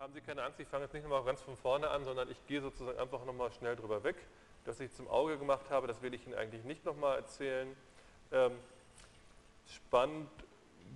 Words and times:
Haben 0.00 0.12
Sie 0.12 0.20
keine 0.20 0.44
Angst, 0.44 0.60
ich 0.60 0.68
fange 0.68 0.84
jetzt 0.84 0.92
nicht 0.92 1.02
nochmal 1.02 1.24
ganz 1.24 1.42
von 1.42 1.56
vorne 1.56 1.90
an, 1.90 2.04
sondern 2.04 2.30
ich 2.30 2.46
gehe 2.46 2.60
sozusagen 2.60 2.96
einfach 3.00 3.24
nochmal 3.24 3.50
schnell 3.50 3.74
drüber 3.74 4.04
weg. 4.04 4.14
Das 4.64 4.78
ich 4.78 4.92
zum 4.92 5.08
Auge 5.08 5.36
gemacht 5.38 5.70
habe, 5.70 5.88
das 5.88 6.02
will 6.02 6.14
ich 6.14 6.24
Ihnen 6.24 6.36
eigentlich 6.36 6.62
nicht 6.62 6.84
nochmal 6.84 7.16
erzählen. 7.16 7.76
Ähm, 8.30 8.52
spannend 9.66 10.30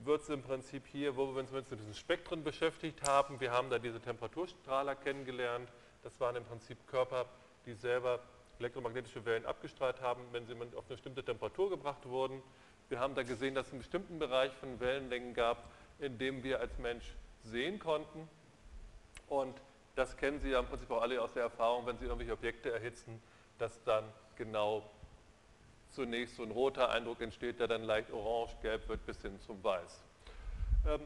wird 0.05 0.21
es 0.21 0.29
im 0.29 0.43
Prinzip 0.43 0.87
hier, 0.87 1.17
wo 1.17 1.35
wir 1.35 1.41
uns 1.41 1.51
mit 1.51 1.69
diesen 1.69 1.95
Spektren 1.95 2.45
beschäftigt 2.45 3.03
haben. 3.03 3.41
Wir 3.41 3.51
haben 3.51 3.71
da 3.71 3.81
diese 3.81 4.01
Temperaturstrahler 4.01 4.95
kennengelernt. 4.95 5.69
Das 6.05 6.21
waren 6.21 6.37
im 6.37 6.45
Prinzip 6.45 6.79
Körper, 6.87 7.27
die 7.67 7.75
selber 7.75 8.21
elektromagnetische 8.61 9.25
Wellen 9.25 9.47
abgestrahlt 9.47 10.01
haben, 10.01 10.23
wenn 10.31 10.47
sie 10.47 10.53
auf 10.53 10.85
eine 10.87 10.95
bestimmte 10.95 11.25
Temperatur 11.25 11.71
gebracht 11.71 12.07
wurden. 12.07 12.41
Wir 12.89 13.01
haben 13.01 13.17
da 13.17 13.25
gesehen, 13.25 13.57
dass 13.57 13.67
es 13.67 13.73
einen 13.73 13.81
bestimmten 13.81 14.21
Bereich 14.21 14.53
von 14.53 14.79
Wellenlängen 14.79 15.35
gab, 15.35 15.73
in 15.99 16.19
dem 16.19 16.45
wir 16.45 16.61
als 16.61 16.79
Mensch 16.79 17.17
sehen 17.43 17.81
konnten. 17.81 18.29
Und 19.33 19.55
das 19.95 20.15
kennen 20.19 20.41
Sie 20.41 20.51
ja 20.51 20.61
im 20.61 20.67
Prinzip 20.67 20.91
auch 20.91 21.01
alle 21.01 21.23
aus 21.23 21.33
der 21.33 21.45
Erfahrung, 21.45 21.87
wenn 21.87 21.97
Sie 21.97 22.05
irgendwelche 22.05 22.35
Objekte 22.35 22.71
erhitzen, 22.71 23.19
dass 23.59 23.83
dann 23.85 24.05
genau 24.37 24.83
zunächst 25.91 26.37
so 26.37 26.43
ein 26.43 26.51
roter 26.51 26.91
Eindruck 26.91 27.23
entsteht, 27.23 27.59
der 27.59 27.67
dann 27.67 27.83
leicht 27.83 28.11
orange, 28.11 28.55
gelb 28.61 28.87
wird 28.91 29.07
bis 29.07 29.23
hin 29.23 29.41
zum 29.41 29.65
Weiß. 29.65 30.03
Ähm, 30.87 31.01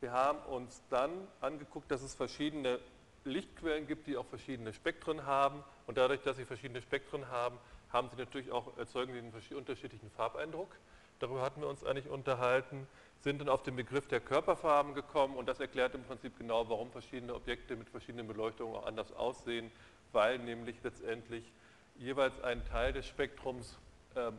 wir 0.00 0.10
haben 0.10 0.40
uns 0.52 0.82
dann 0.90 1.12
angeguckt, 1.40 1.88
dass 1.92 2.02
es 2.02 2.12
verschiedene 2.12 2.80
Lichtquellen 3.22 3.86
gibt, 3.86 4.08
die 4.08 4.16
auch 4.16 4.26
verschiedene 4.26 4.72
Spektren 4.72 5.26
haben. 5.26 5.62
Und 5.86 5.96
dadurch, 5.96 6.22
dass 6.22 6.38
sie 6.38 6.44
verschiedene 6.44 6.82
Spektren 6.82 7.28
haben, 7.28 7.56
haben 7.92 8.08
sie 8.10 8.16
natürlich 8.16 8.50
auch, 8.50 8.76
erzeugen 8.78 9.12
sie 9.12 9.20
einen 9.20 9.32
unterschiedlichen 9.56 10.10
Farbeindruck. 10.10 10.74
Darüber 11.20 11.42
hatten 11.42 11.60
wir 11.60 11.68
uns 11.68 11.84
eigentlich 11.84 12.08
unterhalten, 12.08 12.88
sind 13.24 13.40
dann 13.40 13.48
auf 13.48 13.62
den 13.62 13.74
Begriff 13.74 14.06
der 14.06 14.20
Körperfarben 14.20 14.94
gekommen 14.94 15.36
und 15.36 15.48
das 15.48 15.58
erklärt 15.58 15.94
im 15.94 16.04
Prinzip 16.04 16.38
genau, 16.38 16.68
warum 16.68 16.92
verschiedene 16.92 17.34
Objekte 17.34 17.74
mit 17.74 17.88
verschiedenen 17.88 18.28
Beleuchtungen 18.28 18.76
auch 18.76 18.84
anders 18.84 19.12
aussehen, 19.12 19.72
weil 20.12 20.38
nämlich 20.38 20.76
letztendlich 20.82 21.50
jeweils 21.96 22.38
ein 22.42 22.62
Teil 22.66 22.92
des 22.92 23.06
Spektrums 23.06 23.78
äh, 24.14 24.30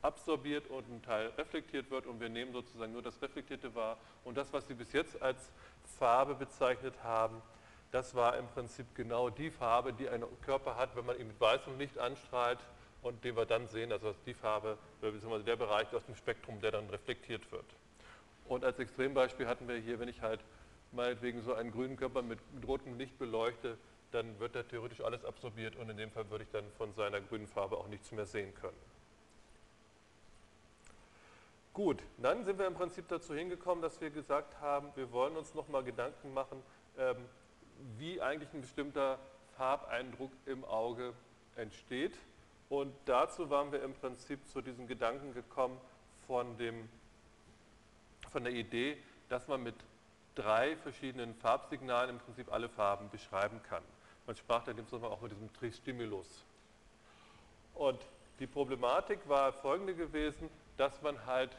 absorbiert 0.00 0.68
und 0.70 0.88
ein 0.88 1.02
Teil 1.02 1.26
reflektiert 1.36 1.90
wird 1.90 2.06
und 2.06 2.18
wir 2.18 2.30
nehmen 2.30 2.54
sozusagen 2.54 2.92
nur 2.92 3.02
das 3.02 3.20
Reflektierte 3.20 3.74
wahr. 3.74 3.98
Und 4.24 4.38
das, 4.38 4.50
was 4.54 4.66
Sie 4.66 4.74
bis 4.74 4.92
jetzt 4.94 5.20
als 5.20 5.52
Farbe 5.98 6.34
bezeichnet 6.34 6.94
haben, 7.02 7.42
das 7.90 8.14
war 8.14 8.38
im 8.38 8.48
Prinzip 8.48 8.86
genau 8.94 9.28
die 9.28 9.50
Farbe, 9.50 9.92
die 9.92 10.08
ein 10.08 10.24
Körper 10.46 10.76
hat, 10.76 10.96
wenn 10.96 11.04
man 11.04 11.18
ihn 11.18 11.28
mit 11.28 11.40
weißem 11.40 11.78
Licht 11.78 11.98
anstrahlt 11.98 12.58
und 13.04 13.22
den 13.22 13.36
wir 13.36 13.44
dann 13.44 13.68
sehen, 13.68 13.92
also 13.92 14.14
die 14.24 14.34
Farbe, 14.34 14.78
beziehungsweise 15.00 15.44
der 15.44 15.56
Bereich 15.56 15.92
aus 15.94 16.04
dem 16.06 16.16
Spektrum, 16.16 16.60
der 16.60 16.72
dann 16.72 16.88
reflektiert 16.88 17.52
wird. 17.52 17.66
Und 18.48 18.64
als 18.64 18.78
Extrembeispiel 18.78 19.46
hatten 19.46 19.68
wir 19.68 19.76
hier, 19.76 20.00
wenn 20.00 20.08
ich 20.08 20.22
halt 20.22 20.40
meinetwegen 20.90 21.42
so 21.42 21.52
einen 21.54 21.70
grünen 21.70 21.96
Körper 21.96 22.22
mit, 22.22 22.38
rotem 22.66 22.98
Licht 22.98 23.18
beleuchte, 23.18 23.76
dann 24.10 24.38
wird 24.40 24.54
da 24.54 24.62
theoretisch 24.62 25.02
alles 25.02 25.24
absorbiert 25.24 25.76
und 25.76 25.90
in 25.90 25.98
dem 25.98 26.10
Fall 26.10 26.30
würde 26.30 26.44
ich 26.44 26.50
dann 26.50 26.64
von 26.78 26.94
seiner 26.94 27.20
grünen 27.20 27.46
Farbe 27.46 27.76
auch 27.76 27.88
nichts 27.88 28.10
mehr 28.10 28.26
sehen 28.26 28.54
können. 28.54 28.78
Gut, 31.74 32.02
dann 32.18 32.44
sind 32.44 32.58
wir 32.58 32.66
im 32.66 32.74
Prinzip 32.74 33.08
dazu 33.08 33.34
hingekommen, 33.34 33.82
dass 33.82 34.00
wir 34.00 34.10
gesagt 34.10 34.60
haben, 34.60 34.92
wir 34.94 35.12
wollen 35.12 35.36
uns 35.36 35.54
nochmal 35.54 35.82
Gedanken 35.82 36.32
machen, 36.32 36.62
ähm, 36.96 37.16
wie 37.98 38.22
eigentlich 38.22 38.48
ein 38.54 38.62
bestimmter 38.62 39.18
Farbeindruck 39.56 40.30
im 40.46 40.64
Auge 40.64 41.12
entsteht. 41.56 42.14
Und 42.74 42.92
dazu 43.04 43.50
waren 43.50 43.70
wir 43.70 43.84
im 43.84 43.94
Prinzip 43.94 44.44
zu 44.48 44.60
diesem 44.60 44.88
Gedanken 44.88 45.32
gekommen 45.32 45.80
von, 46.26 46.58
dem, 46.58 46.88
von 48.32 48.42
der 48.42 48.52
Idee, 48.52 48.96
dass 49.28 49.46
man 49.46 49.62
mit 49.62 49.76
drei 50.34 50.74
verschiedenen 50.78 51.36
Farbsignalen 51.36 52.10
im 52.10 52.18
Prinzip 52.18 52.52
alle 52.52 52.68
Farben 52.68 53.08
beschreiben 53.10 53.60
kann. 53.62 53.84
Man 54.26 54.34
sprach 54.34 54.64
dann 54.64 54.76
auch 55.04 55.20
mit 55.20 55.30
diesem 55.30 55.52
Tristimulus. 55.52 56.44
Und 57.74 58.00
die 58.40 58.48
Problematik 58.48 59.20
war 59.28 59.52
folgende 59.52 59.94
gewesen, 59.94 60.50
dass 60.76 61.00
man 61.00 61.26
halt 61.26 61.56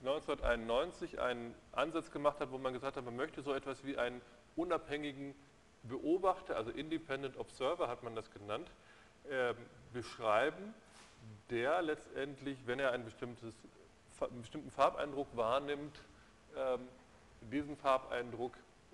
1991 0.00 1.20
einen 1.20 1.54
Ansatz 1.72 2.10
gemacht 2.10 2.40
hat, 2.40 2.50
wo 2.50 2.56
man 2.56 2.72
gesagt 2.72 2.96
hat, 2.96 3.04
man 3.04 3.16
möchte 3.16 3.42
so 3.42 3.52
etwas 3.52 3.84
wie 3.84 3.98
einen 3.98 4.22
unabhängigen 4.56 5.34
Beobachter, 5.82 6.56
also 6.56 6.70
Independent 6.70 7.36
Observer 7.36 7.88
hat 7.88 8.02
man 8.02 8.14
das 8.14 8.30
genannt, 8.30 8.70
äh, 9.28 9.54
beschreiben, 9.92 10.74
der 11.50 11.82
letztendlich, 11.82 12.58
wenn 12.66 12.78
er 12.78 12.92
einen, 12.92 13.04
einen 14.20 14.40
bestimmten 14.40 14.70
Farbeindruck 14.70 15.28
wahrnimmt, 15.36 15.96
äh, 16.54 16.78
diesen 17.50 17.76
Farbeindruck 17.76 18.52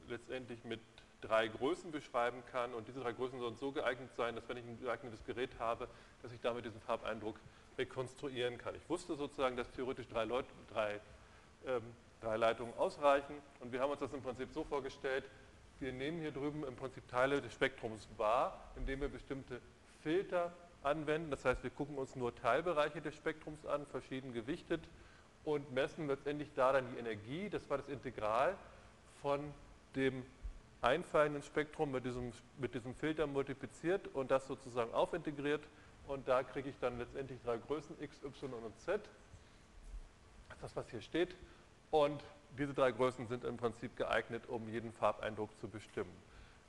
letztendlich 0.08 0.64
mit 0.64 0.80
drei 1.20 1.48
Größen 1.48 1.90
beschreiben 1.90 2.42
kann. 2.52 2.74
Und 2.74 2.88
diese 2.88 3.00
drei 3.00 3.12
Größen 3.12 3.38
sollen 3.38 3.56
so 3.56 3.72
geeignet 3.72 4.14
sein, 4.14 4.34
dass 4.34 4.48
wenn 4.48 4.56
ich 4.56 4.64
ein 4.64 4.78
geeignetes 4.80 5.24
Gerät 5.24 5.50
habe, 5.58 5.88
dass 6.22 6.32
ich 6.32 6.40
damit 6.40 6.64
diesen 6.64 6.80
Farbeindruck 6.80 7.36
rekonstruieren 7.78 8.58
kann. 8.58 8.74
Ich 8.74 8.88
wusste 8.88 9.16
sozusagen, 9.16 9.56
dass 9.56 9.70
theoretisch 9.72 10.08
drei, 10.08 10.24
Leut 10.24 10.46
drei, 10.72 11.00
ähm, 11.66 11.82
drei 12.20 12.36
Leitungen 12.36 12.74
ausreichen. 12.78 13.34
Und 13.60 13.72
wir 13.72 13.80
haben 13.80 13.90
uns 13.90 14.00
das 14.00 14.12
im 14.12 14.22
Prinzip 14.22 14.50
so 14.52 14.64
vorgestellt, 14.64 15.24
wir 15.78 15.92
nehmen 15.92 16.20
hier 16.20 16.30
drüben 16.30 16.64
im 16.64 16.74
Prinzip 16.74 17.06
Teile 17.08 17.42
des 17.42 17.52
Spektrums 17.52 18.08
wahr, 18.16 18.58
indem 18.76 19.02
wir 19.02 19.08
bestimmte 19.08 19.60
Filter 20.06 20.52
anwenden. 20.84 21.32
Das 21.32 21.44
heißt, 21.44 21.64
wir 21.64 21.70
gucken 21.70 21.98
uns 21.98 22.14
nur 22.14 22.32
Teilbereiche 22.32 23.00
des 23.00 23.16
Spektrums 23.16 23.66
an, 23.66 23.84
verschieden 23.86 24.32
gewichtet 24.32 24.80
und 25.44 25.72
messen 25.72 26.06
letztendlich 26.06 26.48
da 26.54 26.72
dann 26.72 26.88
die 26.92 26.98
Energie, 27.00 27.50
das 27.50 27.68
war 27.68 27.78
das 27.78 27.88
Integral 27.88 28.56
von 29.20 29.40
dem 29.96 30.24
einfallenden 30.80 31.42
Spektrum 31.42 31.90
mit 31.90 32.04
diesem, 32.04 32.32
mit 32.58 32.72
diesem 32.72 32.94
Filter 32.94 33.26
multipliziert 33.26 34.06
und 34.14 34.30
das 34.30 34.46
sozusagen 34.46 34.94
aufintegriert 34.94 35.64
und 36.06 36.28
da 36.28 36.44
kriege 36.44 36.68
ich 36.68 36.78
dann 36.78 36.98
letztendlich 36.98 37.40
drei 37.42 37.56
Größen 37.56 38.00
x, 38.00 38.22
y 38.22 38.52
und 38.52 38.78
z. 38.78 39.00
Das 40.50 40.56
ist 40.56 40.62
das, 40.62 40.76
was 40.76 40.88
hier 40.88 41.00
steht. 41.00 41.34
Und 41.90 42.22
diese 42.56 42.74
drei 42.74 42.92
Größen 42.92 43.26
sind 43.26 43.42
im 43.42 43.56
Prinzip 43.56 43.96
geeignet, 43.96 44.44
um 44.46 44.68
jeden 44.68 44.92
Farbeindruck 44.92 45.50
zu 45.58 45.66
bestimmen. 45.66 46.12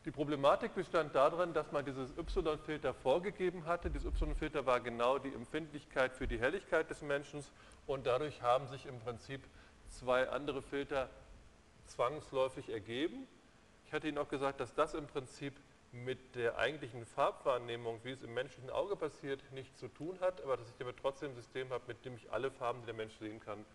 Die 0.07 0.11
Problematik 0.11 0.73
bestand 0.73 1.13
darin, 1.15 1.53
dass 1.53 1.73
man 1.73 1.83
dieses 1.83 2.11
Y-Filter 2.17 2.93
vorgegeben 2.93 3.65
hatte. 3.65 3.89
Dieses 3.91 4.05
Y-Filter 4.05 4.65
war 4.65 4.79
genau 4.79 5.19
die 5.19 5.33
Empfindlichkeit 5.33 6.13
für 6.13 6.29
die 6.29 6.39
Helligkeit 6.39 6.89
des 6.89 7.01
Menschen 7.01 7.43
und 7.87 8.07
dadurch 8.07 8.41
haben 8.41 8.69
sich 8.69 8.85
im 8.85 9.01
Prinzip 9.01 9.41
zwei 9.89 10.29
andere 10.29 10.61
Filter 10.61 11.09
zwangsläufig 11.87 12.69
ergeben. 12.69 13.27
Ich 13.85 13.91
hatte 13.91 14.07
Ihnen 14.07 14.17
auch 14.17 14.29
gesagt, 14.29 14.61
dass 14.61 14.73
das 14.73 14.93
im 14.93 15.07
Prinzip 15.07 15.53
mit 15.91 16.35
der 16.35 16.57
eigentlichen 16.57 17.05
Farbwahrnehmung, 17.05 17.99
wie 18.03 18.11
es 18.11 18.23
im 18.23 18.33
menschlichen 18.33 18.69
Auge 18.69 18.95
passiert, 18.95 19.43
nichts 19.51 19.77
zu 19.77 19.89
tun 19.89 20.17
hat, 20.21 20.41
aber 20.41 20.55
dass 20.55 20.69
ich 20.69 20.77
damit 20.77 20.95
trotzdem 21.01 21.31
ein 21.31 21.35
System 21.35 21.69
habe, 21.71 21.83
mit 21.85 22.05
dem 22.05 22.15
ich 22.15 22.31
alle 22.31 22.49
Farben, 22.49 22.79
die 22.79 22.85
der 22.85 22.95
Mensch 22.95 23.17
sehen 23.19 23.41
kann, 23.41 23.65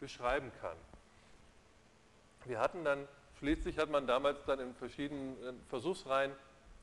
beschreiben 0.00 0.52
kann. 0.60 0.76
Wir 2.44 2.58
hatten 2.60 2.84
dann, 2.84 3.08
schließlich 3.38 3.78
hat 3.78 3.90
man 3.90 4.06
damals 4.06 4.44
dann 4.44 4.60
in 4.60 4.74
verschiedenen 4.74 5.36
Versuchsreihen 5.68 6.32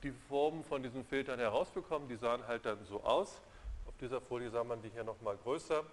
die 0.03 0.11
Formen 0.27 0.63
von 0.63 0.83
diesen 0.83 1.03
Filtern 1.05 1.39
herausbekommen, 1.39 2.07
die 2.07 2.15
sahen 2.15 2.45
halt 2.47 2.65
dann 2.65 2.83
so 2.85 3.01
aus. 3.03 3.41
Auf 3.87 3.95
dieser 3.99 4.21
Folie 4.21 4.49
sah 4.49 4.63
man 4.63 4.81
die 4.81 4.89
hier 4.89 5.03
nochmal 5.03 5.37
größer. 5.37 5.83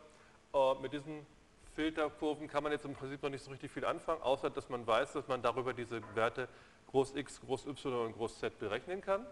Und 0.53 0.83
mit 0.83 0.93
diesen 0.93 1.27
Filterkurven 1.75 2.49
kann 2.49 2.63
man 2.63 2.73
jetzt 2.73 2.85
im 2.85 2.95
Prinzip 2.95 3.23
noch 3.23 3.31
nicht 3.31 3.43
so 3.43 3.51
richtig 3.51 3.71
viel 3.71 3.85
anfangen, 3.85 4.23
außer 4.23 4.51
dass 4.51 4.69
man 4.69 4.87
weiß, 4.87 5.15
dass 5.15 5.29
man 5.29 5.41
darüber 5.41 5.73
diese 5.73 6.03
Werte 6.15 6.49
Groß 6.91 7.17
X, 7.17 7.41
Groß 7.41 7.67
Y 7.67 8.07
und 8.07 8.13
Groß 8.13 8.39
Z 8.39 8.59
berechnen 8.59 9.01
kann. 9.01 9.25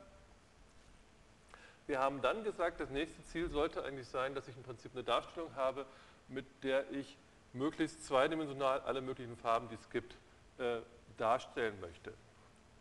Wir 1.86 1.98
haben 1.98 2.22
dann 2.22 2.44
gesagt, 2.44 2.80
das 2.80 2.88
nächste 2.88 3.22
Ziel 3.24 3.50
sollte 3.50 3.84
eigentlich 3.84 4.08
sein, 4.08 4.34
dass 4.34 4.48
ich 4.48 4.56
im 4.56 4.62
Prinzip 4.62 4.92
eine 4.94 5.04
Darstellung 5.04 5.54
habe, 5.56 5.84
mit 6.28 6.46
der 6.62 6.90
ich 6.92 7.18
möglichst 7.52 8.06
zweidimensional 8.06 8.80
alle 8.80 9.00
möglichen 9.00 9.36
Farben, 9.36 9.68
die 9.68 9.74
es 9.74 9.90
gibt, 9.90 10.14
äh, 10.58 10.78
darstellen 11.20 11.78
möchte. 11.80 12.12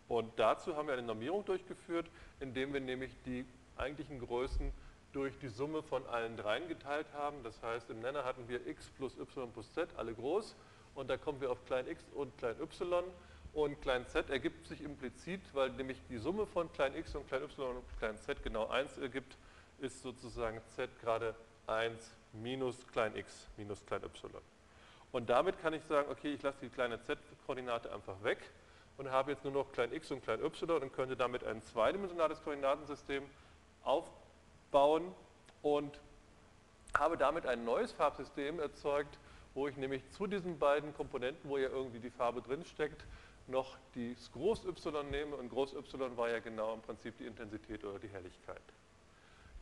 Und 0.08 0.32
dazu 0.38 0.76
haben 0.76 0.88
wir 0.88 0.94
eine 0.94 1.04
Normierung 1.04 1.46
durchgeführt, 1.46 2.10
indem 2.40 2.74
wir 2.74 2.82
nämlich 2.82 3.12
die 3.26 3.46
eigentlichen 3.78 4.20
Größen 4.20 4.72
durch 5.12 5.38
die 5.40 5.48
Summe 5.48 5.82
von 5.84 6.06
allen 6.08 6.38
dreien 6.38 6.68
geteilt 6.68 7.08
haben. 7.14 7.44
Das 7.44 7.62
heißt, 7.62 7.90
im 7.90 8.00
Nenner 8.00 8.26
hatten 8.26 8.48
wir 8.48 8.66
x 8.68 8.90
plus 8.98 9.18
y 9.18 9.52
plus 9.52 9.72
z, 9.74 9.90
alle 9.98 10.14
groß. 10.14 10.56
Und 10.96 11.10
da 11.10 11.18
kommen 11.18 11.42
wir 11.42 11.52
auf 11.52 11.64
klein 11.66 11.88
x 11.88 12.04
und 12.14 12.36
klein 12.38 12.56
y. 12.62 13.04
Und 13.54 13.82
klein 13.82 14.06
z 14.06 14.30
ergibt 14.30 14.68
sich 14.68 14.82
implizit, 14.82 15.42
weil 15.54 15.72
nämlich 15.72 16.00
die 16.10 16.18
Summe 16.18 16.46
von 16.46 16.72
klein 16.74 16.96
x 16.96 17.16
und 17.16 17.28
klein 17.28 17.44
y 17.44 17.78
und 17.78 18.00
klein 18.00 18.18
z 18.18 18.44
genau 18.44 18.68
1 18.68 18.98
ergibt, 19.00 19.38
ist 19.80 20.02
sozusagen 20.02 20.62
z 20.76 20.90
gerade 21.02 21.36
1 21.68 22.12
minus 22.34 22.86
klein 22.88 23.16
x 23.16 23.48
minus 23.58 23.84
klein 23.86 24.04
y. 24.04 24.42
Und 25.12 25.30
damit 25.30 25.60
kann 25.62 25.74
ich 25.74 25.84
sagen, 25.86 26.10
okay, 26.12 26.34
ich 26.34 26.42
lasse 26.42 26.60
die 26.62 26.70
kleine 26.70 27.02
z-Koordinate 27.02 27.92
einfach 27.92 28.22
weg 28.24 28.38
und 28.98 29.10
habe 29.12 29.32
jetzt 29.32 29.44
nur 29.44 29.54
noch 29.54 29.72
klein 29.72 29.92
x 29.94 30.12
und 30.12 30.24
klein 30.24 30.44
y 30.44 30.84
und 30.84 30.94
könnte 30.94 31.16
damit 31.16 31.44
ein 31.44 31.62
zweidimensionales 31.64 32.44
Koordinatensystem 32.44 33.24
aufbauen 33.84 35.14
und 35.62 36.00
habe 36.98 37.18
damit 37.18 37.46
ein 37.46 37.66
neues 37.66 37.92
Farbsystem 37.92 38.60
erzeugt, 38.60 39.18
wo 39.54 39.68
ich 39.68 39.78
nämlich 39.78 40.08
zu 40.12 40.28
diesen 40.28 40.60
beiden 40.60 40.94
Komponenten, 40.94 41.50
wo 41.50 41.58
ja 41.58 41.70
irgendwie 41.70 42.00
die 42.00 42.10
Farbe 42.10 42.42
drin 42.42 42.64
steckt, 42.66 43.04
noch 43.48 43.78
das 43.96 44.32
Groß 44.32 44.66
Y 44.66 45.10
nehme 45.10 45.36
und 45.36 45.50
Groß 45.50 45.74
Y 45.74 46.18
war 46.18 46.30
ja 46.30 46.40
genau 46.40 46.74
im 46.74 46.82
Prinzip 46.82 47.18
die 47.18 47.26
Intensität 47.26 47.84
oder 47.84 47.98
die 47.98 48.10
Helligkeit. 48.10 48.62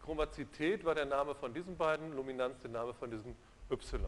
Chromazität 0.03 0.83
war 0.83 0.95
der 0.95 1.05
Name 1.05 1.35
von 1.35 1.53
diesen 1.53 1.77
beiden, 1.77 2.15
Luminanz 2.15 2.59
der 2.61 2.71
Name 2.71 2.93
von 2.93 3.11
diesem 3.11 3.35
Y. 3.69 4.05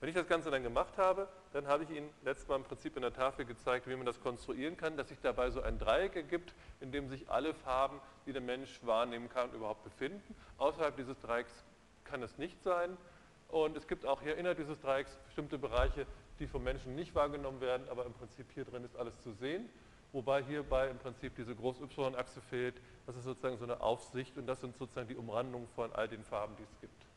Wenn 0.00 0.08
ich 0.08 0.14
das 0.14 0.28
Ganze 0.28 0.50
dann 0.50 0.62
gemacht 0.62 0.96
habe, 0.96 1.28
dann 1.52 1.66
habe 1.66 1.82
ich 1.82 1.90
Ihnen 1.90 2.08
letztes 2.22 2.46
Mal 2.46 2.56
im 2.56 2.62
Prinzip 2.62 2.94
in 2.94 3.02
der 3.02 3.12
Tafel 3.12 3.44
gezeigt, 3.44 3.88
wie 3.88 3.96
man 3.96 4.06
das 4.06 4.20
konstruieren 4.20 4.76
kann, 4.76 4.96
dass 4.96 5.08
sich 5.08 5.18
dabei 5.20 5.50
so 5.50 5.60
ein 5.60 5.78
Dreieck 5.80 6.14
ergibt, 6.14 6.54
in 6.80 6.92
dem 6.92 7.08
sich 7.08 7.28
alle 7.28 7.52
Farben, 7.52 8.00
die 8.24 8.32
der 8.32 8.40
Mensch 8.40 8.78
wahrnehmen 8.84 9.28
kann, 9.28 9.52
überhaupt 9.52 9.82
befinden. 9.82 10.36
Außerhalb 10.58 10.96
dieses 10.96 11.18
Dreiecks 11.18 11.64
kann 12.04 12.22
es 12.22 12.38
nicht 12.38 12.62
sein. 12.62 12.96
Und 13.48 13.76
es 13.76 13.88
gibt 13.88 14.06
auch 14.06 14.22
hier 14.22 14.36
innerhalb 14.36 14.58
dieses 14.58 14.78
Dreiecks 14.80 15.18
bestimmte 15.24 15.58
Bereiche, 15.58 16.06
die 16.38 16.46
vom 16.46 16.62
Menschen 16.62 16.94
nicht 16.94 17.16
wahrgenommen 17.16 17.60
werden, 17.60 17.88
aber 17.88 18.06
im 18.06 18.12
Prinzip 18.12 18.46
hier 18.54 18.64
drin 18.64 18.84
ist 18.84 18.96
alles 18.96 19.18
zu 19.20 19.32
sehen. 19.32 19.68
Wobei 20.12 20.44
hierbei 20.44 20.88
im 20.88 20.98
Prinzip 20.98 21.34
diese 21.34 21.56
Groß-Y-Achse 21.56 22.40
fehlt. 22.42 22.80
Das 23.06 23.16
ist 23.16 23.24
sozusagen 23.24 23.58
so 23.58 23.64
eine 23.64 23.80
Aufsicht 23.80 24.38
und 24.38 24.46
das 24.46 24.60
sind 24.60 24.76
sozusagen 24.76 25.08
die 25.08 25.16
Umrandungen 25.16 25.66
von 25.74 25.92
all 25.92 26.06
den 26.06 26.22
Farben, 26.22 26.54
die 26.56 26.62
es 26.62 26.80
gibt. 26.80 27.07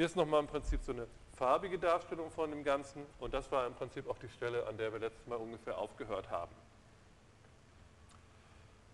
Hier 0.00 0.06
ist 0.06 0.16
nochmal 0.16 0.40
im 0.40 0.46
Prinzip 0.46 0.82
so 0.82 0.92
eine 0.92 1.06
farbige 1.36 1.78
Darstellung 1.78 2.30
von 2.30 2.48
dem 2.48 2.64
Ganzen 2.64 3.04
und 3.18 3.34
das 3.34 3.52
war 3.52 3.66
im 3.66 3.74
Prinzip 3.74 4.08
auch 4.08 4.16
die 4.16 4.30
Stelle, 4.30 4.66
an 4.66 4.78
der 4.78 4.90
wir 4.94 4.98
letztes 4.98 5.26
Mal 5.26 5.36
ungefähr 5.36 5.76
aufgehört 5.76 6.30
haben. 6.30 6.50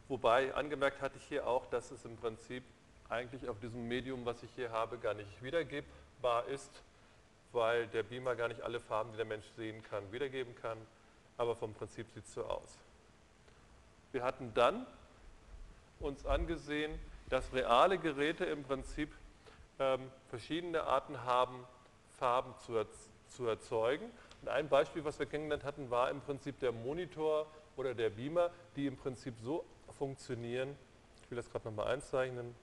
Wobei, 0.08 0.52
angemerkt 0.52 1.00
hatte 1.00 1.16
ich 1.18 1.22
hier 1.22 1.46
auch, 1.46 1.64
dass 1.66 1.92
es 1.92 2.04
im 2.04 2.16
Prinzip 2.16 2.64
eigentlich 3.08 3.48
auf 3.48 3.60
diesem 3.60 3.86
Medium, 3.86 4.26
was 4.26 4.42
ich 4.42 4.50
hier 4.56 4.72
habe, 4.72 4.98
gar 4.98 5.14
nicht 5.14 5.44
wiedergebbar 5.44 6.48
ist, 6.48 6.82
weil 7.52 7.86
der 7.86 8.02
Beamer 8.02 8.34
gar 8.34 8.48
nicht 8.48 8.62
alle 8.62 8.80
Farben, 8.80 9.12
die 9.12 9.16
der 9.16 9.26
Mensch 9.26 9.46
sehen 9.56 9.84
kann, 9.84 10.10
wiedergeben 10.10 10.56
kann, 10.56 10.78
aber 11.38 11.54
vom 11.54 11.72
Prinzip 11.72 12.10
sieht 12.14 12.24
es 12.24 12.34
so 12.34 12.44
aus. 12.44 12.78
Wir 14.10 14.24
hatten 14.24 14.52
dann 14.54 14.84
uns 16.00 16.26
angesehen, 16.26 16.98
dass 17.28 17.52
reale 17.52 17.96
Geräte 17.96 18.44
im 18.46 18.64
Prinzip 18.64 19.12
ähm, 19.78 20.10
verschiedene 20.28 20.84
Arten 20.84 21.24
haben, 21.24 21.64
Farben 22.18 22.54
zu, 22.58 22.84
zu 23.28 23.46
erzeugen. 23.46 24.10
Und 24.42 24.48
ein 24.48 24.68
Beispiel, 24.68 25.04
was 25.04 25.18
wir 25.18 25.26
kennengelernt 25.26 25.64
hatten, 25.64 25.90
war 25.90 26.10
im 26.10 26.20
Prinzip 26.20 26.58
der 26.60 26.72
Monitor 26.72 27.46
oder 27.76 27.94
der 27.94 28.10
Beamer, 28.10 28.50
die 28.74 28.86
im 28.86 28.96
Prinzip 28.96 29.34
so 29.42 29.64
funktionieren, 29.98 30.76
ich 31.22 31.30
will 31.30 31.36
das 31.36 31.50
gerade 31.50 31.66
nochmal 31.66 31.88
einzeichnen, 31.88 32.54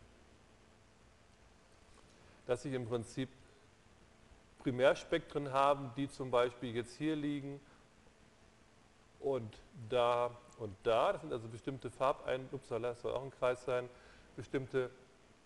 dass 2.46 2.66
ich 2.66 2.74
im 2.74 2.88
Prinzip 2.88 3.30
Primärspektren 4.60 5.52
haben, 5.52 5.92
die 5.98 6.10
zum 6.10 6.32
Beispiel 6.32 6.74
jetzt 6.74 6.96
hier 6.98 7.16
liegen 7.16 7.60
und 9.20 9.58
da 9.90 10.32
und 10.58 10.76
da. 10.84 11.14
Das 11.14 11.22
sind 11.22 11.34
also 11.34 11.48
bestimmte 11.48 11.90
Farbeindrücke, 11.90 12.56
upsala, 12.56 12.90
das 12.90 13.02
soll 13.02 13.14
auch 13.14 13.24
ein 13.24 13.32
Kreis 13.32 13.64
sein, 13.66 13.90
bestimmte, 14.36 14.90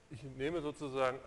ich 0.10 0.24
nehme 0.24 0.62
sozusagen 0.62 1.20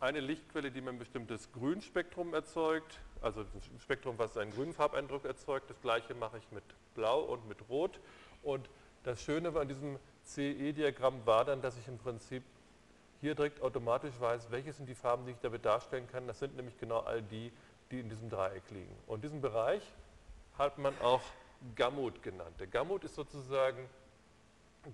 eine 0.00 0.20
Lichtquelle, 0.20 0.70
die 0.70 0.80
mir 0.80 0.90
ein 0.90 0.98
bestimmtes 0.98 1.50
Grünspektrum 1.52 2.34
erzeugt, 2.34 3.00
also 3.20 3.40
ein 3.40 3.80
Spektrum, 3.80 4.18
was 4.18 4.36
einen 4.36 4.52
grünen 4.52 4.72
Farbeindruck 4.72 5.24
erzeugt. 5.24 5.68
Das 5.70 5.80
gleiche 5.80 6.14
mache 6.14 6.38
ich 6.38 6.52
mit 6.52 6.64
Blau 6.94 7.20
und 7.22 7.48
mit 7.48 7.68
Rot. 7.68 7.98
Und 8.42 8.68
das 9.02 9.22
Schöne 9.22 9.48
an 9.58 9.66
diesem 9.66 9.98
CE-Diagramm 10.24 11.26
war 11.26 11.44
dann, 11.44 11.62
dass 11.62 11.76
ich 11.78 11.88
im 11.88 11.98
Prinzip 11.98 12.42
hier 13.20 13.34
direkt 13.34 13.60
automatisch 13.62 14.14
weiß, 14.20 14.50
welche 14.50 14.72
sind 14.72 14.88
die 14.88 14.94
Farben, 14.94 15.26
die 15.26 15.32
ich 15.32 15.40
damit 15.40 15.64
darstellen 15.64 16.06
kann. 16.10 16.26
Das 16.28 16.38
sind 16.38 16.54
nämlich 16.54 16.78
genau 16.78 17.00
all 17.00 17.22
die, 17.22 17.50
die 17.90 18.00
in 18.00 18.08
diesem 18.08 18.30
Dreieck 18.30 18.70
liegen. 18.70 18.94
Und 19.06 19.24
diesen 19.24 19.40
Bereich 19.40 19.82
hat 20.56 20.78
man 20.78 20.94
auch 21.00 21.22
Gamut 21.74 22.22
genannt. 22.22 22.54
Der 22.60 22.68
Gamut 22.68 23.02
ist 23.02 23.16
sozusagen 23.16 23.88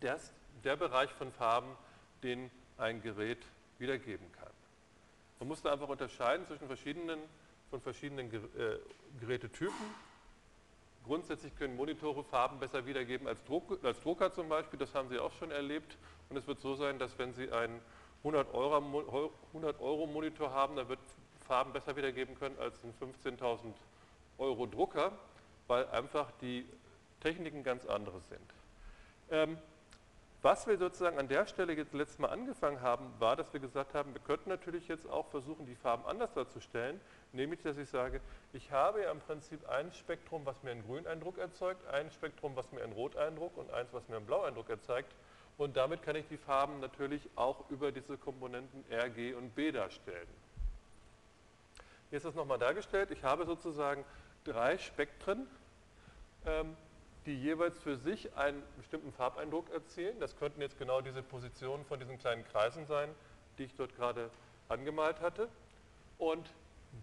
das, 0.00 0.32
der 0.62 0.76
Bereich 0.76 1.10
von 1.10 1.30
Farben, 1.32 1.76
den 2.22 2.50
ein 2.78 3.02
Gerät 3.02 3.44
wiedergeben 3.78 4.30
kann. 4.32 4.53
Man 5.38 5.48
muss 5.48 5.62
da 5.62 5.72
einfach 5.72 5.88
unterscheiden 5.88 6.46
zwischen 6.46 6.66
verschiedenen, 6.66 7.20
von 7.70 7.80
verschiedenen 7.80 8.32
äh, 8.32 8.78
Gerätetypen. 9.20 9.74
Grundsätzlich 11.04 11.54
können 11.56 11.76
Monitore 11.76 12.24
Farben 12.24 12.58
besser 12.58 12.86
wiedergeben 12.86 13.28
als, 13.28 13.42
Druck, 13.44 13.78
als 13.84 14.00
Drucker 14.00 14.32
zum 14.32 14.48
Beispiel, 14.48 14.78
das 14.78 14.94
haben 14.94 15.08
Sie 15.08 15.18
auch 15.18 15.32
schon 15.32 15.50
erlebt. 15.50 15.98
Und 16.30 16.36
es 16.36 16.46
wird 16.46 16.60
so 16.60 16.74
sein, 16.76 16.98
dass 16.98 17.18
wenn 17.18 17.34
Sie 17.34 17.52
einen 17.52 17.80
100 18.18 18.54
Euro, 18.54 19.30
100 19.48 19.80
Euro 19.80 20.06
Monitor 20.06 20.50
haben, 20.50 20.76
dann 20.76 20.88
wird 20.88 21.00
Farben 21.46 21.72
besser 21.74 21.94
wiedergeben 21.94 22.38
können 22.38 22.58
als 22.58 22.74
ein 22.84 22.94
15.000 22.98 23.74
Euro 24.38 24.66
Drucker, 24.66 25.12
weil 25.66 25.86
einfach 25.88 26.30
die 26.40 26.64
Techniken 27.20 27.62
ganz 27.62 27.84
andere 27.84 28.20
sind. 28.20 28.40
Ähm, 29.30 29.58
was 30.44 30.66
wir 30.66 30.76
sozusagen 30.76 31.18
an 31.18 31.26
der 31.26 31.46
Stelle 31.46 31.72
jetzt 31.72 31.94
letztes 31.94 32.18
Mal 32.18 32.28
angefangen 32.28 32.82
haben, 32.82 33.10
war, 33.18 33.34
dass 33.34 33.50
wir 33.54 33.60
gesagt 33.60 33.94
haben, 33.94 34.12
wir 34.12 34.20
könnten 34.20 34.50
natürlich 34.50 34.88
jetzt 34.88 35.08
auch 35.08 35.26
versuchen, 35.28 35.64
die 35.64 35.74
Farben 35.74 36.04
anders 36.04 36.34
darzustellen, 36.34 37.00
nämlich, 37.32 37.62
dass 37.62 37.78
ich 37.78 37.88
sage, 37.88 38.20
ich 38.52 38.70
habe 38.70 39.02
ja 39.02 39.10
im 39.10 39.20
Prinzip 39.20 39.66
ein 39.70 39.90
Spektrum, 39.92 40.44
was 40.44 40.62
mir 40.62 40.72
einen 40.72 40.84
Grüneindruck 40.84 41.38
erzeugt, 41.38 41.86
ein 41.88 42.10
Spektrum, 42.10 42.56
was 42.56 42.70
mir 42.72 42.82
einen 42.82 42.92
Roteindruck 42.92 43.56
und 43.56 43.72
eins, 43.72 43.88
was 43.94 44.06
mir 44.08 44.16
einen 44.16 44.26
Blaueindruck 44.26 44.68
erzeugt 44.68 45.14
und 45.56 45.78
damit 45.78 46.02
kann 46.02 46.14
ich 46.14 46.26
die 46.28 46.36
Farben 46.36 46.78
natürlich 46.78 47.26
auch 47.36 47.70
über 47.70 47.90
diese 47.90 48.18
Komponenten 48.18 48.84
R, 48.90 49.08
G 49.08 49.32
und 49.32 49.54
B 49.54 49.72
darstellen. 49.72 50.28
Hier 52.10 52.18
ist 52.18 52.26
das 52.26 52.34
nochmal 52.34 52.58
dargestellt. 52.58 53.10
Ich 53.12 53.24
habe 53.24 53.46
sozusagen 53.46 54.04
drei 54.44 54.76
Spektren, 54.76 55.46
ähm, 56.44 56.76
die 57.26 57.40
jeweils 57.40 57.78
für 57.78 57.96
sich 57.96 58.34
einen 58.36 58.62
bestimmten 58.76 59.12
Farbeindruck 59.12 59.70
erzielen. 59.70 60.18
Das 60.20 60.36
könnten 60.36 60.60
jetzt 60.60 60.78
genau 60.78 61.00
diese 61.00 61.22
Positionen 61.22 61.84
von 61.84 61.98
diesen 61.98 62.18
kleinen 62.18 62.44
Kreisen 62.44 62.86
sein, 62.86 63.08
die 63.58 63.64
ich 63.64 63.74
dort 63.74 63.94
gerade 63.96 64.30
angemalt 64.68 65.20
hatte. 65.20 65.48
Und 66.18 66.50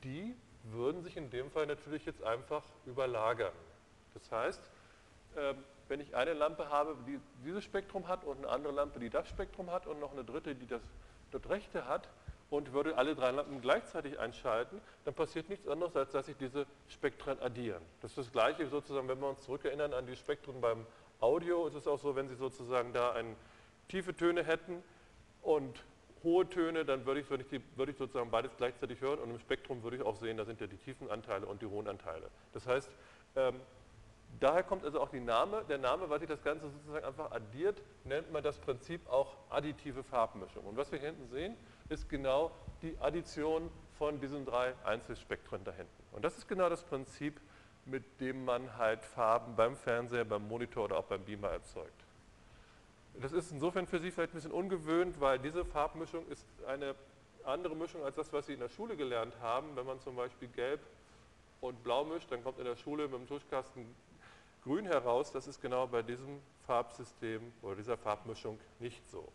die 0.03 0.35
würden 0.63 1.01
sich 1.03 1.17
in 1.17 1.29
dem 1.29 1.49
Fall 1.49 1.65
natürlich 1.65 2.05
jetzt 2.05 2.23
einfach 2.23 2.63
überlagern. 2.85 3.53
Das 4.13 4.31
heißt, 4.31 4.61
ähm, 5.37 5.55
wenn 5.87 5.99
ich 5.99 6.15
eine 6.15 6.33
Lampe 6.33 6.69
habe, 6.69 6.95
die 7.07 7.19
dieses 7.43 7.63
Spektrum 7.63 8.07
hat 8.07 8.23
und 8.23 8.37
eine 8.37 8.49
andere 8.49 8.73
Lampe, 8.73 8.99
die 8.99 9.09
das 9.09 9.27
Spektrum 9.27 9.71
hat 9.71 9.87
und 9.87 9.99
noch 9.99 10.13
eine 10.13 10.23
dritte, 10.23 10.55
die 10.55 10.67
das 10.67 10.81
dort 11.31 11.49
rechte 11.49 11.87
hat, 11.87 12.07
und 12.51 12.73
würde 12.73 12.97
alle 12.97 13.15
drei 13.15 13.31
Lampen 13.31 13.61
gleichzeitig 13.61 14.19
einschalten, 14.19 14.79
dann 15.05 15.13
passiert 15.13 15.49
nichts 15.49 15.67
anderes, 15.67 15.95
als 15.95 16.11
dass 16.11 16.27
sich 16.27 16.35
diese 16.37 16.67
Spektren 16.89 17.39
addieren. 17.39 17.81
Das 18.01 18.11
ist 18.11 18.17
das 18.17 18.31
Gleiche 18.31 18.67
sozusagen, 18.67 19.07
wenn 19.07 19.19
wir 19.19 19.29
uns 19.29 19.41
zurückerinnern 19.41 19.93
an 19.93 20.05
die 20.05 20.17
Spektren 20.17 20.61
beim 20.61 20.85
Audio, 21.21 21.65
ist 21.67 21.75
es 21.75 21.87
auch 21.87 21.97
so, 21.97 22.15
wenn 22.15 22.27
Sie 22.27 22.35
sozusagen 22.35 22.93
da 22.93 23.13
ein, 23.13 23.35
tiefe 23.87 24.13
Töne 24.15 24.43
hätten 24.43 24.83
und 25.41 25.83
hohe 26.23 26.47
Töne, 26.47 26.83
dann 26.83 27.05
würde 27.05 27.21
ich, 27.21 27.29
würde, 27.29 27.43
ich 27.43 27.49
die, 27.49 27.61
würde 27.77 27.93
ich, 27.93 27.97
sozusagen 27.97 28.29
beides 28.29 28.55
gleichzeitig 28.57 28.99
hören 28.99 29.19
und 29.19 29.31
im 29.31 29.39
Spektrum 29.39 29.81
würde 29.81 29.97
ich 29.97 30.03
auch 30.03 30.15
sehen, 30.15 30.37
da 30.37 30.45
sind 30.45 30.59
ja 30.59 30.67
die 30.67 30.77
tiefen 30.77 31.09
Anteile 31.09 31.45
und 31.45 31.61
die 31.61 31.65
hohen 31.65 31.87
Anteile. 31.87 32.29
Das 32.53 32.67
heißt, 32.67 32.91
ähm, 33.37 33.55
daher 34.39 34.63
kommt 34.63 34.83
also 34.83 34.99
auch 34.99 35.11
Name, 35.13 35.63
der 35.69 35.77
Name, 35.77 36.09
weil 36.09 36.19
sich 36.19 36.27
das 36.27 36.43
Ganze 36.43 36.69
sozusagen 36.69 37.05
einfach 37.05 37.31
addiert, 37.31 37.81
nennt 38.03 38.31
man 38.31 38.43
das 38.43 38.59
Prinzip 38.59 39.09
auch 39.09 39.35
additive 39.49 40.03
Farbmischung. 40.03 40.65
Und 40.65 40.77
was 40.77 40.91
wir 40.91 40.99
hier 40.99 41.09
hinten 41.09 41.27
sehen, 41.29 41.55
ist 41.91 42.09
genau 42.09 42.51
die 42.81 42.97
Addition 42.99 43.69
von 43.97 44.19
diesen 44.19 44.45
drei 44.45 44.73
Einzelspektren 44.83 45.63
da 45.63 45.71
hinten. 45.71 46.03
Und 46.13 46.23
das 46.23 46.37
ist 46.37 46.47
genau 46.47 46.69
das 46.69 46.83
Prinzip, 46.83 47.39
mit 47.85 48.19
dem 48.19 48.45
man 48.45 48.77
halt 48.77 49.03
Farben 49.03 49.55
beim 49.55 49.75
Fernseher, 49.75 50.25
beim 50.25 50.47
Monitor 50.47 50.85
oder 50.85 50.97
auch 50.97 51.05
beim 51.05 51.23
Beamer 51.23 51.49
erzeugt. 51.49 52.05
Das 53.19 53.33
ist 53.33 53.51
insofern 53.51 53.87
für 53.87 53.99
Sie 53.99 54.09
vielleicht 54.09 54.31
ein 54.33 54.35
bisschen 54.35 54.51
ungewöhnt, 54.51 55.19
weil 55.19 55.37
diese 55.37 55.65
Farbmischung 55.65 56.25
ist 56.29 56.47
eine 56.65 56.95
andere 57.43 57.75
Mischung 57.75 58.03
als 58.03 58.15
das, 58.15 58.31
was 58.31 58.45
Sie 58.45 58.53
in 58.53 58.59
der 58.59 58.69
Schule 58.69 58.95
gelernt 58.95 59.35
haben. 59.41 59.75
Wenn 59.75 59.85
man 59.85 59.99
zum 59.99 60.15
Beispiel 60.15 60.47
Gelb 60.47 60.79
und 61.59 61.83
Blau 61.83 62.05
mischt, 62.05 62.31
dann 62.31 62.43
kommt 62.43 62.59
in 62.59 62.65
der 62.65 62.77
Schule 62.77 63.07
mit 63.07 63.19
dem 63.19 63.27
Tuschkasten 63.27 63.85
Grün 64.63 64.85
heraus. 64.85 65.31
Das 65.31 65.47
ist 65.47 65.61
genau 65.61 65.87
bei 65.87 66.01
diesem 66.03 66.39
Farbsystem 66.65 67.51
oder 67.61 67.75
dieser 67.75 67.97
Farbmischung 67.97 68.59
nicht 68.79 69.07
so. 69.09 69.27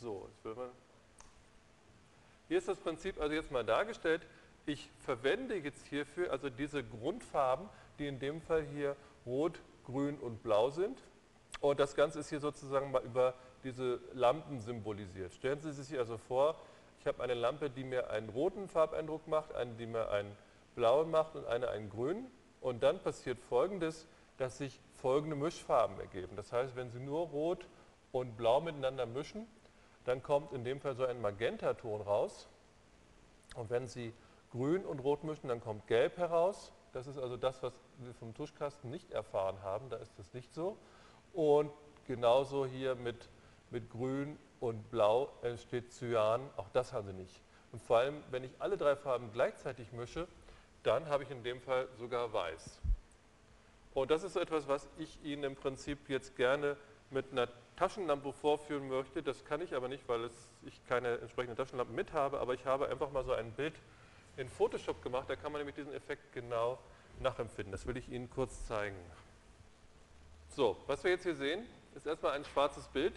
So, 0.00 0.28
jetzt 0.28 0.44
will 0.44 0.54
man. 0.54 0.70
Hier 2.48 2.58
ist 2.58 2.68
das 2.68 2.78
Prinzip 2.78 3.20
also 3.20 3.34
jetzt 3.34 3.50
mal 3.50 3.64
dargestellt. 3.64 4.26
Ich 4.66 4.90
verwende 5.00 5.56
jetzt 5.56 5.86
hierfür 5.86 6.30
also 6.30 6.50
diese 6.50 6.84
Grundfarben, 6.84 7.68
die 7.98 8.06
in 8.06 8.18
dem 8.18 8.40
Fall 8.42 8.62
hier 8.64 8.94
rot, 9.24 9.60
grün 9.84 10.18
und 10.18 10.42
blau 10.42 10.70
sind. 10.70 11.00
Und 11.60 11.80
das 11.80 11.94
Ganze 11.94 12.20
ist 12.20 12.28
hier 12.28 12.40
sozusagen 12.40 12.90
mal 12.90 13.02
über 13.02 13.34
diese 13.64 14.00
Lampen 14.12 14.60
symbolisiert. 14.60 15.32
Stellen 15.32 15.60
Sie 15.60 15.72
sich 15.72 15.98
also 15.98 16.18
vor, 16.18 16.56
ich 17.00 17.06
habe 17.06 17.22
eine 17.22 17.34
Lampe, 17.34 17.70
die 17.70 17.84
mir 17.84 18.10
einen 18.10 18.28
roten 18.28 18.68
Farbeindruck 18.68 19.26
macht, 19.26 19.54
eine, 19.54 19.74
die 19.74 19.86
mir 19.86 20.10
einen 20.10 20.36
blauen 20.74 21.10
macht 21.10 21.36
und 21.36 21.46
eine 21.46 21.68
einen 21.68 21.88
grünen. 21.88 22.30
Und 22.60 22.82
dann 22.82 22.98
passiert 22.98 23.38
Folgendes, 23.48 24.06
dass 24.36 24.58
sich 24.58 24.78
folgende 24.96 25.36
Mischfarben 25.36 25.98
ergeben. 26.00 26.36
Das 26.36 26.52
heißt, 26.52 26.76
wenn 26.76 26.90
Sie 26.90 27.00
nur 27.00 27.28
rot 27.28 27.66
und 28.12 28.36
blau 28.36 28.60
miteinander 28.60 29.06
mischen, 29.06 29.46
dann 30.06 30.22
kommt 30.22 30.52
in 30.52 30.64
dem 30.64 30.80
Fall 30.80 30.94
so 30.94 31.04
ein 31.04 31.20
Magentaton 31.20 32.00
raus 32.00 32.48
Und 33.56 33.70
wenn 33.70 33.86
Sie 33.86 34.12
grün 34.50 34.84
und 34.84 35.00
rot 35.00 35.24
mischen, 35.24 35.48
dann 35.48 35.60
kommt 35.60 35.86
gelb 35.86 36.16
heraus. 36.16 36.72
Das 36.92 37.06
ist 37.06 37.18
also 37.18 37.36
das, 37.36 37.62
was 37.62 37.72
wir 37.98 38.14
vom 38.14 38.32
Tuschkasten 38.34 38.90
nicht 38.90 39.10
erfahren 39.10 39.60
haben. 39.62 39.90
Da 39.90 39.96
ist 39.96 40.18
das 40.18 40.32
nicht 40.32 40.54
so. 40.54 40.78
Und 41.32 41.70
genauso 42.06 42.66
hier 42.66 42.94
mit, 42.94 43.28
mit 43.70 43.90
grün 43.90 44.38
und 44.60 44.90
blau 44.90 45.30
entsteht 45.42 45.92
Cyan. 45.92 46.40
Auch 46.56 46.68
das 46.70 46.92
haben 46.92 47.06
Sie 47.06 47.12
nicht. 47.12 47.42
Und 47.72 47.82
vor 47.82 47.98
allem, 47.98 48.22
wenn 48.30 48.44
ich 48.44 48.52
alle 48.60 48.76
drei 48.76 48.94
Farben 48.96 49.30
gleichzeitig 49.32 49.92
mische, 49.92 50.28
dann 50.82 51.06
habe 51.06 51.24
ich 51.24 51.30
in 51.30 51.42
dem 51.42 51.60
Fall 51.60 51.88
sogar 51.98 52.32
weiß. 52.32 52.80
Und 53.92 54.10
das 54.10 54.22
ist 54.22 54.34
so 54.34 54.40
etwas, 54.40 54.68
was 54.68 54.88
ich 54.98 55.18
Ihnen 55.24 55.42
im 55.42 55.56
Prinzip 55.56 56.08
jetzt 56.08 56.36
gerne 56.36 56.76
mit 57.10 57.32
einer 57.32 57.48
Taschenlampe 57.76 58.32
vorführen 58.32 58.88
möchte. 58.88 59.22
Das 59.22 59.44
kann 59.44 59.60
ich 59.60 59.74
aber 59.74 59.88
nicht, 59.88 60.08
weil 60.08 60.24
es, 60.24 60.32
ich 60.62 60.84
keine 60.86 61.18
entsprechende 61.18 61.56
Taschenlampe 61.56 61.92
mit 61.92 62.12
habe, 62.12 62.40
aber 62.40 62.54
ich 62.54 62.64
habe 62.64 62.88
einfach 62.88 63.10
mal 63.10 63.24
so 63.24 63.32
ein 63.32 63.52
Bild 63.52 63.74
in 64.36 64.48
Photoshop 64.48 65.02
gemacht, 65.02 65.28
da 65.28 65.36
kann 65.36 65.52
man 65.52 65.60
nämlich 65.60 65.76
diesen 65.76 65.94
Effekt 65.94 66.32
genau 66.32 66.78
nachempfinden. 67.20 67.72
Das 67.72 67.86
will 67.86 67.96
ich 67.96 68.10
Ihnen 68.10 68.28
kurz 68.28 68.66
zeigen. 68.66 68.96
So, 70.48 70.76
was 70.86 71.04
wir 71.04 71.10
jetzt 71.10 71.22
hier 71.22 71.34
sehen, 71.34 71.64
ist 71.94 72.06
erstmal 72.06 72.32
ein 72.32 72.44
schwarzes 72.44 72.86
Bild. 72.88 73.14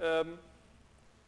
Ähm, 0.00 0.38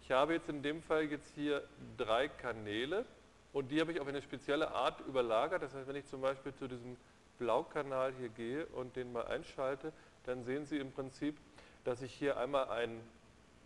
ich 0.02 0.10
habe 0.10 0.34
jetzt 0.34 0.48
in 0.48 0.62
dem 0.62 0.82
Fall 0.82 1.04
jetzt 1.04 1.32
hier 1.34 1.62
drei 1.96 2.28
Kanäle 2.28 3.04
und 3.52 3.70
die 3.70 3.80
habe 3.80 3.92
ich 3.92 4.00
auf 4.00 4.06
eine 4.06 4.22
spezielle 4.22 4.70
Art 4.70 5.00
überlagert. 5.06 5.62
Das 5.62 5.74
heißt, 5.74 5.88
wenn 5.88 5.96
ich 5.96 6.06
zum 6.06 6.20
Beispiel 6.20 6.54
zu 6.54 6.68
diesem 6.68 6.96
Blaukanal 7.38 8.12
hier 8.18 8.28
gehe 8.28 8.66
und 8.66 8.96
den 8.96 9.12
mal 9.12 9.26
einschalte, 9.26 9.92
dann 10.24 10.42
sehen 10.44 10.66
Sie 10.66 10.78
im 10.78 10.92
Prinzip, 10.92 11.36
dass 11.84 12.02
ich 12.02 12.12
hier 12.12 12.36
einmal 12.36 12.68
einen 12.68 13.00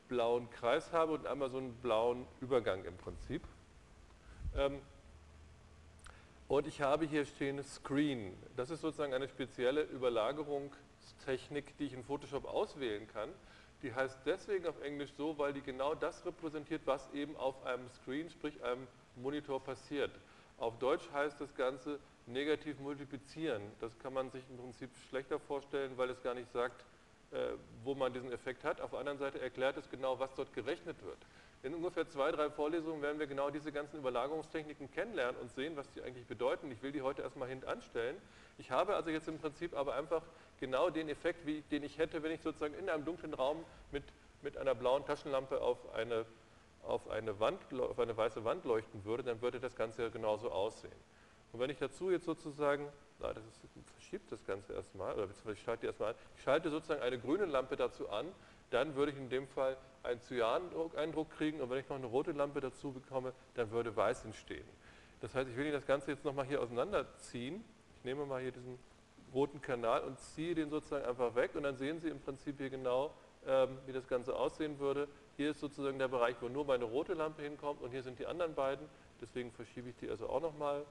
blauen 0.08 0.50
Kreis 0.50 0.92
habe 0.92 1.12
und 1.12 1.26
einmal 1.26 1.50
so 1.50 1.58
einen 1.58 1.74
blauen 1.74 2.26
Übergang 2.40 2.84
im 2.84 2.96
Prinzip. 2.96 3.42
Ähm, 4.56 4.80
und 6.46 6.66
ich 6.66 6.82
habe 6.82 7.06
hier 7.06 7.24
stehen 7.24 7.62
Screen. 7.64 8.36
Das 8.56 8.70
ist 8.70 8.82
sozusagen 8.82 9.14
eine 9.14 9.28
spezielle 9.28 9.82
Überlagerungstechnik, 9.82 11.76
die 11.78 11.86
ich 11.86 11.94
in 11.94 12.04
Photoshop 12.04 12.44
auswählen 12.44 13.08
kann. 13.08 13.30
Die 13.82 13.94
heißt 13.94 14.18
deswegen 14.24 14.66
auf 14.66 14.80
Englisch 14.82 15.12
so, 15.16 15.36
weil 15.38 15.52
die 15.52 15.62
genau 15.62 15.94
das 15.94 16.24
repräsentiert, 16.24 16.82
was 16.84 17.12
eben 17.12 17.36
auf 17.36 17.64
einem 17.66 17.88
Screen, 17.90 18.30
sprich 18.30 18.62
einem 18.62 18.86
Monitor 19.16 19.62
passiert. 19.62 20.10
Auf 20.58 20.78
Deutsch 20.78 21.10
heißt 21.12 21.40
das 21.40 21.54
Ganze 21.54 21.98
negativ 22.26 22.78
multiplizieren. 22.78 23.62
Das 23.80 23.98
kann 23.98 24.12
man 24.12 24.30
sich 24.30 24.42
im 24.48 24.56
Prinzip 24.58 24.90
schlechter 25.08 25.38
vorstellen, 25.38 25.96
weil 25.96 26.10
es 26.10 26.22
gar 26.22 26.34
nicht 26.34 26.50
sagt, 26.52 26.84
wo 27.82 27.94
man 27.94 28.12
diesen 28.12 28.32
Effekt 28.32 28.64
hat. 28.64 28.80
Auf 28.80 28.90
der 28.90 29.00
anderen 29.00 29.18
Seite 29.18 29.40
erklärt 29.40 29.76
es 29.76 29.90
genau, 29.90 30.18
was 30.18 30.34
dort 30.34 30.52
gerechnet 30.52 31.02
wird. 31.04 31.18
In 31.64 31.74
ungefähr 31.74 32.06
zwei, 32.06 32.30
drei 32.30 32.50
Vorlesungen 32.50 33.00
werden 33.00 33.18
wir 33.18 33.26
genau 33.26 33.48
diese 33.48 33.72
ganzen 33.72 33.98
Überlagerungstechniken 33.98 34.90
kennenlernen 34.90 35.40
und 35.40 35.50
sehen, 35.50 35.76
was 35.76 35.90
die 35.92 36.02
eigentlich 36.02 36.26
bedeuten. 36.26 36.70
Ich 36.70 36.82
will 36.82 36.92
die 36.92 37.00
heute 37.00 37.22
erstmal 37.22 37.48
hintanstellen. 37.48 38.16
Ich 38.58 38.70
habe 38.70 38.94
also 38.94 39.08
jetzt 39.08 39.28
im 39.28 39.38
Prinzip 39.38 39.74
aber 39.74 39.94
einfach 39.94 40.22
genau 40.60 40.90
den 40.90 41.08
Effekt, 41.08 41.46
wie, 41.46 41.62
den 41.70 41.82
ich 41.82 41.96
hätte, 41.96 42.22
wenn 42.22 42.32
ich 42.32 42.42
sozusagen 42.42 42.74
in 42.74 42.90
einem 42.90 43.06
dunklen 43.06 43.32
Raum 43.32 43.64
mit, 43.92 44.04
mit 44.42 44.58
einer 44.58 44.74
blauen 44.74 45.06
Taschenlampe 45.06 45.60
auf 45.62 45.94
eine, 45.94 46.26
auf, 46.82 47.08
eine 47.08 47.40
Wand, 47.40 47.60
auf 47.80 47.98
eine 47.98 48.14
weiße 48.14 48.44
Wand 48.44 48.66
leuchten 48.66 49.04
würde, 49.06 49.22
dann 49.22 49.40
würde 49.40 49.58
das 49.58 49.74
Ganze 49.74 50.10
genauso 50.10 50.50
aussehen. 50.50 50.92
Und 51.52 51.60
wenn 51.60 51.70
ich 51.70 51.78
dazu 51.78 52.10
jetzt 52.10 52.26
sozusagen, 52.26 52.88
na, 53.20 53.32
das 53.32 53.44
verschiebt 53.92 54.30
das 54.30 54.44
Ganze 54.44 54.72
erstmal, 54.72 55.14
oder 55.14 55.28
ich 55.52 55.62
schalte 55.62 55.86
erstmal 55.86 56.10
an, 56.10 56.16
ich 56.36 56.42
schalte 56.42 56.70
sozusagen 56.70 57.02
eine 57.02 57.18
grüne 57.18 57.44
Lampe 57.46 57.76
dazu 57.76 58.08
an, 58.08 58.26
dann 58.70 58.94
würde 58.94 59.12
ich 59.12 59.18
in 59.18 59.28
dem 59.28 59.46
Fall 59.46 59.76
einen 60.02 60.20
Cyan-Eindruck 60.20 61.30
kriegen 61.30 61.60
und 61.60 61.70
wenn 61.70 61.78
ich 61.78 61.88
noch 61.88 61.96
eine 61.96 62.06
rote 62.06 62.32
Lampe 62.32 62.60
dazu 62.60 62.92
bekomme, 62.92 63.32
dann 63.54 63.70
würde 63.70 63.94
weiß 63.94 64.24
entstehen. 64.24 64.66
Das 65.20 65.34
heißt, 65.34 65.48
ich 65.48 65.56
will 65.56 65.64
Ihnen 65.64 65.74
das 65.74 65.86
Ganze 65.86 66.10
jetzt 66.10 66.24
nochmal 66.24 66.44
hier 66.44 66.60
auseinanderziehen. 66.60 67.64
Ich 67.96 68.04
nehme 68.04 68.26
mal 68.26 68.42
hier 68.42 68.52
diesen 68.52 68.78
roten 69.32 69.60
Kanal 69.62 70.02
und 70.02 70.18
ziehe 70.18 70.54
den 70.54 70.70
sozusagen 70.70 71.04
einfach 71.06 71.34
weg 71.34 71.54
und 71.54 71.62
dann 71.62 71.76
sehen 71.76 71.98
Sie 72.00 72.08
im 72.08 72.20
Prinzip 72.20 72.58
hier 72.58 72.70
genau, 72.70 73.14
ähm, 73.46 73.78
wie 73.86 73.92
das 73.92 74.06
Ganze 74.06 74.36
aussehen 74.36 74.78
würde. 74.78 75.08
Hier 75.36 75.50
ist 75.50 75.60
sozusagen 75.60 75.98
der 75.98 76.08
Bereich, 76.08 76.36
wo 76.40 76.48
nur 76.48 76.64
meine 76.64 76.84
rote 76.84 77.14
Lampe 77.14 77.42
hinkommt 77.42 77.80
und 77.80 77.90
hier 77.90 78.02
sind 78.02 78.18
die 78.18 78.26
anderen 78.26 78.54
beiden. 78.54 78.86
Deswegen 79.20 79.50
verschiebe 79.50 79.88
ich 79.88 79.96
die 79.96 80.10
also 80.10 80.28
auch 80.28 80.40
nochmal 80.40 80.84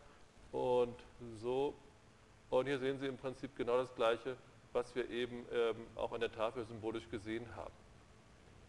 und 0.52 0.96
so. 1.36 1.74
Und 2.54 2.68
hier 2.68 2.78
sehen 2.78 3.00
Sie 3.00 3.08
im 3.08 3.18
Prinzip 3.18 3.56
genau 3.56 3.78
das 3.78 3.96
Gleiche, 3.96 4.38
was 4.74 4.94
wir 4.94 5.10
eben 5.10 5.44
ähm, 5.52 5.88
auch 5.96 6.12
an 6.12 6.20
der 6.20 6.32
Tafel 6.32 6.64
symbolisch 6.66 7.10
gesehen 7.10 7.48
haben. 7.56 7.74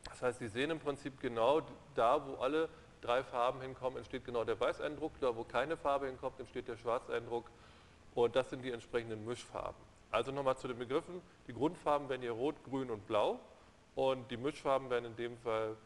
Das 0.06 0.22
heißt, 0.22 0.38
Sie 0.38 0.48
sehen 0.48 0.70
im 0.70 0.80
Prinzip 0.80 1.20
genau 1.20 1.60
da, 1.94 2.26
wo 2.26 2.36
alle 2.36 2.70
drei 3.02 3.22
Farben 3.22 3.60
hinkommen, 3.60 3.98
entsteht 3.98 4.24
genau 4.24 4.42
der 4.42 4.58
Weißeindruck, 4.58 5.12
da 5.20 5.36
wo 5.36 5.44
keine 5.44 5.76
Farbe 5.76 6.06
hinkommt, 6.06 6.40
entsteht 6.40 6.66
der 6.66 6.78
Schwarzeindruck 6.78 7.50
und 8.14 8.34
das 8.34 8.48
sind 8.48 8.64
die 8.64 8.70
entsprechenden 8.70 9.26
Mischfarben. 9.26 9.76
Also 10.10 10.32
nochmal 10.32 10.56
zu 10.56 10.66
den 10.66 10.78
Begriffen, 10.78 11.20
die 11.46 11.52
Grundfarben 11.52 12.08
werden 12.08 12.22
hier 12.22 12.32
rot, 12.32 12.54
grün 12.64 12.90
und 12.90 13.06
blau 13.06 13.38
und 13.96 14.30
die 14.30 14.38
Mischfarben 14.38 14.88
werden 14.88 15.04
in 15.04 15.16
dem 15.16 15.36
Fall 15.36 15.76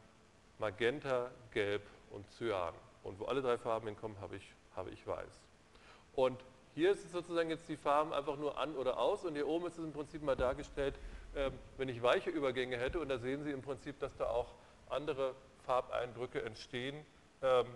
Magenta, 0.61 1.33
Gelb 1.51 1.83
und 2.13 2.31
Cyan. 2.31 2.75
Und 3.03 3.19
wo 3.19 3.25
alle 3.25 3.43
drei 3.43 3.59
Farben 3.59 3.89
hinkommen, 3.89 4.21
habe 4.21 4.37
ich, 4.37 4.55
habe 4.77 4.91
ich 4.91 5.05
weiß. 5.05 5.41
Und 6.15 6.39
hier 6.79 6.93
ist 6.93 7.11
sozusagen 7.11 7.51
jetzt 7.51 7.69
die 7.69 7.77
Farben 7.77 8.13
einfach 8.13 8.37
nur 8.37 8.57
an 8.57 8.77
oder 8.77 8.99
aus 8.99 9.25
und 9.25 9.35
hier 9.35 9.49
oben 9.49 9.67
ist 9.67 9.79
es 9.79 9.85
im 9.85 9.93
Prinzip 9.93 10.23
mal 10.23 10.37
dargestellt, 10.37 10.95
ähm, 11.35 11.53
wenn 11.77 11.89
ich 11.89 12.01
weiche 12.05 12.31
Übergänge 12.31 12.77
hätte 12.79 13.01
und 13.01 13.09
da 13.09 13.19
sehen 13.19 13.43
Sie 13.43 13.51
im 13.51 13.63
Prinzip, 13.63 13.99
dass 13.99 14.17
da 14.17 14.27
auch 14.27 14.55
andere 14.89 15.35
Farbeindrücke 15.67 16.41
entstehen 16.45 17.05
ähm, 17.43 17.67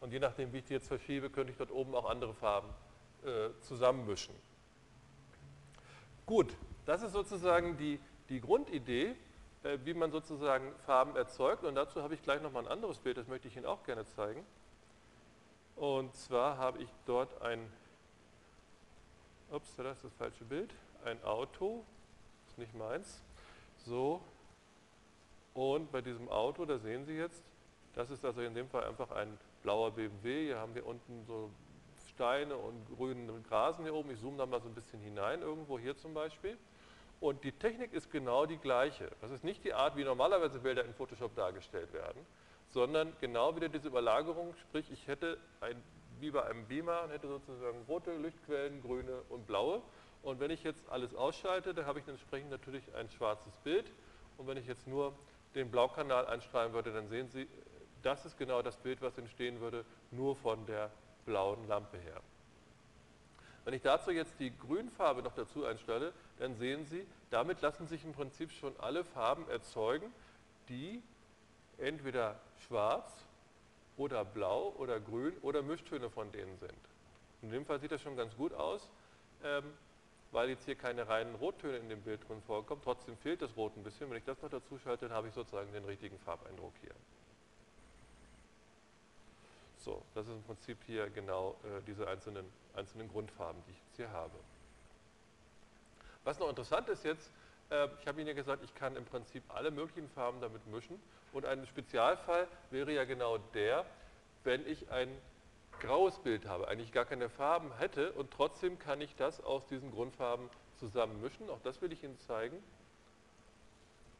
und 0.00 0.10
je 0.10 0.20
nachdem, 0.20 0.54
wie 0.54 0.58
ich 0.58 0.64
die 0.64 0.72
jetzt 0.72 0.88
verschiebe, 0.88 1.28
könnte 1.28 1.52
ich 1.52 1.58
dort 1.58 1.70
oben 1.70 1.94
auch 1.94 2.08
andere 2.08 2.32
Farben 2.32 2.70
äh, 3.26 3.50
zusammenmischen. 3.60 4.34
Gut, 6.24 6.56
das 6.86 7.02
ist 7.02 7.12
sozusagen 7.12 7.76
die, 7.76 8.00
die 8.30 8.40
Grundidee, 8.40 9.16
äh, 9.64 9.76
wie 9.84 9.92
man 9.92 10.10
sozusagen 10.10 10.72
Farben 10.86 11.14
erzeugt 11.14 11.62
und 11.62 11.74
dazu 11.74 12.02
habe 12.02 12.14
ich 12.14 12.22
gleich 12.22 12.40
nochmal 12.40 12.64
ein 12.64 12.72
anderes 12.72 13.00
Bild, 13.00 13.18
das 13.18 13.26
möchte 13.26 13.48
ich 13.48 13.56
Ihnen 13.58 13.66
auch 13.66 13.82
gerne 13.82 14.06
zeigen. 14.06 14.46
Und 15.74 16.14
zwar 16.14 16.56
habe 16.56 16.78
ich 16.78 16.88
dort 17.04 17.42
ein 17.42 17.70
ups, 19.50 19.74
das 19.76 19.96
ist 19.96 20.04
das 20.04 20.14
falsche 20.14 20.44
Bild, 20.44 20.74
ein 21.04 21.22
Auto, 21.24 21.84
ist 22.48 22.58
nicht 22.58 22.74
meins, 22.74 23.22
so, 23.84 24.20
und 25.54 25.90
bei 25.90 26.00
diesem 26.00 26.28
Auto, 26.28 26.64
da 26.64 26.78
sehen 26.78 27.04
Sie 27.04 27.16
jetzt, 27.16 27.42
das 27.94 28.10
ist 28.10 28.24
also 28.24 28.42
in 28.42 28.54
dem 28.54 28.68
Fall 28.68 28.84
einfach 28.84 29.10
ein 29.10 29.38
blauer 29.62 29.90
BMW, 29.92 30.46
hier 30.46 30.58
haben 30.58 30.74
wir 30.74 30.86
unten 30.86 31.24
so 31.24 31.50
Steine 32.10 32.56
und 32.56 32.86
grünen 32.96 33.42
Grasen 33.44 33.84
hier 33.84 33.94
oben, 33.94 34.10
ich 34.10 34.20
zoome 34.20 34.38
da 34.38 34.46
mal 34.46 34.60
so 34.60 34.68
ein 34.68 34.74
bisschen 34.74 35.00
hinein, 35.00 35.42
irgendwo 35.42 35.78
hier 35.78 35.96
zum 35.96 36.14
Beispiel, 36.14 36.58
und 37.20 37.44
die 37.44 37.52
Technik 37.52 37.92
ist 37.94 38.10
genau 38.10 38.44
die 38.44 38.58
gleiche. 38.58 39.10
Das 39.22 39.30
ist 39.30 39.42
nicht 39.42 39.64
die 39.64 39.72
Art, 39.72 39.96
wie 39.96 40.04
normalerweise 40.04 40.58
Bilder 40.58 40.84
in 40.84 40.92
Photoshop 40.92 41.34
dargestellt 41.34 41.92
werden, 41.92 42.26
sondern 42.68 43.12
genau 43.20 43.56
wieder 43.56 43.68
diese 43.68 43.88
Überlagerung, 43.88 44.54
sprich 44.60 44.90
ich 44.90 45.06
hätte 45.06 45.38
ein 45.60 45.82
wie 46.20 46.30
bei 46.30 46.44
einem 46.44 46.66
Beamer 46.66 47.04
und 47.04 47.10
hätte 47.10 47.28
sozusagen 47.28 47.82
rote 47.88 48.16
Lichtquellen, 48.16 48.82
grüne 48.82 49.22
und 49.28 49.46
blaue. 49.46 49.82
Und 50.22 50.40
wenn 50.40 50.50
ich 50.50 50.64
jetzt 50.64 50.88
alles 50.88 51.14
ausschalte, 51.14 51.74
dann 51.74 51.86
habe 51.86 52.00
ich 52.00 52.08
entsprechend 52.08 52.50
natürlich 52.50 52.94
ein 52.94 53.08
schwarzes 53.10 53.56
Bild. 53.58 53.90
Und 54.38 54.46
wenn 54.46 54.56
ich 54.56 54.66
jetzt 54.66 54.86
nur 54.86 55.14
den 55.54 55.70
Blaukanal 55.70 56.26
einstrahlen 56.26 56.72
würde, 56.72 56.92
dann 56.92 57.08
sehen 57.08 57.28
Sie, 57.28 57.48
das 58.02 58.24
ist 58.24 58.38
genau 58.38 58.62
das 58.62 58.76
Bild, 58.76 59.02
was 59.02 59.16
entstehen 59.18 59.60
würde, 59.60 59.84
nur 60.10 60.36
von 60.36 60.64
der 60.66 60.90
blauen 61.24 61.66
Lampe 61.66 61.98
her. 61.98 62.20
Wenn 63.64 63.74
ich 63.74 63.82
dazu 63.82 64.12
jetzt 64.12 64.38
die 64.38 64.56
Grünfarbe 64.56 65.22
noch 65.22 65.34
dazu 65.34 65.64
einstelle, 65.64 66.12
dann 66.38 66.54
sehen 66.54 66.84
Sie, 66.84 67.04
damit 67.30 67.60
lassen 67.62 67.88
sich 67.88 68.04
im 68.04 68.12
Prinzip 68.12 68.52
schon 68.52 68.78
alle 68.78 69.02
Farben 69.02 69.48
erzeugen, 69.48 70.12
die 70.68 71.02
entweder 71.78 72.38
schwarz 72.66 73.25
oder 73.96 74.24
blau 74.24 74.74
oder 74.78 75.00
grün 75.00 75.36
oder 75.42 75.62
Mischtöne 75.62 76.10
von 76.10 76.30
denen 76.32 76.58
sind. 76.58 76.78
In 77.42 77.50
dem 77.50 77.64
Fall 77.64 77.80
sieht 77.80 77.92
das 77.92 78.02
schon 78.02 78.16
ganz 78.16 78.36
gut 78.36 78.52
aus, 78.52 78.90
ähm, 79.44 79.64
weil 80.32 80.50
jetzt 80.50 80.64
hier 80.64 80.74
keine 80.74 81.08
reinen 81.08 81.34
Rottöne 81.36 81.76
in 81.78 81.88
dem 81.88 82.02
Bild 82.02 82.28
drin 82.28 82.42
vorkommen. 82.42 82.80
Trotzdem 82.82 83.16
fehlt 83.18 83.42
das 83.42 83.56
Rot 83.56 83.76
ein 83.76 83.84
bisschen. 83.84 84.10
Wenn 84.10 84.18
ich 84.18 84.24
das 84.24 84.40
noch 84.42 84.50
dazu 84.50 84.78
schalte, 84.78 85.08
dann 85.08 85.16
habe 85.16 85.28
ich 85.28 85.34
sozusagen 85.34 85.72
den 85.72 85.84
richtigen 85.84 86.18
Farbeindruck 86.18 86.72
hier. 86.80 86.94
So, 89.78 90.02
das 90.14 90.26
ist 90.26 90.34
im 90.34 90.42
Prinzip 90.42 90.78
hier 90.84 91.08
genau 91.10 91.56
äh, 91.62 91.80
diese 91.86 92.08
einzelnen, 92.08 92.44
einzelnen 92.74 93.08
Grundfarben, 93.08 93.62
die 93.66 93.70
ich 93.70 93.78
jetzt 93.86 93.96
hier 93.96 94.10
habe. 94.10 94.34
Was 96.24 96.40
noch 96.40 96.48
interessant 96.48 96.88
ist 96.88 97.04
jetzt, 97.04 97.30
ich 97.68 98.06
habe 98.06 98.20
Ihnen 98.20 98.28
ja 98.28 98.34
gesagt, 98.34 98.62
ich 98.62 98.74
kann 98.74 98.96
im 98.96 99.04
Prinzip 99.04 99.42
alle 99.48 99.70
möglichen 99.70 100.08
Farben 100.10 100.40
damit 100.40 100.66
mischen. 100.66 101.00
Und 101.32 101.44
ein 101.44 101.66
Spezialfall 101.66 102.46
wäre 102.70 102.92
ja 102.92 103.04
genau 103.04 103.38
der, 103.54 103.84
wenn 104.44 104.66
ich 104.66 104.90
ein 104.90 105.08
graues 105.80 106.18
Bild 106.20 106.46
habe, 106.46 106.68
eigentlich 106.68 106.92
gar 106.92 107.04
keine 107.04 107.28
Farben 107.28 107.76
hätte 107.78 108.12
und 108.12 108.30
trotzdem 108.30 108.78
kann 108.78 109.00
ich 109.00 109.14
das 109.16 109.42
aus 109.42 109.66
diesen 109.66 109.90
Grundfarben 109.90 110.48
zusammen 110.78 111.20
mischen. 111.20 111.50
Auch 111.50 111.60
das 111.62 111.82
will 111.82 111.92
ich 111.92 112.02
Ihnen 112.02 112.18
zeigen. 112.20 112.56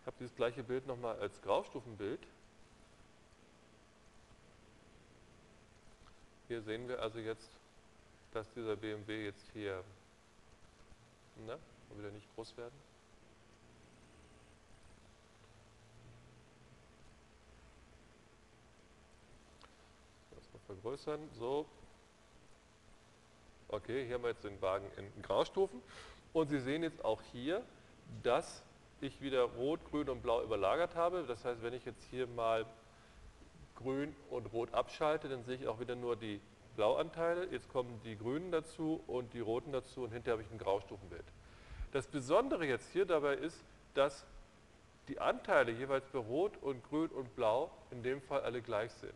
Ich 0.01 0.07
habe 0.07 0.17
dieses 0.19 0.35
gleiche 0.35 0.63
Bild 0.63 0.87
nochmal 0.87 1.19
als 1.21 1.41
Graustufenbild. 1.43 2.21
hier 6.49 6.63
sehen 6.63 6.89
wir 6.89 7.01
also 7.01 7.19
jetzt, 7.19 7.51
dass 8.33 8.51
dieser 8.53 8.77
BMW 8.77 9.25
jetzt 9.25 9.51
hier, 9.53 9.83
na, 11.47 11.59
wieder 11.97 12.11
nicht 12.11 12.33
groß 12.35 12.57
werden. 12.57 12.75
Das 20.31 20.53
mal 20.53 20.56
vergrößern, 20.67 21.21
so. 21.33 21.67
Okay, 23.69 24.07
hier 24.07 24.15
haben 24.15 24.23
wir 24.23 24.31
jetzt 24.31 24.45
den 24.45 24.61
Wagen 24.63 24.87
in 24.97 25.23
Graustufen. 25.23 25.83
Und 26.33 26.49
Sie 26.49 26.61
sehen 26.61 26.83
jetzt 26.83 27.05
auch 27.05 27.21
hier, 27.33 27.63
dass 28.23 28.63
ich 29.01 29.21
wieder 29.21 29.43
Rot, 29.43 29.81
Grün 29.91 30.09
und 30.09 30.23
Blau 30.23 30.43
überlagert 30.43 30.95
habe. 30.95 31.25
Das 31.27 31.45
heißt, 31.45 31.63
wenn 31.63 31.75
ich 31.75 31.85
jetzt 31.85 32.03
hier 32.11 32.27
mal 32.27 32.67
Grün 33.77 34.15
und 34.31 34.53
Rot 34.53 34.73
abschalte, 34.73 35.29
dann 35.29 35.45
sehe 35.45 35.57
ich 35.57 35.67
auch 35.69 35.81
wieder 35.81 35.95
nur 35.95 36.17
die 36.17 36.41
Blauanteile. 36.77 37.47
Jetzt 37.51 37.69
kommen 37.71 38.01
die 38.05 38.17
Grünen 38.17 38.53
dazu 38.53 39.03
und 39.07 39.33
die 39.35 39.41
Roten 39.41 39.73
dazu 39.73 40.03
und 40.03 40.13
hinterher 40.13 40.35
habe 40.35 40.43
ich 40.43 40.51
ein 40.51 40.59
Graustufenbild. 40.59 41.25
Das 41.93 42.07
Besondere 42.07 42.67
jetzt 42.67 42.91
hier 42.93 43.07
dabei 43.07 43.35
ist, 43.35 43.59
dass 43.95 44.25
die 45.09 45.21
Anteile 45.21 45.73
jeweils 45.73 46.07
bei 46.09 46.19
Rot 46.19 46.57
und 46.63 46.83
Grün 46.85 47.09
und 47.11 47.35
Blau 47.37 47.71
in 47.91 48.03
dem 48.03 48.21
Fall 48.21 48.43
alle 48.43 48.61
gleich 48.61 48.93
sind. 48.93 49.15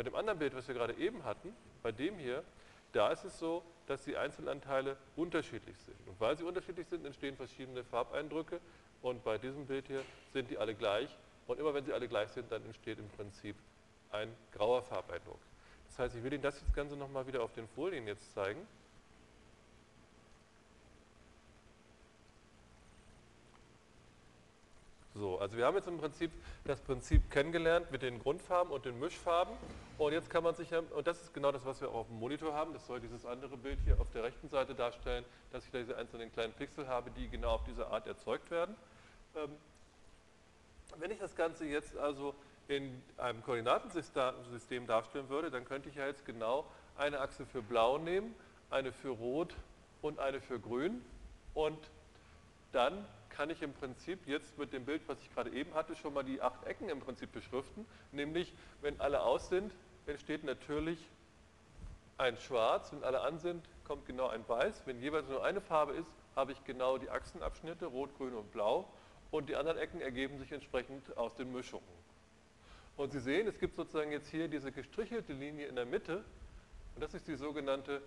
Bei 0.00 0.04
dem 0.04 0.14
anderen 0.14 0.38
Bild, 0.38 0.56
was 0.56 0.66
wir 0.66 0.74
gerade 0.74 0.94
eben 0.94 1.24
hatten, 1.24 1.54
bei 1.82 1.92
dem 1.92 2.16
hier, 2.16 2.42
da 2.92 3.10
ist 3.10 3.22
es 3.24 3.38
so, 3.38 3.62
dass 3.86 4.02
die 4.02 4.16
Einzelanteile 4.16 4.96
unterschiedlich 5.14 5.76
sind. 5.76 6.08
Und 6.08 6.18
weil 6.18 6.38
sie 6.38 6.42
unterschiedlich 6.42 6.86
sind, 6.86 7.04
entstehen 7.04 7.36
verschiedene 7.36 7.84
Farbeindrücke. 7.84 8.60
Und 9.02 9.22
bei 9.22 9.36
diesem 9.36 9.66
Bild 9.66 9.88
hier 9.88 10.02
sind 10.32 10.48
die 10.48 10.56
alle 10.56 10.74
gleich. 10.74 11.14
Und 11.46 11.60
immer 11.60 11.74
wenn 11.74 11.84
sie 11.84 11.92
alle 11.92 12.08
gleich 12.08 12.30
sind, 12.30 12.50
dann 12.50 12.64
entsteht 12.64 12.98
im 12.98 13.10
Prinzip 13.10 13.56
ein 14.10 14.34
grauer 14.52 14.82
Farbeindruck. 14.84 15.38
Das 15.88 15.98
heißt, 15.98 16.16
ich 16.16 16.24
will 16.24 16.32
Ihnen 16.32 16.44
das 16.44 16.64
Ganze 16.74 16.96
nochmal 16.96 17.26
wieder 17.26 17.42
auf 17.42 17.52
den 17.52 17.68
Folien 17.68 18.06
jetzt 18.06 18.32
zeigen. 18.32 18.66
So, 25.20 25.38
also 25.38 25.54
wir 25.54 25.66
haben 25.66 25.76
jetzt 25.76 25.86
im 25.86 25.98
Prinzip 25.98 26.30
das 26.64 26.80
Prinzip 26.80 27.30
kennengelernt 27.30 27.90
mit 27.90 28.00
den 28.00 28.18
Grundfarben 28.20 28.72
und 28.72 28.86
den 28.86 28.98
Mischfarben. 28.98 29.54
Und 29.98 30.14
jetzt 30.14 30.30
kann 30.30 30.42
man 30.42 30.54
sich, 30.54 30.72
und 30.74 31.06
das 31.06 31.20
ist 31.20 31.34
genau 31.34 31.52
das, 31.52 31.66
was 31.66 31.82
wir 31.82 31.90
auch 31.90 31.96
auf 31.96 32.06
dem 32.06 32.18
Monitor 32.18 32.54
haben, 32.54 32.72
das 32.72 32.86
soll 32.86 33.00
dieses 33.00 33.26
andere 33.26 33.58
Bild 33.58 33.78
hier 33.84 34.00
auf 34.00 34.10
der 34.14 34.22
rechten 34.22 34.48
Seite 34.48 34.74
darstellen, 34.74 35.26
dass 35.52 35.66
ich 35.66 35.70
da 35.72 35.78
diese 35.78 35.94
einzelnen 35.98 36.32
kleinen 36.32 36.54
Pixel 36.54 36.88
habe, 36.88 37.10
die 37.10 37.28
genau 37.28 37.50
auf 37.50 37.64
diese 37.64 37.88
Art 37.88 38.06
erzeugt 38.06 38.50
werden. 38.50 38.74
Ähm, 39.36 39.50
wenn 40.96 41.10
ich 41.10 41.18
das 41.18 41.36
Ganze 41.36 41.66
jetzt 41.66 41.98
also 41.98 42.34
in 42.68 43.02
einem 43.18 43.42
Koordinatensystem 43.44 44.86
darstellen 44.86 45.28
würde, 45.28 45.50
dann 45.50 45.66
könnte 45.66 45.90
ich 45.90 45.96
ja 45.96 46.06
jetzt 46.06 46.24
genau 46.24 46.64
eine 46.96 47.20
Achse 47.20 47.44
für 47.44 47.60
Blau 47.60 47.98
nehmen, 47.98 48.34
eine 48.70 48.90
für 48.90 49.10
Rot 49.10 49.54
und 50.00 50.18
eine 50.18 50.40
für 50.40 50.58
Grün. 50.58 51.04
Und 51.52 51.90
dann 52.72 53.04
kann 53.30 53.50
ich 53.50 53.62
im 53.62 53.72
Prinzip 53.72 54.26
jetzt 54.26 54.58
mit 54.58 54.72
dem 54.72 54.84
Bild, 54.84 55.02
was 55.06 55.20
ich 55.22 55.32
gerade 55.32 55.50
eben 55.50 55.72
hatte, 55.74 55.96
schon 55.96 56.12
mal 56.12 56.22
die 56.22 56.40
acht 56.40 56.64
Ecken 56.64 56.88
im 56.88 57.00
Prinzip 57.00 57.32
beschriften. 57.32 57.86
Nämlich, 58.12 58.52
wenn 58.82 59.00
alle 59.00 59.22
aus 59.22 59.48
sind, 59.48 59.72
entsteht 60.06 60.44
natürlich 60.44 60.98
ein 62.18 62.36
Schwarz. 62.36 62.92
Wenn 62.92 63.02
alle 63.02 63.20
an 63.20 63.38
sind, 63.38 63.64
kommt 63.84 64.06
genau 64.06 64.28
ein 64.28 64.46
Weiß. 64.48 64.82
Wenn 64.84 65.00
jeweils 65.00 65.28
nur 65.28 65.44
eine 65.44 65.60
Farbe 65.60 65.94
ist, 65.94 66.10
habe 66.36 66.52
ich 66.52 66.64
genau 66.64 66.98
die 66.98 67.10
Achsenabschnitte, 67.10 67.86
Rot, 67.86 68.16
Grün 68.16 68.34
und 68.34 68.52
Blau. 68.52 68.88
Und 69.30 69.48
die 69.48 69.56
anderen 69.56 69.78
Ecken 69.78 70.00
ergeben 70.00 70.38
sich 70.38 70.52
entsprechend 70.52 71.16
aus 71.16 71.34
den 71.36 71.52
Mischungen. 71.52 71.86
Und 72.96 73.12
Sie 73.12 73.20
sehen, 73.20 73.46
es 73.46 73.58
gibt 73.58 73.76
sozusagen 73.76 74.12
jetzt 74.12 74.28
hier 74.28 74.48
diese 74.48 74.72
gestrichelte 74.72 75.32
Linie 75.32 75.66
in 75.66 75.76
der 75.76 75.86
Mitte. 75.86 76.24
Und 76.94 77.02
das 77.02 77.14
ist 77.14 77.28
die 77.28 77.36
sogenannte 77.36 78.02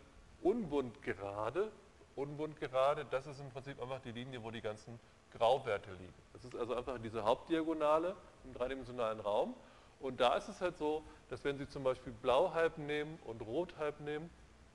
Unbundgerade. 2.16 3.02
Unbundgerade, 3.04 3.06
das 3.10 3.28
ist 3.28 3.40
im 3.40 3.50
Prinzip 3.50 3.82
einfach 3.82 4.00
die 4.02 4.12
Linie, 4.12 4.44
wo 4.44 4.52
die 4.52 4.62
ganzen 4.62 5.00
Grauwerte 5.38 5.92
liegen. 5.92 6.14
Das 6.34 6.46
ist 6.46 6.56
also 6.56 6.76
einfach 6.76 6.98
diese 7.00 7.24
Hauptdiagonale 7.24 8.16
im 8.44 8.54
dreidimensionalen 8.54 9.20
Raum. 9.20 9.56
Und 10.00 10.20
da 10.20 10.36
ist 10.36 10.50
es 10.50 10.62
halt 10.62 10.78
so, 10.78 11.04
dass 11.30 11.44
wenn 11.44 11.58
Sie 11.58 11.68
zum 11.68 11.84
Beispiel 11.84 12.14
Blau 12.14 12.54
halb 12.54 12.78
nehmen 12.78 13.18
und 13.26 13.42
Rot 13.42 13.76
halb 13.78 14.00
nehmen, 14.00 14.30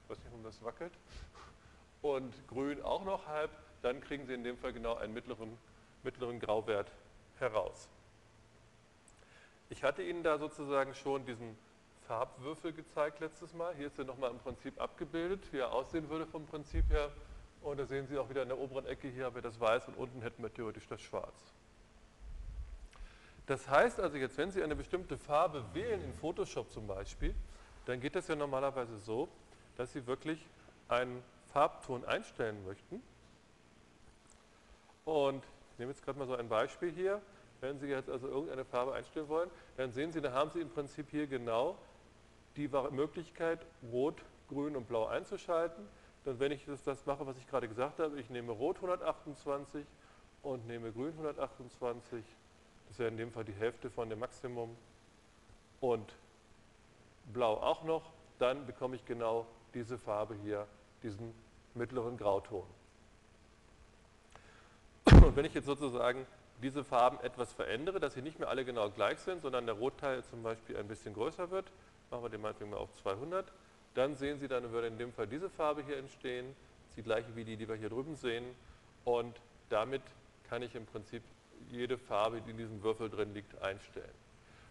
ich 0.04 0.10
weiß 0.10 0.18
nicht, 0.18 0.30
warum 0.30 0.44
das 0.44 0.62
wackelt, 0.64 0.92
und 2.02 2.32
Grün 2.48 2.82
auch 2.82 3.04
noch 3.04 3.26
halb, 3.26 3.50
dann 3.82 4.00
kriegen 4.00 4.26
Sie 4.26 4.34
in 4.34 4.42
dem 4.42 4.56
Fall 4.56 4.72
genau 4.72 4.94
einen 4.94 5.14
mittleren, 5.14 5.56
mittleren 6.02 6.40
Grauwert 6.40 6.90
heraus. 7.38 7.88
Ich 9.70 9.84
hatte 9.84 10.02
Ihnen 10.02 10.22
da 10.22 10.38
sozusagen 10.38 10.94
schon 10.94 11.26
diesen 11.26 11.56
Farbwürfel 12.06 12.72
gezeigt 12.72 13.20
letztes 13.20 13.52
Mal. 13.52 13.74
Hier 13.76 13.88
ist 13.88 13.98
er 13.98 14.06
nochmal 14.06 14.30
im 14.30 14.38
Prinzip 14.38 14.80
abgebildet, 14.80 15.52
wie 15.52 15.58
er 15.58 15.72
aussehen 15.72 16.08
würde 16.08 16.26
vom 16.26 16.46
Prinzip 16.46 16.88
her. 16.90 17.12
Und 17.62 17.78
da 17.78 17.86
sehen 17.86 18.06
Sie 18.06 18.18
auch 18.18 18.28
wieder 18.30 18.42
in 18.42 18.48
der 18.48 18.58
oberen 18.58 18.86
Ecke 18.86 19.08
hier 19.08 19.26
haben 19.26 19.34
wir 19.34 19.42
das 19.42 19.58
Weiß 19.60 19.88
und 19.88 19.96
unten 19.96 20.22
hätten 20.22 20.42
wir 20.42 20.52
theoretisch 20.52 20.86
das 20.88 21.00
Schwarz. 21.00 21.52
Das 23.46 23.68
heißt 23.68 23.98
also 24.00 24.16
jetzt, 24.16 24.36
wenn 24.36 24.50
Sie 24.50 24.62
eine 24.62 24.76
bestimmte 24.76 25.16
Farbe 25.16 25.64
wählen, 25.72 26.02
in 26.04 26.12
Photoshop 26.14 26.70
zum 26.70 26.86
Beispiel, 26.86 27.34
dann 27.86 28.00
geht 28.00 28.14
das 28.14 28.28
ja 28.28 28.36
normalerweise 28.36 28.98
so, 28.98 29.28
dass 29.76 29.92
Sie 29.92 30.06
wirklich 30.06 30.46
einen 30.88 31.22
Farbton 31.52 32.04
einstellen 32.04 32.64
möchten. 32.66 33.02
Und 35.04 35.42
ich 35.72 35.78
nehme 35.78 35.92
jetzt 35.92 36.04
gerade 36.04 36.18
mal 36.18 36.26
so 36.26 36.34
ein 36.34 36.48
Beispiel 36.48 36.92
hier. 36.92 37.22
Wenn 37.60 37.78
Sie 37.78 37.86
jetzt 37.86 38.10
also 38.10 38.28
irgendeine 38.28 38.64
Farbe 38.64 38.92
einstellen 38.92 39.28
wollen, 39.28 39.50
dann 39.76 39.92
sehen 39.92 40.12
Sie, 40.12 40.20
da 40.20 40.32
haben 40.32 40.50
Sie 40.50 40.60
im 40.60 40.68
Prinzip 40.68 41.10
hier 41.10 41.26
genau 41.26 41.78
die 42.56 42.68
Möglichkeit, 42.90 43.64
Rot, 43.90 44.22
Grün 44.48 44.76
und 44.76 44.86
Blau 44.88 45.06
einzuschalten. 45.06 45.88
Und 46.24 46.40
wenn 46.40 46.52
ich 46.52 46.64
das, 46.66 46.82
das 46.82 47.06
mache, 47.06 47.26
was 47.26 47.38
ich 47.38 47.46
gerade 47.48 47.68
gesagt 47.68 47.98
habe, 48.00 48.20
ich 48.20 48.28
nehme 48.28 48.52
Rot 48.52 48.76
128 48.76 49.84
und 50.42 50.66
nehme 50.66 50.92
Grün 50.92 51.12
128, 51.12 52.24
das 52.88 52.98
wäre 52.98 53.10
in 53.10 53.16
dem 53.16 53.32
Fall 53.32 53.44
die 53.44 53.52
Hälfte 53.52 53.90
von 53.90 54.10
dem 54.10 54.18
Maximum, 54.18 54.76
und 55.80 56.12
Blau 57.32 57.54
auch 57.54 57.84
noch, 57.84 58.02
dann 58.38 58.66
bekomme 58.66 58.96
ich 58.96 59.04
genau 59.04 59.46
diese 59.74 59.98
Farbe 59.98 60.34
hier, 60.42 60.66
diesen 61.02 61.34
mittleren 61.74 62.16
Grauton. 62.16 62.64
Und 65.04 65.36
wenn 65.36 65.44
ich 65.44 65.54
jetzt 65.54 65.66
sozusagen 65.66 66.26
diese 66.62 66.82
Farben 66.82 67.20
etwas 67.20 67.52
verändere, 67.52 68.00
dass 68.00 68.14
sie 68.14 68.22
nicht 68.22 68.38
mehr 68.38 68.48
alle 68.48 68.64
genau 68.64 68.90
gleich 68.90 69.18
sind, 69.20 69.42
sondern 69.42 69.66
der 69.66 69.76
Rotteil 69.76 70.24
zum 70.24 70.42
Beispiel 70.42 70.76
ein 70.76 70.88
bisschen 70.88 71.14
größer 71.14 71.50
wird, 71.50 71.70
machen 72.10 72.22
wir 72.24 72.30
den 72.30 72.40
meinetwegen 72.40 72.70
mal 72.70 72.78
auf 72.78 72.92
200, 72.94 73.52
dann 73.94 74.14
sehen 74.14 74.38
Sie, 74.38 74.48
dann 74.48 74.70
würde 74.72 74.86
in 74.88 74.98
dem 74.98 75.12
Fall 75.12 75.26
diese 75.26 75.50
Farbe 75.50 75.82
hier 75.82 75.98
entstehen, 75.98 76.54
die 76.96 77.02
gleiche 77.02 77.34
wie 77.36 77.44
die, 77.44 77.56
die 77.56 77.68
wir 77.68 77.76
hier 77.76 77.88
drüben 77.88 78.16
sehen 78.16 78.44
und 79.04 79.34
damit 79.68 80.02
kann 80.48 80.62
ich 80.62 80.74
im 80.74 80.86
Prinzip 80.86 81.22
jede 81.70 81.98
Farbe, 81.98 82.40
die 82.40 82.50
in 82.50 82.56
diesem 82.56 82.82
Würfel 82.82 83.10
drin 83.10 83.34
liegt, 83.34 83.60
einstellen. 83.62 84.14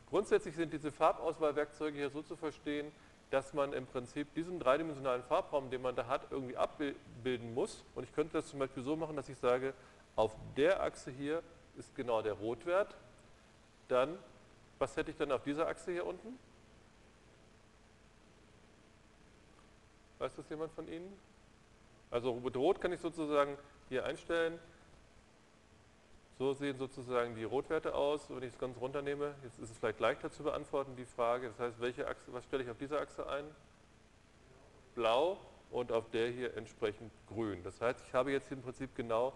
Grundsätzlich 0.10 0.56
sind 0.56 0.72
diese 0.74 0.92
Farbauswahlwerkzeuge 0.92 1.98
hier 1.98 2.10
so 2.10 2.22
zu 2.22 2.36
verstehen, 2.36 2.92
dass 3.30 3.54
man 3.54 3.74
im 3.74 3.86
Prinzip 3.86 4.34
diesen 4.36 4.60
dreidimensionalen 4.60 5.24
Farbraum, 5.24 5.70
den 5.70 5.82
man 5.82 5.96
da 5.96 6.08
hat, 6.08 6.28
irgendwie 6.32 6.56
abbilden 6.56 7.54
muss. 7.54 7.84
Und 7.94 8.06
ich 8.06 8.14
könnte 8.14 8.34
das 8.34 8.48
zum 8.48 8.60
Beispiel 8.60 8.84
so 8.84 8.96
machen, 8.96 9.18
dass 9.18 9.28
ich 9.28 9.38
sage, 9.38 9.74
auf 10.16 10.34
der 10.56 10.82
Achse 10.82 11.12
hier 11.12 11.44
ist 11.78 11.94
genau 11.96 12.22
der 12.22 12.34
Rotwert. 12.34 12.96
Dann, 13.90 14.18
was 14.80 14.96
hätte 14.96 15.12
ich 15.12 15.18
dann 15.18 15.32
auf 15.32 15.44
dieser 15.44 15.68
Achse 15.68 15.92
hier 15.92 16.06
unten? 16.06 16.40
Weiß 20.20 20.36
das 20.36 20.50
jemand 20.50 20.72
von 20.74 20.88
Ihnen? 20.88 21.12
Also 22.10 22.32
Rot 22.32 22.82
kann 22.82 22.92
ich 22.94 23.00
sozusagen 23.00 23.58
hier 23.90 24.06
einstellen. 24.06 24.60
So 26.38 26.54
sehen 26.54 26.78
sozusagen 26.78 27.36
die 27.36 27.44
Rotwerte 27.44 27.96
aus. 27.96 28.30
Wenn 28.30 28.44
ich 28.44 28.54
es 28.54 28.60
ganz 28.60 28.78
runternehme, 28.80 29.34
jetzt 29.44 29.60
ist 29.60 29.72
es 29.72 29.78
vielleicht 29.78 30.00
leichter 30.00 30.32
zu 30.32 30.44
beantworten, 30.44 30.96
die 30.96 31.06
Frage. 31.06 31.50
Das 31.50 31.60
heißt, 31.60 31.82
welche 31.82 32.08
Achse, 32.08 32.32
was 32.32 32.44
stelle 32.46 32.64
ich 32.64 32.70
auf 32.70 32.78
dieser 32.78 33.02
Achse 33.02 33.28
ein? 33.28 33.46
Blau 34.96 35.40
und 35.72 35.92
auf 35.92 36.10
der 36.12 36.30
hier 36.30 36.56
entsprechend 36.56 37.12
grün. 37.28 37.64
Das 37.64 37.82
heißt, 37.82 38.00
ich 38.08 38.14
habe 38.14 38.32
jetzt 38.32 38.52
im 38.52 38.62
Prinzip 38.62 38.96
genau 38.96 39.34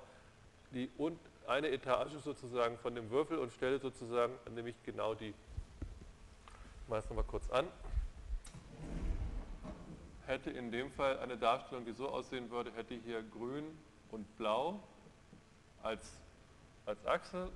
die 0.72 0.90
und 0.98 1.20
eine 1.48 1.70
Etage 1.70 2.14
sozusagen 2.24 2.78
von 2.78 2.96
dem 2.96 3.10
Würfel 3.10 3.38
und 3.38 3.52
stelle 3.52 3.80
sozusagen 3.80 4.34
nämlich 4.56 4.76
genau 4.84 5.16
die. 5.16 5.30
Ich 5.30 6.88
mache 6.88 7.00
es 7.00 7.10
nochmal 7.10 7.26
kurz 7.26 7.50
an. 7.50 7.68
Hätte 10.32 10.50
in 10.50 10.72
dem 10.72 10.90
Fall 10.90 11.20
eine 11.20 11.36
Darstellung, 11.36 11.84
die 11.84 11.92
so 11.92 12.08
aussehen 12.08 12.50
würde, 12.52 12.72
hätte 12.72 12.94
hier 12.96 13.22
grün 13.22 13.66
und 14.12 14.38
blau 14.38 14.82
als, 15.84 16.22
als 16.86 17.06
Achse 17.06 17.52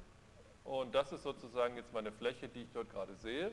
und 0.66 0.94
das 0.94 1.14
ist 1.14 1.24
sozusagen 1.24 1.78
jetzt 1.78 1.94
meine 1.94 2.12
Fläche, 2.12 2.50
die 2.50 2.64
ich 2.64 2.68
dort 2.74 2.92
gerade 2.92 3.16
sehe. 3.16 3.50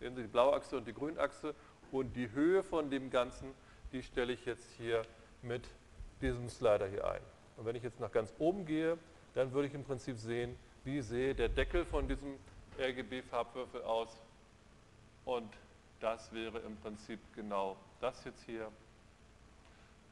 Sehen 0.00 0.14
Sie 0.14 0.20
die 0.20 0.28
blaue 0.28 0.52
Achse 0.52 0.76
und 0.76 0.86
die 0.86 0.92
Grünachse 0.92 1.54
und 1.92 2.14
die 2.14 2.30
Höhe 2.32 2.62
von 2.62 2.90
dem 2.90 3.08
Ganzen, 3.08 3.54
die 3.90 4.02
stelle 4.02 4.34
ich 4.34 4.44
jetzt 4.44 4.68
hier 4.76 5.00
mit 5.40 5.66
diesem 6.20 6.50
Slider 6.50 6.88
hier 6.88 7.10
ein. 7.10 7.22
Und 7.56 7.64
wenn 7.64 7.74
ich 7.74 7.82
jetzt 7.82 8.00
nach 8.00 8.12
ganz 8.12 8.34
oben 8.38 8.66
gehe, 8.66 8.98
dann 9.32 9.54
würde 9.54 9.68
ich 9.68 9.72
im 9.72 9.84
Prinzip 9.84 10.18
sehen, 10.18 10.58
wie 10.84 11.00
sehe 11.00 11.34
der 11.34 11.48
Deckel 11.48 11.86
von 11.86 12.06
diesem 12.06 12.36
RGB-Farbwürfel 12.78 13.80
aus 13.80 14.14
und 15.24 15.48
das 16.02 16.32
wäre 16.32 16.58
im 16.58 16.76
Prinzip 16.78 17.20
genau 17.34 17.76
das 18.00 18.24
jetzt 18.24 18.42
hier. 18.44 18.70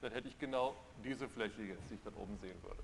Dann 0.00 0.12
hätte 0.12 0.28
ich 0.28 0.38
genau 0.38 0.74
diese 1.04 1.28
Fläche 1.28 1.62
jetzt, 1.62 1.90
die 1.90 1.94
ich 1.94 2.02
dann 2.02 2.14
oben 2.14 2.38
sehen 2.40 2.56
würde. 2.62 2.82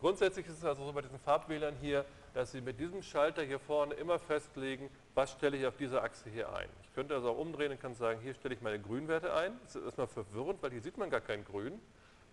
Grundsätzlich 0.00 0.46
ist 0.46 0.58
es 0.58 0.64
also 0.64 0.84
so 0.84 0.92
bei 0.92 1.02
diesen 1.02 1.18
Farbwählern 1.18 1.74
hier, 1.80 2.04
dass 2.34 2.52
Sie 2.52 2.60
mit 2.60 2.78
diesem 2.78 3.02
Schalter 3.02 3.42
hier 3.42 3.58
vorne 3.58 3.94
immer 3.94 4.18
festlegen, 4.20 4.88
was 5.14 5.32
stelle 5.32 5.56
ich 5.56 5.66
auf 5.66 5.76
dieser 5.76 6.04
Achse 6.04 6.30
hier 6.30 6.54
ein. 6.54 6.68
Ich 6.84 6.94
könnte 6.94 7.14
also 7.14 7.30
auch 7.30 7.38
umdrehen 7.38 7.72
und 7.72 7.80
kann 7.80 7.94
sagen, 7.94 8.20
hier 8.20 8.34
stelle 8.34 8.54
ich 8.54 8.60
meine 8.60 8.78
Grünwerte 8.78 9.34
ein. 9.34 9.58
Das 9.64 9.74
ist 9.74 9.84
erstmal 9.84 10.06
verwirrend, 10.06 10.62
weil 10.62 10.70
hier 10.70 10.82
sieht 10.82 10.98
man 10.98 11.10
gar 11.10 11.20
kein 11.20 11.44
Grün. 11.44 11.80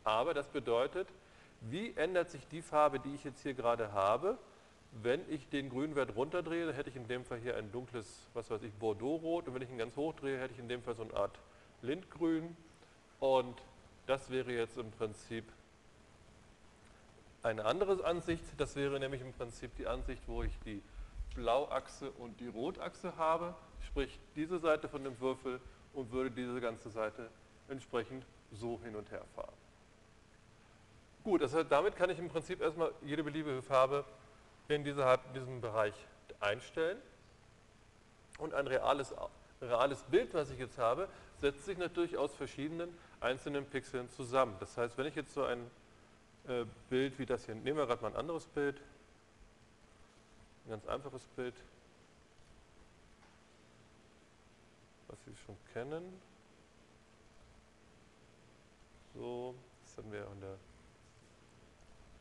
Aber 0.04 0.36
das 0.36 0.48
bedeutet, 0.48 1.08
wie 1.62 1.94
ändert 1.96 2.30
sich 2.30 2.48
die 2.50 2.62
Farbe, 2.62 3.00
die 3.00 3.16
ich 3.16 3.24
jetzt 3.24 3.42
hier 3.42 3.56
gerade 3.56 3.94
habe, 3.94 4.38
wenn 5.04 5.22
ich 5.30 5.50
den 5.50 5.70
Grünwert 5.70 6.16
runterdrehe, 6.16 6.72
hätte 6.74 6.90
ich 6.90 6.96
in 6.96 7.08
dem 7.08 7.26
Fall 7.26 7.40
hier 7.40 7.58
ein 7.58 7.72
dunkles, 7.72 8.28
was 8.34 8.50
weiß 8.50 8.64
ich, 8.64 8.74
Bordeaux-Rot. 8.74 9.48
Und 9.48 9.54
wenn 9.54 9.62
ich 9.62 9.70
ihn 9.70 9.78
ganz 9.78 9.96
hoch 9.96 10.14
drehe, 10.14 10.40
hätte 10.40 10.54
ich 10.54 10.60
in 10.60 10.70
dem 10.70 10.82
Fall 10.82 10.96
so 10.96 11.04
eine 11.04 11.14
Art 11.14 11.38
Lindgrün. 11.82 12.56
Und 13.20 13.62
das 14.08 14.30
wäre 14.30 14.54
jetzt 14.54 14.78
im 14.78 14.92
Prinzip 14.92 15.46
eine 17.44 17.66
andere 17.66 18.04
Ansicht. 18.06 18.44
Das 18.58 18.76
wäre 18.76 19.00
nämlich 19.00 19.22
im 19.22 19.34
Prinzip 19.34 19.76
die 19.76 19.86
Ansicht, 19.86 20.24
wo 20.28 20.44
ich 20.44 20.58
die 20.66 20.82
Blauachse 21.36 22.12
und 22.12 22.40
die 22.40 22.48
Rotachse 22.48 23.18
habe, 23.18 23.54
sprich 23.82 24.18
diese 24.36 24.60
Seite 24.60 24.88
von 24.88 25.04
dem 25.04 25.20
Würfel 25.20 25.60
und 25.94 26.12
würde 26.12 26.32
diese 26.32 26.62
ganze 26.62 26.90
Seite 26.90 27.30
entsprechend 27.68 28.26
so 28.52 28.80
hin 28.84 28.96
und 28.96 29.12
her 29.12 29.24
fahren. 29.36 29.54
Gut, 31.24 31.42
das 31.42 31.54
heißt, 31.54 31.70
damit 31.70 31.96
kann 31.96 32.10
ich 32.10 32.20
im 32.20 32.30
Prinzip 32.30 32.62
erstmal 32.62 32.92
jede 33.02 33.24
beliebige 33.24 33.62
Farbe 33.62 34.06
in, 34.68 34.86
in 34.86 35.34
diesem 35.34 35.62
Bereich 35.62 35.94
einstellen. 36.40 36.98
Und 38.38 38.54
ein 38.54 38.68
reales, 38.68 39.14
reales 39.62 40.04
Bild, 40.04 40.34
was 40.34 40.50
ich 40.50 40.60
jetzt 40.60 40.78
habe, 40.78 41.08
setzt 41.38 41.66
sich 41.66 41.78
natürlich 41.78 42.18
aus 42.18 42.36
verschiedenen 42.36 42.96
einzelnen 43.20 43.66
Pixeln 43.66 44.10
zusammen. 44.10 44.56
Das 44.60 44.78
heißt, 44.78 44.98
wenn 44.98 45.08
ich 45.08 45.16
jetzt 45.16 45.34
so 45.34 45.44
ein 45.44 45.70
äh, 46.48 46.66
Bild 46.90 47.18
wie 47.18 47.26
das 47.26 47.46
hier, 47.46 47.56
nehmen 47.56 47.78
wir 47.78 47.86
gerade 47.86 48.02
mal 48.02 48.10
ein 48.10 48.18
anderes 48.18 48.46
Bild, 48.48 48.80
ein 50.66 50.72
ganz 50.72 50.86
einfaches 50.88 51.26
Bild, 51.28 51.56
was 55.08 55.24
Sie 55.26 55.36
schon 55.46 55.58
kennen. 55.74 56.22
So, 59.14 59.56
das 59.86 59.98
haben 59.98 60.12
wir 60.12 60.28
an 60.28 60.42
der, 60.42 60.58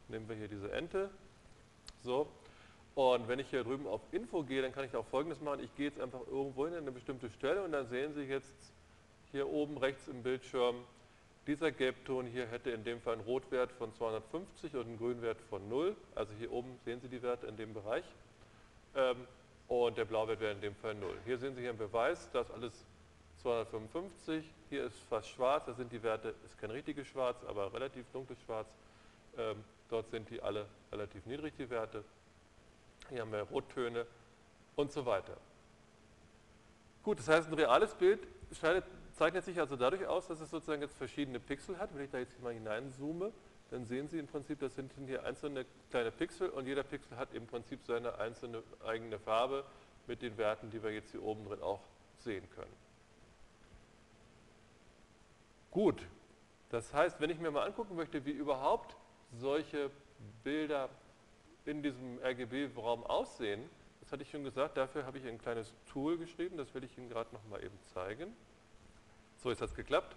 nehmen 0.09 0.29
wir 0.29 0.37
hier 0.37 0.49
diese 0.49 0.71
Ente, 0.71 1.11
so. 2.05 2.29
Und 2.95 3.27
wenn 3.27 3.40
ich 3.40 3.49
hier 3.49 3.64
drüben 3.64 3.88
auf 3.88 4.01
Info 4.12 4.45
gehe, 4.45 4.62
dann 4.62 4.73
kann 4.73 4.85
ich 4.85 4.95
auch 4.95 5.07
folgendes 5.07 5.40
machen. 5.40 5.61
Ich 5.64 5.75
gehe 5.75 5.87
jetzt 5.88 6.01
einfach 6.01 6.21
irgendwo 6.31 6.67
hin 6.67 6.75
an 6.75 6.83
eine 6.83 6.93
bestimmte 6.93 7.29
Stelle 7.31 7.64
und 7.64 7.73
dann 7.73 7.88
sehen 7.88 8.14
Sie 8.14 8.23
jetzt 8.23 8.55
hier 9.33 9.49
oben 9.49 9.77
rechts 9.79 10.07
im 10.07 10.23
Bildschirm, 10.23 10.77
dieser 11.47 11.73
Gelbton 11.73 12.27
hier 12.27 12.47
hätte 12.47 12.71
in 12.71 12.85
dem 12.85 13.01
Fall 13.01 13.14
einen 13.14 13.25
Rotwert 13.25 13.71
von 13.73 13.93
250 13.93 14.75
und 14.77 14.87
einen 14.87 14.99
Grünwert 14.99 15.38
von 15.51 15.69
0. 15.69 15.95
Also 16.14 16.33
hier 16.38 16.51
oben 16.53 16.79
sehen 16.85 17.01
Sie 17.01 17.09
die 17.09 17.23
Werte 17.23 17.47
in 17.47 17.57
dem 17.57 17.75
Bereich. 17.75 18.05
Ähm, 18.95 19.27
und 19.69 19.99
der 19.99 20.05
Blauwert 20.05 20.40
wäre 20.40 20.53
in 20.53 20.61
dem 20.61 20.75
Fall 20.77 20.95
0. 20.95 21.19
Hier 21.27 21.37
sehen 21.37 21.55
Sie 21.55 21.61
hier 21.61 21.71
einen 21.71 21.79
Beweis, 21.79 22.31
dass 22.33 22.51
alles 22.51 22.73
255. 23.43 24.45
Hier 24.71 24.85
ist 24.85 24.97
fast 25.11 25.29
schwarz, 25.29 25.67
da 25.67 25.75
sind 25.75 25.93
die 25.93 26.03
Werte, 26.03 26.35
ist 26.47 26.59
kein 26.59 26.71
richtiges 26.71 27.07
Schwarz, 27.09 27.37
aber 27.47 27.73
relativ 27.75 28.07
dunkles 28.12 28.40
Schwarz. 28.47 28.69
Dort 29.88 30.11
sind 30.11 30.31
die 30.31 30.42
alle 30.42 30.66
relativ 30.90 31.27
niedrig, 31.27 31.55
die 31.57 31.68
Werte. 31.70 32.05
Hier 33.11 33.20
haben 33.20 33.33
wir 33.33 33.42
Rottöne 33.42 34.07
und 34.77 34.90
so 34.92 35.05
weiter. 35.05 35.37
Gut, 37.03 37.18
das 37.18 37.29
heißt, 37.29 37.49
ein 37.49 37.55
reales 37.55 37.94
Bild 37.94 38.27
zeichnet 39.12 39.44
sich 39.44 39.61
also 39.61 39.77
dadurch 39.77 40.07
aus, 40.07 40.27
dass 40.29 40.40
es 40.40 40.51
sozusagen 40.51 40.81
jetzt 40.81 40.97
verschiedene 40.97 41.38
Pixel 41.38 41.79
hat. 41.79 41.94
Wenn 41.94 42.05
ich 42.05 42.11
da 42.11 42.18
jetzt 42.18 42.40
mal 42.42 42.53
hineinzoome, 42.53 43.33
dann 43.70 43.85
sehen 43.85 44.09
Sie 44.09 44.18
im 44.18 44.27
Prinzip, 44.27 44.61
das 44.61 44.75
sind 44.75 44.92
hier 45.07 45.25
einzelne 45.25 45.66
kleine 45.90 46.11
Pixel 46.11 46.49
und 46.49 46.66
jeder 46.66 46.83
Pixel 46.83 47.16
hat 47.16 47.35
im 47.35 47.47
Prinzip 47.47 47.81
seine 47.85 48.18
einzelne 48.18 48.62
eigene 48.85 49.18
Farbe 49.18 49.64
mit 50.07 50.23
den 50.23 50.37
Werten, 50.38 50.70
die 50.70 50.83
wir 50.83 50.92
jetzt 50.92 51.11
hier 51.11 51.23
oben 51.23 51.44
drin 51.44 51.61
auch 51.61 51.81
sehen 52.18 52.49
können. 52.51 52.73
Gut, 55.70 56.07
das 56.70 56.94
heißt, 56.94 57.20
wenn 57.20 57.31
ich 57.31 57.38
mir 57.38 57.51
mal 57.51 57.66
angucken 57.66 57.97
möchte, 57.97 58.25
wie 58.25 58.31
überhaupt 58.31 58.97
solche 59.38 59.90
Bilder 60.42 60.88
in 61.64 61.83
diesem 61.83 62.18
RGB-Raum 62.23 63.05
aussehen, 63.05 63.68
das 64.01 64.12
hatte 64.12 64.23
ich 64.23 64.31
schon 64.31 64.44
gesagt, 64.44 64.77
dafür 64.77 65.07
habe 65.07 65.18
ich 65.18 65.27
ein 65.27 65.38
kleines 65.38 65.73
Tool 65.90 66.18
geschrieben, 66.18 66.57
das 66.57 66.75
will 66.75 66.85
ich 66.85 66.97
Ihnen 66.99 67.09
gerade 67.09 67.35
noch 67.35 67.44
mal 67.49 67.62
eben 67.64 67.79
zeigen. 67.94 68.37
So 69.38 69.51
ist 69.51 69.61
das 69.61 69.75
geklappt. 69.75 70.14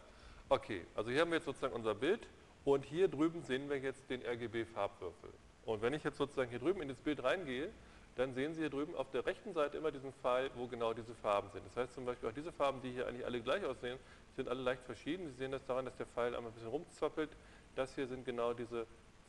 Okay, 0.49 0.85
also 0.95 1.09
hier 1.09 1.21
haben 1.21 1.31
wir 1.31 1.37
jetzt 1.37 1.45
sozusagen 1.45 1.73
unser 1.73 1.95
Bild 1.95 2.27
und 2.65 2.85
hier 2.85 3.07
drüben 3.07 3.41
sehen 3.43 3.69
wir 3.69 3.77
jetzt 3.79 4.09
den 4.09 4.21
RGB-Farbwürfel. 4.25 5.29
Und 5.65 5.81
wenn 5.81 5.93
ich 5.93 6.03
jetzt 6.03 6.17
sozusagen 6.17 6.49
hier 6.49 6.59
drüben 6.59 6.81
in 6.81 6.89
das 6.89 6.97
Bild 6.97 7.23
reingehe, 7.23 7.69
dann 8.15 8.33
sehen 8.33 8.53
Sie 8.53 8.61
hier 8.61 8.69
drüben 8.69 8.95
auf 8.95 9.09
der 9.11 9.25
rechten 9.25 9.53
Seite 9.53 9.77
immer 9.77 9.91
diesen 9.91 10.11
Pfeil, 10.11 10.49
wo 10.55 10.67
genau 10.67 10.93
diese 10.93 11.13
Farben 11.15 11.49
sind. 11.51 11.65
Das 11.65 11.75
heißt 11.77 11.93
zum 11.93 12.05
Beispiel 12.05 12.29
auch 12.29 12.33
diese 12.33 12.51
Farben, 12.51 12.81
die 12.81 12.91
hier 12.91 13.07
eigentlich 13.07 13.25
alle 13.25 13.41
gleich 13.41 13.63
aussehen, 13.63 13.99
sind 14.35 14.49
alle 14.49 14.61
leicht 14.61 14.83
verschieden. 14.83 15.27
Sie 15.27 15.35
sehen 15.35 15.51
das 15.51 15.65
daran, 15.65 15.85
dass 15.85 15.95
der 15.97 16.07
Pfeil 16.07 16.35
einmal 16.35 16.51
ein 16.51 16.53
bisschen 16.53 16.69
rumzappelt. 16.69 17.29
Das 17.75 17.93
hier 17.93 18.07
sind 18.07 18.25
genau 18.25 18.53
diese 18.53 18.87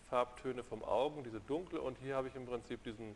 Farbtöne 0.08 0.62
vom 0.64 0.82
Augen, 0.84 1.22
diese 1.24 1.40
dunkle 1.40 1.80
und 1.80 1.98
hier 1.98 2.16
habe 2.16 2.28
ich 2.28 2.34
im 2.34 2.46
Prinzip 2.46 2.82
diesen 2.84 3.10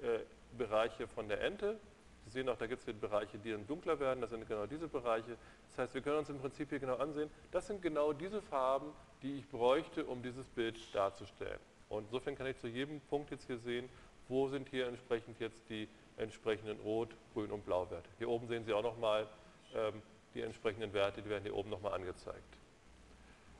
äh, 0.00 0.20
Bereich 0.56 0.92
von 1.14 1.28
der 1.28 1.42
Ente. 1.42 1.78
Sie 2.24 2.30
sehen 2.30 2.48
auch, 2.48 2.56
da 2.56 2.66
gibt 2.66 2.86
es 2.86 2.94
Bereiche, 3.00 3.38
die 3.38 3.50
dann 3.50 3.66
dunkler 3.66 3.98
werden, 3.98 4.20
das 4.20 4.30
sind 4.30 4.46
genau 4.46 4.66
diese 4.66 4.88
Bereiche. 4.88 5.36
Das 5.68 5.78
heißt, 5.78 5.94
wir 5.94 6.00
können 6.00 6.18
uns 6.18 6.28
im 6.28 6.38
Prinzip 6.38 6.68
hier 6.68 6.78
genau 6.78 6.96
ansehen, 6.96 7.30
das 7.50 7.66
sind 7.66 7.82
genau 7.82 8.12
diese 8.12 8.42
Farben, 8.42 8.92
die 9.22 9.38
ich 9.38 9.48
bräuchte, 9.48 10.04
um 10.04 10.22
dieses 10.22 10.46
Bild 10.48 10.78
darzustellen. 10.94 11.58
Und 11.88 12.04
insofern 12.04 12.36
kann 12.36 12.46
ich 12.46 12.58
zu 12.58 12.68
jedem 12.68 13.00
Punkt 13.00 13.30
jetzt 13.30 13.46
hier 13.46 13.58
sehen, 13.58 13.88
wo 14.28 14.48
sind 14.48 14.68
hier 14.68 14.86
entsprechend 14.86 15.40
jetzt 15.40 15.68
die 15.68 15.88
entsprechenden 16.16 16.78
Rot-, 16.80 17.14
Grün- 17.34 17.50
und 17.50 17.64
Blauwerte. 17.64 18.08
Hier 18.18 18.28
oben 18.28 18.46
sehen 18.46 18.64
Sie 18.64 18.72
auch 18.72 18.82
nochmal 18.82 19.26
ähm, 19.74 20.00
die 20.34 20.42
entsprechenden 20.42 20.92
Werte, 20.92 21.22
die 21.22 21.28
werden 21.28 21.42
hier 21.42 21.54
oben 21.54 21.70
nochmal 21.70 21.94
angezeigt. 21.94 22.38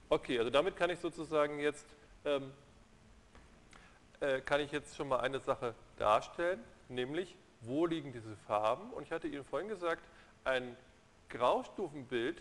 Okay, 0.08 0.38
also 0.38 0.50
damit 0.50 0.76
kann 0.76 0.90
ich 0.90 0.98
sozusagen 0.98 1.58
jetzt 1.58 1.86
ähm, 2.24 2.52
äh, 4.20 4.40
kann 4.40 4.60
ich 4.60 4.70
jetzt 4.70 4.96
schon 4.96 5.08
mal 5.08 5.20
eine 5.20 5.40
Sache 5.40 5.74
darstellen, 5.96 6.62
nämlich 6.88 7.36
wo 7.62 7.86
liegen 7.86 8.12
diese 8.12 8.36
Farben. 8.46 8.90
Und 8.92 9.02
ich 9.02 9.12
hatte 9.12 9.28
Ihnen 9.28 9.44
vorhin 9.44 9.68
gesagt, 9.68 10.02
ein 10.44 10.76
Graustufenbild 11.28 12.40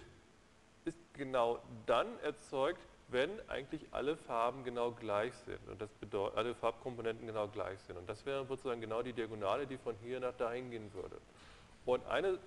ist 0.85 0.99
genau 1.13 1.59
dann 1.85 2.07
erzeugt, 2.19 2.81
wenn 3.09 3.29
eigentlich 3.49 3.87
alle 3.91 4.15
Farben 4.15 4.63
genau 4.63 4.91
gleich 4.91 5.33
sind 5.45 5.59
und 5.67 5.81
das 5.81 5.91
bedeutet, 5.93 6.37
alle 6.37 6.53
Farbkomponenten 6.53 7.25
genau 7.25 7.47
gleich 7.47 7.79
sind. 7.81 7.97
Und 7.97 8.07
das 8.07 8.25
wäre 8.25 8.45
sozusagen 8.45 8.81
genau 8.81 9.01
die 9.01 9.13
Diagonale, 9.13 9.65
die 9.65 9.77
von 9.77 9.95
hier 10.03 10.19
nach 10.19 10.33
dahin 10.33 10.69
gehen 10.69 10.93
würde. 10.93 11.17
Und 11.85 12.05
eine, 12.05 12.37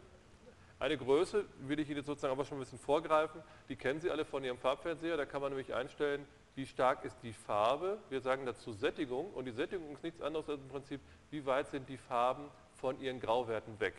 eine 0.79 0.97
Größe 0.97 1.45
will 1.61 1.81
ich 1.81 1.91
Ihnen 1.91 2.05
sozusagen 2.05 2.33
aber 2.33 2.45
schon 2.45 2.59
ein 2.59 2.61
bisschen 2.61 2.79
vorgreifen, 2.79 3.43
die 3.69 3.77
kennen 3.77 4.01
Sie 4.01 4.11
alle 4.11 4.25
von 4.25 4.45
Ihrem 4.45 4.59
Farbfernseher, 4.59 5.17
da 5.17 5.27
kann 5.27 5.43
man 5.43 5.51
nämlich 5.51 5.75
einstellen, 5.75 6.27
wie 6.55 6.67
stark 6.67 7.05
ist 7.05 7.17
die 7.23 7.33
Farbe, 7.33 7.99
wir 8.11 8.21
sagen 8.21 8.45
dazu 8.45 8.73
Sättigung 8.73 9.33
und 9.33 9.47
die 9.47 9.53
Sättigung 9.53 9.93
ist 9.93 10.03
nichts 10.03 10.21
anderes 10.21 10.49
als 10.49 10.61
im 10.61 10.69
Prinzip, 10.69 11.01
wie 11.31 11.47
weit 11.47 11.69
sind 11.69 11.89
die 11.89 11.97
Farben 11.97 12.49
von 12.75 13.01
ihren 13.01 13.21
Grauwerten 13.21 13.79
weg. 13.81 13.95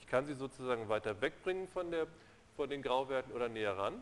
Ich 0.00 0.06
kann 0.06 0.26
sie 0.26 0.34
sozusagen 0.34 0.88
weiter 0.88 1.20
wegbringen 1.20 1.68
von, 1.68 1.90
der, 1.90 2.06
von 2.56 2.68
den 2.68 2.82
Grauwerten 2.82 3.32
oder 3.32 3.48
näher 3.48 3.76
ran. 3.76 3.94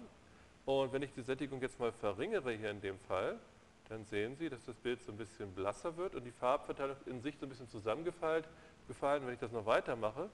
Und 0.65 0.93
wenn 0.93 1.03
ich 1.03 1.13
die 1.13 1.23
Sättigung 1.23 1.61
jetzt 1.61 1.79
mal 1.79 1.93
verringere 1.93 2.53
hier 2.53 2.71
in 2.71 2.81
dem 2.81 2.99
Fall, 2.99 3.39
dann 3.89 4.05
sehen 4.05 4.35
Sie, 4.37 4.49
dass 4.49 4.65
das 4.65 4.77
Bild 4.77 5.03
so 5.03 5.13
ein 5.13 5.19
bisschen 5.19 5.53
blasser 5.53 5.97
wird 5.97 6.15
und 6.15 6.25
die 6.25 6.33
Farbverteilung 6.33 6.97
in 7.07 7.21
sich 7.21 7.37
so 7.39 7.47
ein 7.47 7.51
bisschen 7.51 7.69
zusammengefallen. 7.69 8.45
Gefallen. 8.89 9.27
Wenn 9.27 9.35
ich 9.35 9.41
das 9.41 9.53
noch 9.53 9.67
weitermache, 9.67 10.29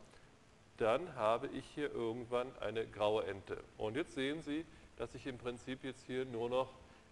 dann 0.76 1.14
habe 1.14 1.48
ich 1.48 1.64
hier 1.74 1.92
irgendwann 1.92 2.48
eine 2.58 2.86
graue 2.86 3.24
Ente. 3.26 3.62
Und 3.76 3.96
jetzt 3.96 4.14
sehen 4.14 4.40
Sie, 4.42 4.64
dass 4.96 5.14
ich 5.14 5.26
im 5.26 5.38
Prinzip 5.38 5.84
jetzt 5.84 6.04
hier 6.06 6.24
nur 6.24 6.48
noch 6.48 6.68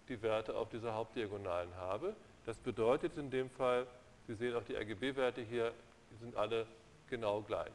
die 0.09 0.21
Werte 0.21 0.55
auf 0.55 0.69
dieser 0.69 0.93
Hauptdiagonalen 0.93 1.73
habe. 1.75 2.15
Das 2.45 2.57
bedeutet 2.57 3.17
in 3.17 3.29
dem 3.29 3.49
Fall, 3.49 3.87
Sie 4.27 4.35
sehen 4.35 4.55
auch 4.55 4.63
die 4.63 4.75
RGB-Werte 4.75 5.41
hier, 5.41 5.71
die 6.11 6.17
sind 6.17 6.35
alle 6.35 6.67
genau 7.09 7.41
gleich. 7.41 7.73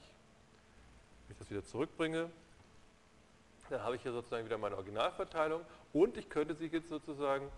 Wenn 1.27 1.33
ich 1.33 1.39
das 1.39 1.51
wieder 1.51 1.65
zurückbringe, 1.65 2.31
dann 3.71 3.83
habe 3.83 3.97
ich 3.97 4.03
hier 4.03 4.13
sozusagen 4.13 4.45
wieder 4.45 4.59
meine 4.59 4.77
Originalverteilung 4.77 5.63
und 5.93 6.17
ich 6.17 6.29
könnte 6.29 6.55
sie 6.55 6.67
jetzt 6.67 6.89
sozusagen, 6.89 7.49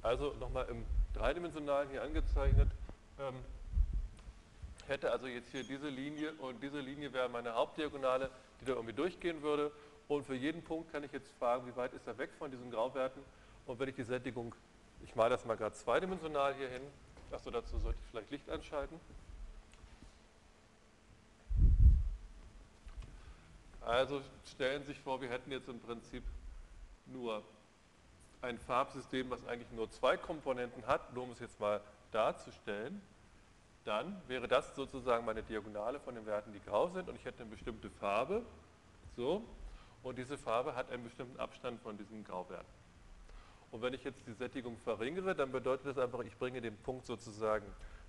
also 0.00 0.32
nochmal 0.40 0.66
im 0.70 0.84
dreidimensionalen 1.14 1.90
hier 1.90 2.02
angezeichnet, 2.02 2.68
ähm, 3.20 3.34
hätte 4.86 5.10
also 5.10 5.26
jetzt 5.26 5.50
hier 5.50 5.64
diese 5.64 5.88
Linie 5.88 6.32
und 6.38 6.62
diese 6.62 6.80
Linie 6.80 7.12
wäre 7.12 7.28
meine 7.28 7.54
Hauptdiagonale, 7.54 8.30
die 8.60 8.64
da 8.64 8.72
irgendwie 8.72 8.94
durchgehen 8.94 9.42
würde. 9.42 9.70
Und 10.08 10.26
für 10.26 10.34
jeden 10.34 10.62
Punkt 10.62 10.90
kann 10.90 11.04
ich 11.04 11.12
jetzt 11.12 11.30
fragen, 11.38 11.66
wie 11.66 11.76
weit 11.76 11.92
ist 11.92 12.06
er 12.06 12.18
weg 12.18 12.30
von 12.38 12.50
diesen 12.50 12.70
Grauwerten 12.70 13.22
und 13.66 13.78
wenn 13.78 13.88
ich 13.88 13.94
die 13.94 14.02
Sättigung, 14.02 14.54
ich 15.04 15.14
male 15.14 15.30
das 15.30 15.44
mal 15.44 15.56
gerade 15.56 15.74
zweidimensional 15.74 16.54
hier 16.54 16.68
hin, 16.68 16.82
achso, 17.30 17.50
dazu 17.50 17.78
sollte 17.78 17.98
ich 18.00 18.10
vielleicht 18.10 18.30
Licht 18.30 18.50
anschalten. 18.50 19.00
Also 23.80 24.22
stellen 24.46 24.82
Sie 24.82 24.88
sich 24.88 25.00
vor, 25.00 25.20
wir 25.20 25.28
hätten 25.28 25.50
jetzt 25.50 25.68
im 25.68 25.80
Prinzip 25.80 26.22
nur 27.06 27.42
ein 28.40 28.58
Farbsystem, 28.58 29.30
was 29.30 29.46
eigentlich 29.46 29.70
nur 29.72 29.90
zwei 29.90 30.16
Komponenten 30.16 30.86
hat, 30.86 31.12
nur 31.14 31.24
um 31.24 31.32
es 31.32 31.40
jetzt 31.40 31.58
mal 31.58 31.80
darzustellen, 32.10 33.00
dann 33.84 34.20
wäre 34.28 34.46
das 34.46 34.74
sozusagen 34.76 35.24
meine 35.24 35.42
Diagonale 35.42 35.98
von 36.00 36.14
den 36.14 36.26
Werten, 36.26 36.52
die 36.52 36.60
grau 36.60 36.88
sind. 36.88 37.08
Und 37.08 37.16
ich 37.16 37.24
hätte 37.24 37.42
eine 37.42 37.50
bestimmte 37.50 37.90
Farbe, 37.90 38.42
so, 39.16 39.42
und 40.02 40.18
diese 40.18 40.38
Farbe 40.38 40.74
hat 40.74 40.90
einen 40.90 41.04
bestimmten 41.04 41.38
Abstand 41.38 41.80
von 41.82 41.96
diesen 41.96 42.24
Grauwerten. 42.24 42.81
Und 43.72 43.80
wenn 43.80 43.94
ich 43.94 44.04
jetzt 44.04 44.26
die 44.26 44.34
Sättigung 44.34 44.76
verringere, 44.76 45.34
dann 45.34 45.50
bedeutet 45.50 45.86
das 45.86 45.98
einfach, 45.98 46.20
ich 46.20 46.36
bringe 46.36 46.60
den 46.60 46.76
Punkt 46.76 47.06
sozusagen 47.06 47.64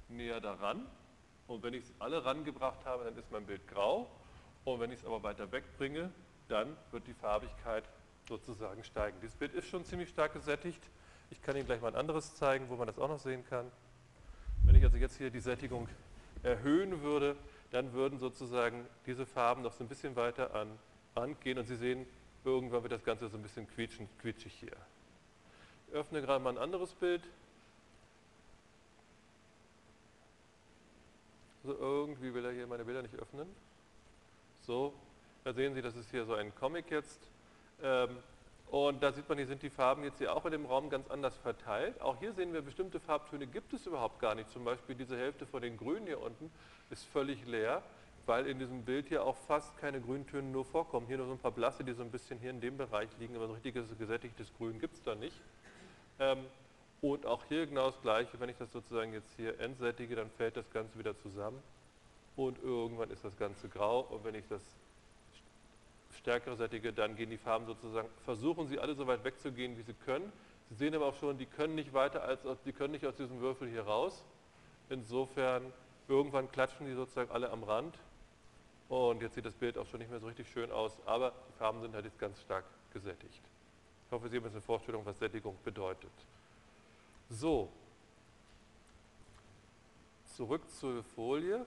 näher 0.10 0.41
daran. 0.41 0.86
Und 1.47 1.63
wenn 1.63 1.73
ich 1.73 1.86
es 1.86 1.93
alle 1.99 2.23
rangebracht 2.26 2.86
habe, 2.86 3.06
dann 3.06 3.17
ist 3.17 3.32
mein 3.32 3.45
Bild 3.45 3.65
grau. 3.69 4.12
Und 4.65 4.82
wenn 4.82 4.91
ich 4.91 4.99
es 4.99 5.06
aber 5.06 5.23
weiter 5.23 5.49
wegbringe, 5.54 6.12
dann 6.49 6.76
wird 6.91 7.08
die 7.08 7.13
Farbigkeit 7.13 7.86
sozusagen 8.28 8.84
steigen. 8.84 9.17
Dieses 9.21 9.36
Bild 9.36 9.54
ist 9.54 9.67
schon 9.67 9.86
ziemlich 9.86 10.10
stark 10.10 10.34
gesättigt. 10.34 10.82
Ich 11.32 11.41
kann 11.41 11.56
Ihnen 11.56 11.65
gleich 11.65 11.80
mal 11.80 11.88
ein 11.88 11.95
anderes 11.95 12.36
zeigen, 12.36 12.67
wo 12.67 12.76
man 12.76 12.88
das 12.88 12.99
auch 12.99 13.08
noch 13.08 13.19
sehen 13.19 13.45
kann. 13.49 13.71
Wenn 14.65 14.76
ich 14.76 14.84
also 14.84 14.97
jetzt 14.97 15.17
hier 15.17 15.30
die 15.30 15.39
Sättigung 15.39 15.88
erhöhen 16.43 17.02
würde, 17.04 17.38
dann 17.71 17.93
würden 17.93 18.19
sozusagen 18.19 18.86
diese 19.06 19.26
Farben 19.26 19.62
noch 19.62 19.71
so 19.71 19.86
ein 19.86 19.88
bisschen 19.88 20.17
weiter 20.17 20.54
an 20.54 20.78
Rand 21.15 21.39
gehen 21.39 21.58
und 21.58 21.65
Sie 21.65 21.78
sehen, 21.78 22.06
irgendwann 22.43 22.84
wird 22.84 22.91
das 22.91 23.04
Ganze 23.06 23.30
so 23.30 23.38
ein 23.38 23.43
bisschen 23.43 23.65
quietschig 23.65 24.54
hier 24.54 24.76
öffne 25.93 26.21
gerade 26.21 26.43
mal 26.43 26.51
ein 26.51 26.58
anderes 26.58 26.93
Bild. 26.93 27.21
Also 31.63 31.77
irgendwie 31.79 32.34
will 32.34 32.43
er 32.43 32.51
hier 32.51 32.67
meine 32.67 32.84
Bilder 32.84 33.01
nicht 33.01 33.15
öffnen. 33.15 33.47
So, 34.62 34.93
da 35.43 35.53
sehen 35.53 35.73
Sie, 35.73 35.82
das 35.82 35.95
ist 35.95 36.12
hier 36.12 36.25
so 36.25 36.34
ein 36.34 36.53
Comic 36.56 36.91
jetzt. 36.91 37.19
Ähm, 37.82 38.17
und 38.69 39.03
da 39.03 39.12
sieht 39.12 39.29
man, 39.29 39.38
hier 39.38 39.47
sind 39.47 39.62
die 39.62 39.69
Farben 39.69 40.03
jetzt 40.03 40.17
hier 40.17 40.36
auch 40.36 40.45
in 40.45 40.51
dem 40.51 40.65
Raum 40.65 40.89
ganz 40.89 41.10
anders 41.10 41.38
verteilt. 41.38 42.01
Auch 42.01 42.17
hier 42.17 42.34
sehen 42.34 42.53
wir, 42.53 42.62
bestimmte 42.62 42.99
Farbtöne 42.99 43.45
gibt 43.45 43.71
es 43.71 43.86
überhaupt 43.86 44.19
gar 44.19 44.36
nicht. 44.36 44.49
Zum 44.49 44.65
Beispiel 44.65 44.95
diese 44.95 45.15
Hälfte 45.15 45.45
von 45.45 45.62
den 45.62 45.77
Grünen 45.77 46.08
hier 46.08 46.19
unten 46.19 46.51
ist 46.89 47.06
völlig 47.06 47.45
leer, 47.45 47.84
weil 48.25 48.47
in 48.47 48.58
diesem 48.60 48.84
Bild 48.84 49.10
hier 49.10 49.23
auch 49.23 49.38
fast 49.38 49.77
keine 49.77 50.01
Grüntöne 50.01 50.47
nur 50.49 50.65
vorkommen. 50.65 51.06
Hier 51.08 51.17
nur 51.17 51.27
so 51.27 51.34
ein 51.34 51.39
paar 51.39 51.51
blasse, 51.51 51.84
die 51.84 51.93
so 51.93 52.01
ein 52.01 52.10
bisschen 52.10 52.39
hier 52.39 52.49
in 52.49 52.62
dem 52.62 52.77
Bereich 52.77 53.10
liegen, 53.19 53.36
aber 53.36 53.47
so 53.47 53.53
richtiges 53.53 53.86
gesättigtes 53.97 54.51
Grün 54.58 54.79
gibt 54.79 54.95
es 54.95 55.03
da 55.03 55.13
nicht. 55.13 55.39
Ähm, 56.19 56.45
und 57.02 57.26
auch 57.26 57.43
hier 57.49 57.67
genau 57.67 57.88
das 57.88 58.02
gleiche, 58.02 58.39
wenn 58.39 58.49
ich 58.49 58.58
das 58.58 58.71
sozusagen 58.71 59.13
jetzt 59.13 59.34
hier 59.36 59.60
entsättige, 59.60 60.15
dann 60.15 60.30
fällt 60.32 60.56
das 60.56 60.69
Ganze 60.71 60.97
wieder 60.97 61.17
zusammen 61.17 61.62
und 62.36 62.58
irgendwann 62.63 63.12
ist 63.12 63.26
das 63.26 63.38
Ganze 63.38 63.67
grau 63.67 64.02
und 64.02 64.23
wenn 64.23 64.36
ich 64.36 64.47
das 64.47 64.62
stärkere 66.17 66.56
sättige, 66.56 66.93
dann 66.93 67.15
gehen 67.15 67.30
die 67.30 67.38
Farben 67.38 67.65
sozusagen, 67.65 68.08
versuchen 68.23 68.67
sie 68.67 68.80
alle 68.80 68.95
so 68.95 69.08
weit 69.08 69.23
wegzugehen, 69.23 69.78
wie 69.78 69.82
sie 69.82 69.93
können. 69.93 70.32
Sie 70.69 70.76
sehen 70.76 70.95
aber 70.95 71.08
auch 71.08 71.15
schon, 71.15 71.38
die 71.38 71.45
können 71.45 71.76
nicht 71.76 71.93
weiter 71.93 72.23
als, 72.23 72.41
die 72.65 72.71
können 72.71 72.93
nicht 72.93 73.06
aus 73.06 73.15
diesem 73.15 73.41
Würfel 73.41 73.67
hier 73.67 73.84
raus. 73.84 74.23
Insofern, 74.89 75.73
irgendwann 76.08 76.49
klatschen 76.52 76.86
die 76.86 76.93
sozusagen 76.93 77.32
alle 77.32 77.49
am 77.49 77.63
Rand 77.63 77.97
und 78.89 79.21
jetzt 79.21 79.36
sieht 79.36 79.45
das 79.45 79.56
Bild 79.56 79.78
auch 79.78 79.88
schon 79.88 79.99
nicht 79.99 80.10
mehr 80.10 80.19
so 80.19 80.28
richtig 80.28 80.49
schön 80.49 80.71
aus, 80.71 80.97
aber 81.06 81.34
die 81.49 81.58
Farben 81.58 81.82
sind 81.82 81.93
halt 81.93 82.06
jetzt 82.06 82.19
ganz 82.19 82.39
stark 82.41 82.65
gesättigt. 82.93 83.41
Ich 84.13 84.15
hoffe, 84.15 84.30
Sie 84.30 84.38
haben 84.38 84.43
jetzt 84.43 84.54
eine 84.54 84.62
Vorstellung, 84.62 85.04
was 85.08 85.17
Sättigung 85.17 85.58
bedeutet. 85.63 86.12
So, 87.32 87.67
zurück 90.36 90.62
zur 90.69 91.04
Folie. 91.04 91.65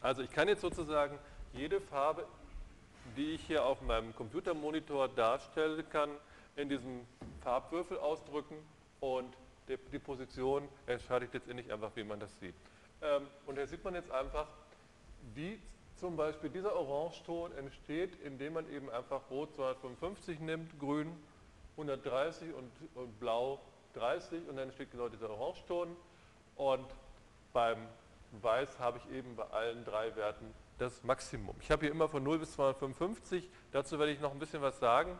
Also 0.00 0.22
ich 0.22 0.30
kann 0.30 0.48
jetzt 0.48 0.62
sozusagen 0.62 1.18
jede 1.52 1.82
Farbe, 1.82 2.26
die 3.14 3.32
ich 3.32 3.42
hier 3.42 3.62
auf 3.66 3.82
meinem 3.82 4.16
Computermonitor 4.16 5.08
darstellen 5.08 5.84
kann, 5.90 6.08
in 6.56 6.70
diesem 6.70 7.06
Farbwürfel 7.42 7.98
ausdrücken 7.98 8.56
und 9.00 9.36
die 9.68 9.98
Position 9.98 10.66
entscheidet 10.86 11.34
letztendlich 11.34 11.70
einfach, 11.70 11.90
wie 11.94 12.04
man 12.04 12.20
das 12.20 12.40
sieht. 12.40 12.54
Ähm, 13.02 13.26
und 13.44 13.56
hier 13.56 13.66
sieht 13.66 13.84
man 13.84 13.94
jetzt 13.94 14.10
einfach, 14.10 14.48
wie 15.34 15.60
zum 16.00 16.16
Beispiel 16.16 16.50
dieser 16.50 16.74
Orangeton 16.74 17.52
entsteht, 17.56 18.16
indem 18.24 18.54
man 18.54 18.70
eben 18.70 18.90
einfach 18.90 19.20
Rot 19.30 19.54
255 19.54 20.40
nimmt, 20.40 20.78
Grün 20.80 21.12
130 21.76 22.54
und, 22.54 22.70
und 22.94 23.20
Blau 23.20 23.60
30 23.94 24.48
und 24.48 24.56
dann 24.56 24.68
entsteht 24.68 24.90
genau 24.90 25.08
dieser 25.08 25.30
Orangeton. 25.30 25.94
Und 26.56 26.86
beim 27.52 27.86
Weiß 28.40 28.78
habe 28.78 28.98
ich 28.98 29.14
eben 29.14 29.36
bei 29.36 29.44
allen 29.44 29.84
drei 29.84 30.14
Werten 30.16 30.54
das 30.78 31.02
Maximum. 31.04 31.54
Ich 31.60 31.70
habe 31.70 31.82
hier 31.82 31.90
immer 31.90 32.08
von 32.08 32.22
0 32.22 32.38
bis 32.38 32.52
255, 32.52 33.48
dazu 33.70 33.98
werde 33.98 34.12
ich 34.12 34.20
noch 34.20 34.32
ein 34.32 34.38
bisschen 34.38 34.62
was 34.62 34.78
sagen. 34.78 35.18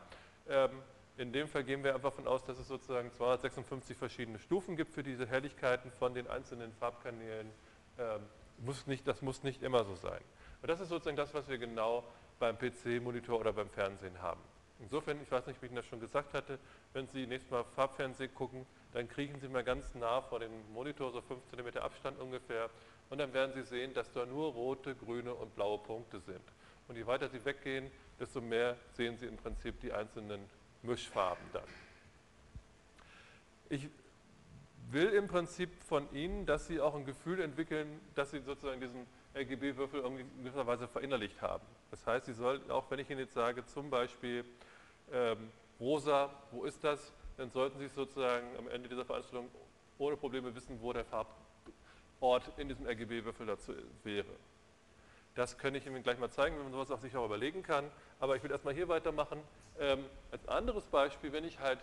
Ähm, 0.49 0.71
in 1.19 1.33
dem 1.33 1.49
Fall 1.49 1.65
gehen 1.65 1.85
wir 1.85 1.95
einfach 1.95 2.11
davon 2.11 2.27
aus, 2.27 2.45
dass 2.45 2.59
es 2.59 2.67
sozusagen 2.67 3.13
256 3.13 3.97
verschiedene 3.97 4.39
Stufen 4.39 4.77
gibt 4.77 4.95
für 4.95 5.03
diese 5.03 5.27
Helligkeiten 5.27 5.91
von 5.91 6.15
den 6.15 6.27
einzelnen 6.29 6.73
Farbkanälen. 6.73 7.51
Ähm, 7.99 8.21
muss 8.59 8.87
nicht, 8.87 9.07
das 9.07 9.21
muss 9.21 9.43
nicht 9.43 9.63
immer 9.63 9.85
so 9.85 9.95
sein. 9.97 10.21
Und 10.63 10.69
das 10.69 10.81
ist 10.81 10.89
sozusagen 10.89 11.17
das, 11.17 11.33
was 11.35 11.49
wir 11.49 11.59
genau 11.59 12.05
beim 12.39 12.57
PC-Monitor 12.59 13.39
oder 13.41 13.53
beim 13.53 13.71
Fernsehen 13.71 14.21
haben. 14.21 14.41
Insofern, 14.81 15.21
ich 15.23 15.31
weiß 15.31 15.47
nicht, 15.47 15.61
wie 15.61 15.67
ich 15.67 15.75
das 15.75 15.87
schon 15.87 16.01
gesagt 16.01 16.33
hatte, 16.33 16.59
wenn 16.95 17.07
Sie 17.07 17.27
nächstes 17.27 17.51
Mal 17.51 17.65
Farbfernsehen 17.65 18.35
gucken, 18.35 18.67
dann 18.93 19.09
kriechen 19.09 19.39
Sie 19.39 19.49
mal 19.49 19.63
ganz 19.63 19.95
nah 19.95 20.23
vor 20.23 20.41
dem 20.41 20.51
Monitor, 20.73 21.13
so 21.13 21.21
5 21.21 21.41
cm 21.51 21.77
Abstand 21.79 22.19
ungefähr, 22.19 22.71
und 23.11 23.19
dann 23.19 23.33
werden 23.35 23.53
Sie 23.53 23.63
sehen, 23.63 23.93
dass 23.93 24.11
da 24.13 24.25
nur 24.25 24.53
rote, 24.53 24.95
grüne 24.95 25.35
und 25.35 25.55
blaue 25.55 25.79
Punkte 25.79 26.21
sind. 26.21 26.43
Und 26.89 26.97
je 26.97 27.07
weiter 27.07 27.29
Sie 27.29 27.45
weggehen, 27.45 27.91
desto 28.19 28.41
mehr 28.41 28.77
sehen 28.93 29.19
Sie 29.19 29.27
im 29.27 29.37
Prinzip 29.37 29.81
die 29.81 29.93
einzelnen 29.93 30.41
Mischfarben 30.83 31.45
dann. 31.53 31.69
Ich 33.69 33.89
will 34.91 35.11
im 35.11 35.29
Prinzip 35.29 35.71
von 35.85 36.11
Ihnen, 36.13 36.47
dass 36.47 36.67
Sie 36.67 36.81
auch 36.81 36.95
ein 36.95 37.05
Gefühl 37.05 37.41
entwickeln, 37.41 38.01
dass 38.15 38.31
Sie 38.31 38.41
sozusagen 38.41 38.81
diesen 38.81 39.07
RGB-Würfel 39.35 40.05
in 40.05 40.43
gewisser 40.43 40.67
Weise 40.67 40.89
verinnerlicht 40.89 41.41
haben. 41.41 41.65
Das 41.91 42.07
heißt, 42.07 42.27
Sie 42.27 42.33
sollten, 42.33 42.71
auch 42.71 42.91
wenn 42.91 42.99
ich 42.99 43.11
Ihnen 43.11 43.21
jetzt 43.21 43.35
sage, 43.35 43.65
zum 43.67 43.91
Beispiel 43.91 44.45
ähm, 45.13 45.51
rosa, 45.79 46.31
wo 46.51 46.65
ist 46.65 46.83
das, 46.83 47.13
dann 47.37 47.51
sollten 47.51 47.79
Sie 47.79 47.89
sozusagen 47.89 48.47
am 48.59 48.69
Ende 48.69 48.89
dieser 48.89 49.05
Veranstaltung 49.05 49.49
ohne 49.99 50.17
Probleme 50.17 50.55
wissen, 50.55 50.81
wo 50.81 50.93
der 50.93 51.05
Farbort 51.05 52.51
in 52.57 52.69
diesem 52.69 52.87
RGB-Würfel 52.87 53.47
dazu 53.47 53.75
wäre. 54.03 54.35
Das 55.35 55.57
könnte 55.59 55.79
ich 55.79 55.87
Ihnen 55.87 56.03
gleich 56.03 56.19
mal 56.19 56.31
zeigen, 56.31 56.57
wenn 56.57 56.65
man 56.65 56.73
sowas 56.73 56.91
auch 56.91 57.01
sich 57.01 57.17
auch 57.17 57.25
überlegen 57.25 57.63
kann. 57.63 57.91
Aber 58.19 58.37
ich 58.37 58.43
will 58.43 58.51
erstmal 58.51 58.75
hier 58.75 58.89
weitermachen. 58.89 59.41
Ähm, 59.79 60.05
als 60.33 60.47
anderes 60.49 60.85
Beispiel, 60.87 61.33
wenn 61.33 61.45
ich 61.45 61.59
halt 61.61 61.79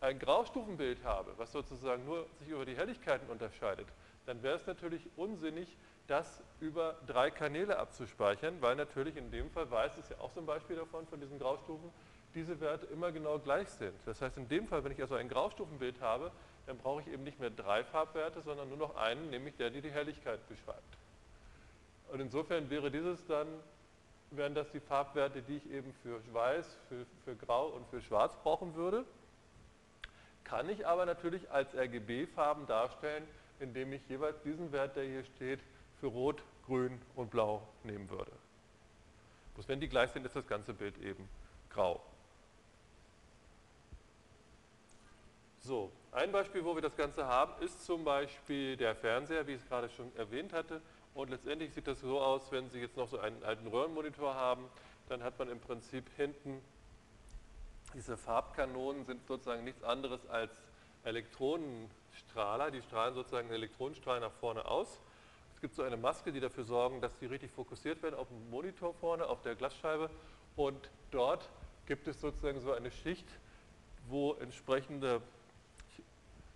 ein 0.00 0.18
Graustufenbild 0.18 1.02
habe, 1.02 1.32
was 1.38 1.50
sozusagen 1.50 2.04
nur 2.04 2.26
sich 2.38 2.48
über 2.48 2.64
die 2.64 2.76
Helligkeiten 2.76 3.28
unterscheidet, 3.30 3.86
dann 4.26 4.42
wäre 4.42 4.56
es 4.56 4.66
natürlich 4.66 5.08
unsinnig, 5.16 5.76
das 6.08 6.42
über 6.60 6.96
drei 7.06 7.30
Kanäle 7.30 7.78
abzuspeichern, 7.78 8.60
weil 8.60 8.74
natürlich 8.74 9.16
in 9.16 9.30
dem 9.30 9.50
Fall 9.50 9.70
weiß 9.70 9.96
es 9.98 10.08
ja 10.08 10.18
auch 10.18 10.32
so 10.32 10.40
ein 10.40 10.46
Beispiel 10.46 10.76
davon, 10.76 11.06
von 11.06 11.20
diesen 11.20 11.38
Graustufen, 11.38 11.90
diese 12.34 12.60
Werte 12.60 12.86
immer 12.86 13.12
genau 13.12 13.38
gleich 13.38 13.68
sind. 13.68 13.94
Das 14.06 14.20
heißt, 14.20 14.36
in 14.36 14.48
dem 14.48 14.66
Fall, 14.66 14.82
wenn 14.84 14.92
ich 14.92 15.00
also 15.00 15.14
ein 15.14 15.28
Graustufenbild 15.28 16.00
habe, 16.00 16.32
dann 16.66 16.78
brauche 16.78 17.02
ich 17.02 17.08
eben 17.08 17.24
nicht 17.24 17.38
mehr 17.38 17.50
drei 17.50 17.84
Farbwerte, 17.84 18.42
sondern 18.42 18.68
nur 18.68 18.78
noch 18.78 18.96
einen, 18.96 19.30
nämlich 19.30 19.56
der, 19.56 19.70
der 19.70 19.80
die 19.80 19.90
Helligkeit 19.90 20.46
beschreibt. 20.48 20.96
Und 22.10 22.20
insofern 22.20 22.68
wäre 22.70 22.90
dieses 22.90 23.24
dann, 23.26 23.46
wären 24.30 24.54
das 24.54 24.70
die 24.70 24.80
Farbwerte, 24.80 25.42
die 25.42 25.56
ich 25.56 25.70
eben 25.70 25.92
für 26.02 26.20
Weiß, 26.32 26.66
für, 26.88 27.06
für 27.24 27.36
Grau 27.36 27.68
und 27.68 27.86
für 27.88 28.00
Schwarz 28.00 28.34
brauchen 28.42 28.74
würde. 28.74 29.04
Kann 30.44 30.68
ich 30.68 30.86
aber 30.86 31.06
natürlich 31.06 31.50
als 31.50 31.74
RGB-Farben 31.74 32.66
darstellen, 32.66 33.24
indem 33.60 33.92
ich 33.92 34.06
jeweils 34.08 34.40
diesen 34.42 34.72
Wert, 34.72 34.96
der 34.96 35.04
hier 35.04 35.24
steht, 35.24 35.60
für 36.00 36.06
Rot, 36.06 36.42
Grün 36.66 37.00
und 37.16 37.30
Blau 37.30 37.66
nehmen 37.84 38.08
würde. 38.10 38.32
Bloß 39.54 39.68
wenn 39.68 39.80
die 39.80 39.88
gleich 39.88 40.10
sind, 40.10 40.24
ist 40.24 40.36
das 40.36 40.46
ganze 40.46 40.72
Bild 40.72 40.98
eben 40.98 41.28
grau. 41.70 42.00
So, 45.60 45.90
ein 46.12 46.32
Beispiel, 46.32 46.64
wo 46.64 46.74
wir 46.74 46.82
das 46.82 46.96
Ganze 46.96 47.26
haben, 47.26 47.60
ist 47.62 47.84
zum 47.84 48.04
Beispiel 48.04 48.76
der 48.76 48.94
Fernseher, 48.94 49.46
wie 49.46 49.54
ich 49.54 49.60
es 49.62 49.68
gerade 49.68 49.90
schon 49.90 50.14
erwähnt 50.16 50.52
hatte. 50.52 50.80
Und 51.14 51.30
letztendlich 51.30 51.74
sieht 51.74 51.86
das 51.86 52.00
so 52.00 52.20
aus, 52.20 52.52
wenn 52.52 52.70
Sie 52.70 52.80
jetzt 52.80 52.96
noch 52.96 53.08
so 53.08 53.18
einen 53.18 53.42
alten 53.42 53.66
Röhrenmonitor 53.66 54.34
haben, 54.34 54.64
dann 55.08 55.22
hat 55.22 55.38
man 55.38 55.48
im 55.48 55.58
Prinzip 55.58 56.04
hinten 56.16 56.62
diese 57.94 58.16
Farbkanonen 58.16 59.04
sind 59.06 59.26
sozusagen 59.26 59.64
nichts 59.64 59.82
anderes 59.82 60.26
als 60.28 60.52
Elektronenstrahler. 61.04 62.70
Die 62.70 62.82
strahlen 62.82 63.14
sozusagen 63.14 63.50
Elektronenstrahl 63.50 64.20
nach 64.20 64.32
vorne 64.32 64.66
aus. 64.66 65.00
Es 65.58 65.62
gibt 65.62 65.74
so 65.74 65.82
eine 65.82 65.96
Maske, 65.96 66.30
die 66.30 66.38
dafür 66.38 66.62
sorgen, 66.62 67.00
dass 67.00 67.18
die 67.18 67.26
richtig 67.26 67.50
fokussiert 67.50 68.00
werden 68.04 68.14
auf 68.14 68.28
dem 68.28 68.48
Monitor 68.48 68.94
vorne, 68.94 69.26
auf 69.26 69.42
der 69.42 69.56
Glasscheibe. 69.56 70.08
Und 70.54 70.88
dort 71.10 71.48
gibt 71.86 72.06
es 72.06 72.20
sozusagen 72.20 72.60
so 72.60 72.70
eine 72.72 72.92
Schicht, 72.92 73.26
wo 74.06 74.34
entsprechende 74.34 75.20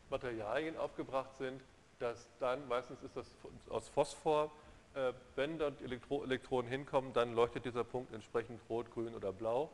Materialien 0.09 0.77
aufgebracht 0.77 1.37
sind, 1.37 1.61
dass 1.99 2.29
dann, 2.39 2.69
meistens 2.69 3.03
ist 3.03 3.17
das 3.17 3.27
aus 3.69 3.89
Phosphor, 3.89 4.53
Äh, 4.95 5.15
wenn 5.37 5.59
dort 5.59 5.81
Elektro 5.81 6.23
Elektronen 6.23 6.71
hinkommen, 6.71 7.15
dann 7.15 7.35
leuchtet 7.35 7.65
dieser 7.65 7.83
Punkt 7.83 8.13
entsprechend 8.13 8.61
rot, 8.69 8.93
grün 8.93 9.15
oder 9.15 9.33
blau. 9.33 9.71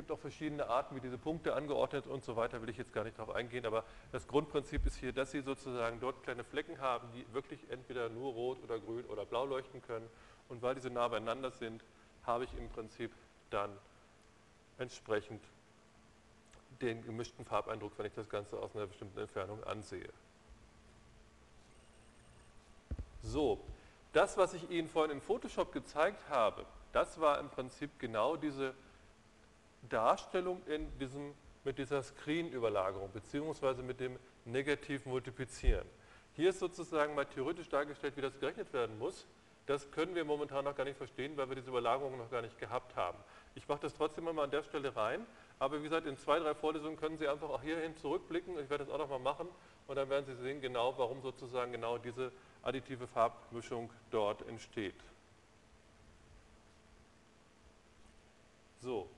Gibt 0.00 0.12
auch 0.12 0.18
verschiedene 0.18 0.66
Arten, 0.66 0.96
wie 0.96 1.00
diese 1.00 1.18
Punkte 1.18 1.54
angeordnet 1.54 2.06
und 2.06 2.24
so 2.24 2.34
weiter, 2.34 2.62
will 2.62 2.70
ich 2.70 2.78
jetzt 2.78 2.94
gar 2.94 3.04
nicht 3.04 3.18
darauf 3.18 3.34
eingehen, 3.34 3.66
aber 3.66 3.84
das 4.12 4.26
Grundprinzip 4.26 4.86
ist 4.86 4.96
hier, 4.96 5.12
dass 5.12 5.30
Sie 5.30 5.42
sozusagen 5.42 6.00
dort 6.00 6.22
kleine 6.22 6.42
Flecken 6.42 6.80
haben, 6.80 7.06
die 7.12 7.30
wirklich 7.34 7.60
entweder 7.68 8.08
nur 8.08 8.32
rot 8.32 8.64
oder 8.64 8.78
grün 8.78 9.04
oder 9.04 9.26
blau 9.26 9.44
leuchten 9.44 9.82
können. 9.82 10.08
Und 10.48 10.62
weil 10.62 10.74
diese 10.74 10.88
nah 10.88 11.06
beieinander 11.06 11.50
sind, 11.50 11.84
habe 12.24 12.44
ich 12.44 12.56
im 12.56 12.70
Prinzip 12.70 13.12
dann 13.50 13.76
entsprechend 14.78 15.44
den 16.80 17.04
gemischten 17.04 17.44
Farbeindruck, 17.44 17.92
wenn 17.98 18.06
ich 18.06 18.14
das 18.14 18.30
Ganze 18.30 18.58
aus 18.58 18.74
einer 18.74 18.86
bestimmten 18.86 19.18
Entfernung 19.18 19.62
ansehe. 19.64 20.08
So, 23.22 23.60
das, 24.14 24.38
was 24.38 24.54
ich 24.54 24.70
Ihnen 24.70 24.88
vorhin 24.88 25.16
in 25.16 25.20
Photoshop 25.20 25.74
gezeigt 25.74 26.26
habe, 26.30 26.64
das 26.94 27.20
war 27.20 27.38
im 27.38 27.50
Prinzip 27.50 27.90
genau 27.98 28.36
diese 28.38 28.72
Darstellung 29.90 30.62
in 30.66 30.88
diesem, 30.98 31.34
mit 31.64 31.78
dieser 31.78 32.02
Screen-Überlagerung 32.02 33.10
beziehungsweise 33.12 33.82
mit 33.82 34.00
dem 34.00 34.18
negativen 34.46 35.12
Multiplizieren. 35.12 35.86
Hier 36.34 36.50
ist 36.50 36.60
sozusagen 36.60 37.14
mal 37.14 37.26
theoretisch 37.26 37.68
dargestellt, 37.68 38.16
wie 38.16 38.22
das 38.22 38.38
gerechnet 38.40 38.72
werden 38.72 38.98
muss. 38.98 39.26
Das 39.66 39.90
können 39.90 40.14
wir 40.14 40.24
momentan 40.24 40.64
noch 40.64 40.74
gar 40.74 40.84
nicht 40.84 40.96
verstehen, 40.96 41.36
weil 41.36 41.48
wir 41.48 41.56
diese 41.56 41.68
Überlagerung 41.68 42.16
noch 42.16 42.30
gar 42.30 42.42
nicht 42.42 42.58
gehabt 42.58 42.96
haben. 42.96 43.18
Ich 43.54 43.68
mache 43.68 43.80
das 43.80 43.94
trotzdem 43.94 44.24
mal 44.24 44.38
an 44.38 44.50
der 44.50 44.62
Stelle 44.62 44.96
rein, 44.96 45.26
aber 45.58 45.78
wie 45.78 45.84
gesagt, 45.84 46.06
in 46.06 46.16
zwei, 46.16 46.38
drei 46.38 46.54
Vorlesungen 46.54 46.96
können 46.96 47.18
Sie 47.18 47.28
einfach 47.28 47.50
auch 47.50 47.62
hierhin 47.62 47.96
zurückblicken. 47.96 48.58
Ich 48.58 48.70
werde 48.70 48.84
das 48.84 48.92
auch 48.92 48.98
noch 48.98 49.10
mal 49.10 49.18
machen 49.18 49.48
und 49.86 49.96
dann 49.96 50.08
werden 50.08 50.24
Sie 50.24 50.34
sehen, 50.36 50.60
genau, 50.60 50.96
warum 50.96 51.20
sozusagen 51.20 51.72
genau 51.72 51.98
diese 51.98 52.32
additive 52.62 53.06
Farbmischung 53.06 53.90
dort 54.10 54.46
entsteht. 54.48 54.94
So, 58.80 59.08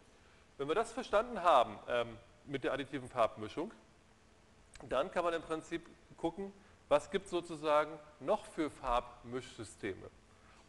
wenn 0.63 0.69
wir 0.69 0.77
das 0.77 0.93
verstanden 0.93 1.43
haben 1.43 1.77
ähm, 1.89 2.17
mit 2.47 2.63
der 2.63 2.73
additiven 2.73 3.09
Farbmischung, 3.09 3.73
dann 4.89 5.11
kann 5.11 5.25
man 5.25 5.35
im 5.35 5.43
Prinzip 5.43 5.85
gucken, 6.17 6.53
was 6.89 7.11
gibt 7.11 7.25
es 7.25 7.33
sozusagen 7.33 7.99
noch 8.21 8.45
für 8.45 8.71
Farbmischsysteme. 8.71 10.09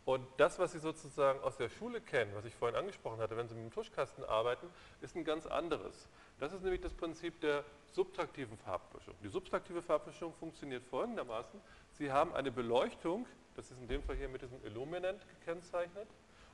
Und 0.05 0.25
das, 0.37 0.57
was 0.57 0.71
Sie 0.71 0.79
sozusagen 0.79 1.39
aus 1.41 1.57
der 1.57 1.69
Schule 1.69 2.01
kennen, 2.01 2.31
was 2.33 2.43
ich 2.45 2.55
vorhin 2.55 2.75
angesprochen 2.75 3.19
hatte, 3.19 3.37
wenn 3.37 3.47
Sie 3.47 3.53
mit 3.53 3.65
dem 3.65 3.71
Tuschkasten 3.71 4.23
arbeiten, 4.23 4.65
ist 5.01 5.15
ein 5.15 5.25
ganz 5.25 5.45
anderes. 5.45 6.09
Das 6.39 6.53
ist 6.53 6.63
nämlich 6.63 6.81
das 6.81 6.95
Prinzip 6.95 7.39
der 7.41 7.63
subtraktiven 7.91 8.57
Farbmischung. 8.57 9.13
Die 9.23 9.29
subtraktive 9.29 9.83
Farbmischung 9.83 10.33
funktioniert 10.33 10.83
folgendermaßen. 10.85 11.61
Sie 11.91 12.11
haben 12.11 12.33
eine 12.33 12.51
Beleuchtung, 12.51 13.27
das 13.55 13.69
ist 13.69 13.77
in 13.77 13.87
dem 13.87 14.01
Fall 14.01 14.15
hier 14.15 14.27
mit 14.27 14.41
diesem 14.41 14.57
Illuminant 14.65 15.23
gekennzeichnet. 15.39 16.07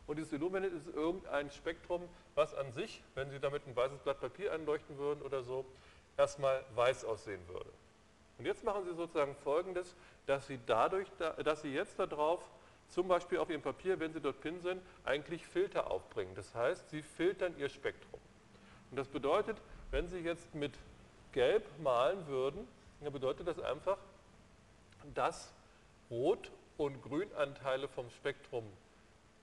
Und 0.09 0.15
dieses 0.15 0.33
Illuminant 0.33 0.73
ist 0.73 0.87
irgendein 0.87 1.51
Spektrum, 1.51 2.01
was 2.33 2.55
an 2.55 2.71
sich, 2.71 3.03
wenn 3.13 3.29
Sie 3.29 3.39
damit 3.39 3.67
ein 3.67 3.75
weißes 3.75 3.99
Blatt 3.99 4.19
Papier 4.19 4.51
einleuchten 4.51 4.97
würden 4.97 5.21
oder 5.21 5.43
so, 5.43 5.63
erstmal 6.17 6.65
weiß 6.73 7.05
aussehen 7.05 7.47
würde. 7.47 7.69
Und 8.39 8.45
jetzt 8.45 8.63
machen 8.63 8.85
Sie 8.85 8.95
sozusagen 8.95 9.35
folgendes, 9.43 9.95
dass 10.25 10.47
Sie 10.47 10.57
dadurch, 10.65 11.07
dass 11.43 11.61
Sie 11.61 11.71
jetzt 11.71 11.99
darauf 11.99 12.41
zum 12.87 13.07
Beispiel 13.07 13.37
auf 13.37 13.51
Ihrem 13.51 13.61
Papier, 13.61 13.99
wenn 13.99 14.11
Sie 14.11 14.19
dort 14.19 14.41
pinseln, 14.41 14.81
eigentlich 15.03 15.45
Filter 15.45 15.91
aufbringen. 15.91 16.33
Das 16.33 16.55
heißt, 16.55 16.89
Sie 16.89 17.03
filtern 17.03 17.53
Ihr 17.59 17.69
Spektrum. 17.69 18.19
Und 18.89 18.97
das 18.97 19.07
bedeutet, 19.07 19.57
wenn 19.91 20.07
Sie 20.07 20.21
jetzt 20.21 20.55
mit 20.55 20.73
Gelb 21.33 21.67
malen 21.83 22.25
würden, 22.25 22.67
dann 23.01 23.13
bedeutet 23.13 23.47
das 23.47 23.59
einfach, 23.59 23.99
dass 25.13 25.53
Rot- 26.09 26.49
und 26.77 26.99
Grünanteile 27.03 27.87
vom 27.87 28.09
Spektrum 28.09 28.63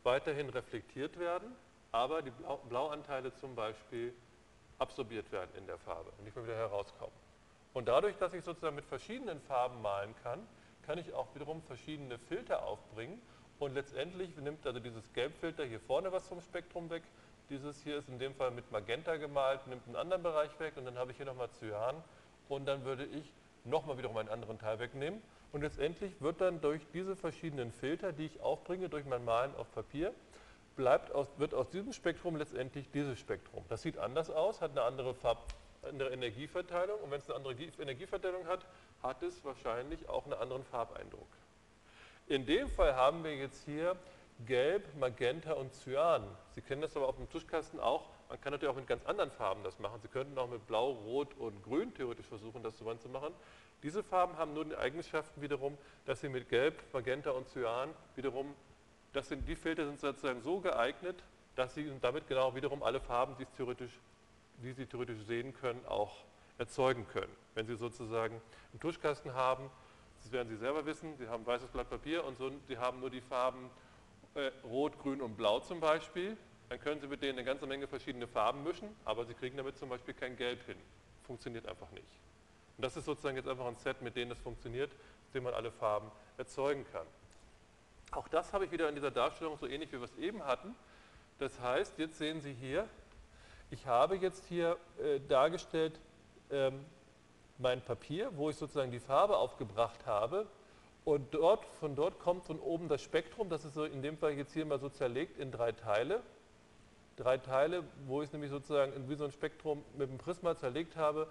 weiterhin 0.06 0.48
reflektiert 0.48 1.18
werden, 1.18 1.54
aber 1.92 2.22
die 2.22 2.32
Blauanteile 2.68 3.34
zum 3.34 3.54
Beispiel 3.54 4.14
absorbiert 4.78 5.30
werden 5.32 5.50
in 5.58 5.66
der 5.66 5.78
Farbe 5.78 6.10
und 6.16 6.24
nicht 6.24 6.34
mehr 6.34 6.44
wieder 6.46 6.56
herauskommen. 6.56 7.12
Und 7.74 7.88
dadurch, 7.88 8.16
dass 8.16 8.32
ich 8.32 8.42
sozusagen 8.42 8.76
mit 8.76 8.86
verschiedenen 8.86 9.40
Farben 9.42 9.82
malen 9.82 10.14
kann, 10.22 10.46
kann 10.86 10.98
ich 10.98 11.12
auch 11.12 11.26
wiederum 11.34 11.60
verschiedene 11.62 12.18
Filter 12.18 12.64
aufbringen 12.64 13.20
und 13.58 13.74
letztendlich 13.74 14.34
nimmt 14.36 14.66
also 14.66 14.80
dieses 14.80 15.12
Gelbfilter 15.12 15.64
hier 15.64 15.80
vorne 15.80 16.12
was 16.12 16.26
vom 16.28 16.40
Spektrum 16.40 16.88
weg. 16.88 17.02
Dieses 17.50 17.82
hier 17.82 17.98
ist 17.98 18.08
in 18.08 18.18
dem 18.18 18.34
Fall 18.34 18.50
mit 18.50 18.70
Magenta 18.70 19.16
gemalt, 19.16 19.66
nimmt 19.66 19.86
einen 19.86 19.96
anderen 19.96 20.22
Bereich 20.22 20.58
weg 20.60 20.74
und 20.76 20.84
dann 20.84 20.96
habe 20.96 21.10
ich 21.10 21.16
hier 21.16 21.26
nochmal 21.26 21.50
Cyan 21.50 21.96
und 22.48 22.66
dann 22.66 22.84
würde 22.84 23.04
ich 23.04 23.32
nochmal 23.64 23.98
wiederum 23.98 24.16
einen 24.16 24.28
anderen 24.28 24.58
Teil 24.58 24.78
wegnehmen. 24.78 25.20
Und 25.56 25.62
letztendlich 25.62 26.20
wird 26.20 26.42
dann 26.42 26.60
durch 26.60 26.82
diese 26.92 27.16
verschiedenen 27.16 27.72
Filter, 27.72 28.12
die 28.12 28.26
ich 28.26 28.42
aufbringe 28.42 28.90
durch 28.90 29.06
mein 29.06 29.24
Malen 29.24 29.54
auf 29.54 29.72
Papier, 29.72 30.12
bleibt 30.76 31.12
aus, 31.12 31.28
wird 31.38 31.54
aus 31.54 31.70
diesem 31.70 31.94
Spektrum 31.94 32.36
letztendlich 32.36 32.90
dieses 32.90 33.18
Spektrum. 33.18 33.64
Das 33.70 33.80
sieht 33.80 33.96
anders 33.96 34.28
aus, 34.28 34.60
hat 34.60 34.72
eine 34.72 34.82
andere, 34.82 35.14
Farb, 35.14 35.54
andere 35.80 36.10
Energieverteilung 36.10 37.00
und 37.00 37.10
wenn 37.10 37.20
es 37.20 37.30
eine 37.30 37.36
andere 37.36 37.54
Energieverteilung 37.54 38.46
hat, 38.46 38.66
hat 39.02 39.22
es 39.22 39.42
wahrscheinlich 39.46 40.06
auch 40.10 40.24
einen 40.24 40.34
anderen 40.34 40.62
Farbeindruck. 40.62 41.26
In 42.26 42.44
dem 42.44 42.68
Fall 42.68 42.94
haben 42.94 43.24
wir 43.24 43.34
jetzt 43.34 43.64
hier 43.64 43.96
Gelb, 44.44 44.84
Magenta 44.98 45.54
und 45.54 45.72
Cyan. 45.72 46.22
Sie 46.54 46.60
kennen 46.60 46.82
das 46.82 46.94
aber 46.98 47.08
auf 47.08 47.16
dem 47.16 47.30
Tuschkasten 47.30 47.80
auch. 47.80 48.10
Man 48.28 48.40
kann 48.40 48.52
natürlich 48.52 48.72
auch 48.72 48.76
mit 48.76 48.86
ganz 48.86 49.04
anderen 49.06 49.30
Farben 49.30 49.62
das 49.62 49.78
machen. 49.78 50.00
Sie 50.02 50.08
könnten 50.08 50.36
auch 50.38 50.48
mit 50.48 50.66
Blau, 50.66 50.92
Rot 50.92 51.34
und 51.38 51.62
Grün 51.62 51.94
theoretisch 51.94 52.26
versuchen, 52.26 52.62
das 52.62 52.76
zu 52.76 52.84
machen. 52.84 53.34
Diese 53.82 54.02
Farben 54.02 54.36
haben 54.36 54.54
nur 54.54 54.64
die 54.64 54.76
Eigenschaften 54.76 55.42
wiederum, 55.42 55.76
dass 56.06 56.20
sie 56.20 56.28
mit 56.28 56.48
Gelb, 56.48 56.82
Magenta 56.92 57.30
und 57.30 57.48
Cyan 57.48 57.90
wiederum, 58.16 58.54
das 59.12 59.28
sind, 59.28 59.46
die 59.46 59.54
Filter 59.54 59.86
sind 59.86 60.00
sozusagen 60.00 60.40
so 60.42 60.60
geeignet, 60.60 61.22
dass 61.54 61.74
sie 61.74 61.90
damit 62.00 62.26
genau 62.26 62.54
wiederum 62.54 62.82
alle 62.82 63.00
Farben, 63.00 63.36
die, 63.38 63.46
theoretisch, 63.56 63.92
die 64.62 64.72
Sie 64.72 64.86
theoretisch 64.86 65.22
sehen 65.26 65.54
können, 65.54 65.84
auch 65.86 66.24
erzeugen 66.58 67.06
können. 67.08 67.32
Wenn 67.54 67.66
Sie 67.66 67.76
sozusagen 67.76 68.40
einen 68.72 68.80
Tuschkasten 68.80 69.34
haben, 69.34 69.70
das 70.22 70.32
werden 70.32 70.48
Sie 70.48 70.56
selber 70.56 70.84
wissen, 70.86 71.16
Sie 71.18 71.28
haben 71.28 71.46
weißes 71.46 71.68
Blatt 71.68 71.88
Papier 71.90 72.24
und 72.24 72.38
so, 72.38 72.50
Sie 72.66 72.78
haben 72.78 73.00
nur 73.00 73.10
die 73.10 73.20
Farben 73.20 73.70
äh, 74.34 74.50
Rot, 74.64 74.98
Grün 74.98 75.20
und 75.20 75.36
Blau 75.36 75.60
zum 75.60 75.80
Beispiel. 75.80 76.36
Dann 76.68 76.80
können 76.80 77.00
Sie 77.00 77.06
mit 77.06 77.22
denen 77.22 77.38
eine 77.38 77.44
ganze 77.44 77.66
Menge 77.66 77.86
verschiedene 77.86 78.26
Farben 78.26 78.64
mischen, 78.64 78.88
aber 79.04 79.24
Sie 79.24 79.34
kriegen 79.34 79.56
damit 79.56 79.78
zum 79.78 79.88
Beispiel 79.88 80.14
kein 80.14 80.36
Gelb 80.36 80.64
hin. 80.66 80.76
Funktioniert 81.24 81.66
einfach 81.66 81.90
nicht. 81.92 82.08
Und 82.76 82.84
das 82.84 82.96
ist 82.96 83.04
sozusagen 83.04 83.36
jetzt 83.36 83.48
einfach 83.48 83.66
ein 83.66 83.76
Set, 83.76 84.02
mit 84.02 84.16
dem 84.16 84.28
das 84.28 84.38
funktioniert, 84.38 84.90
mit 84.90 85.34
dem 85.34 85.44
man 85.44 85.54
alle 85.54 85.70
Farben 85.70 86.10
erzeugen 86.36 86.84
kann. 86.92 87.06
Auch 88.12 88.28
das 88.28 88.52
habe 88.52 88.64
ich 88.64 88.72
wieder 88.72 88.88
in 88.88 88.94
dieser 88.94 89.10
Darstellung 89.10 89.56
so 89.58 89.66
ähnlich 89.66 89.92
wie 89.92 89.98
wir 89.98 90.04
es 90.04 90.16
eben 90.16 90.44
hatten. 90.44 90.74
Das 91.38 91.60
heißt, 91.60 91.98
jetzt 91.98 92.18
sehen 92.18 92.40
Sie 92.40 92.52
hier, 92.52 92.88
ich 93.70 93.86
habe 93.86 94.16
jetzt 94.16 94.44
hier 94.46 94.76
äh, 95.02 95.20
dargestellt 95.28 95.98
ähm, 96.50 96.84
mein 97.58 97.80
Papier, 97.80 98.30
wo 98.36 98.50
ich 98.50 98.56
sozusagen 98.56 98.90
die 98.90 99.00
Farbe 99.00 99.36
aufgebracht 99.36 100.06
habe. 100.06 100.46
Und 101.04 101.34
dort, 101.34 101.64
von 101.80 101.94
dort 101.94 102.18
kommt 102.18 102.44
von 102.44 102.58
oben 102.58 102.88
das 102.88 103.02
Spektrum, 103.02 103.48
das 103.48 103.64
ist 103.64 103.74
so 103.74 103.84
in 103.84 104.02
dem 104.02 104.18
Fall 104.18 104.32
jetzt 104.32 104.52
hier 104.52 104.66
mal 104.66 104.78
so 104.78 104.88
zerlegt 104.88 105.38
in 105.38 105.52
drei 105.52 105.72
Teile. 105.72 106.22
Drei 107.16 107.38
Teile, 107.38 107.82
wo 108.06 108.20
ich 108.20 108.28
es 108.28 108.32
nämlich 108.32 108.50
sozusagen 108.50 108.92
in 108.92 109.08
wie 109.08 109.14
so 109.14 109.24
ein 109.24 109.32
Spektrum 109.32 109.82
mit 109.96 110.10
dem 110.10 110.18
Prisma 110.18 110.54
zerlegt 110.56 110.96
habe, 110.96 111.26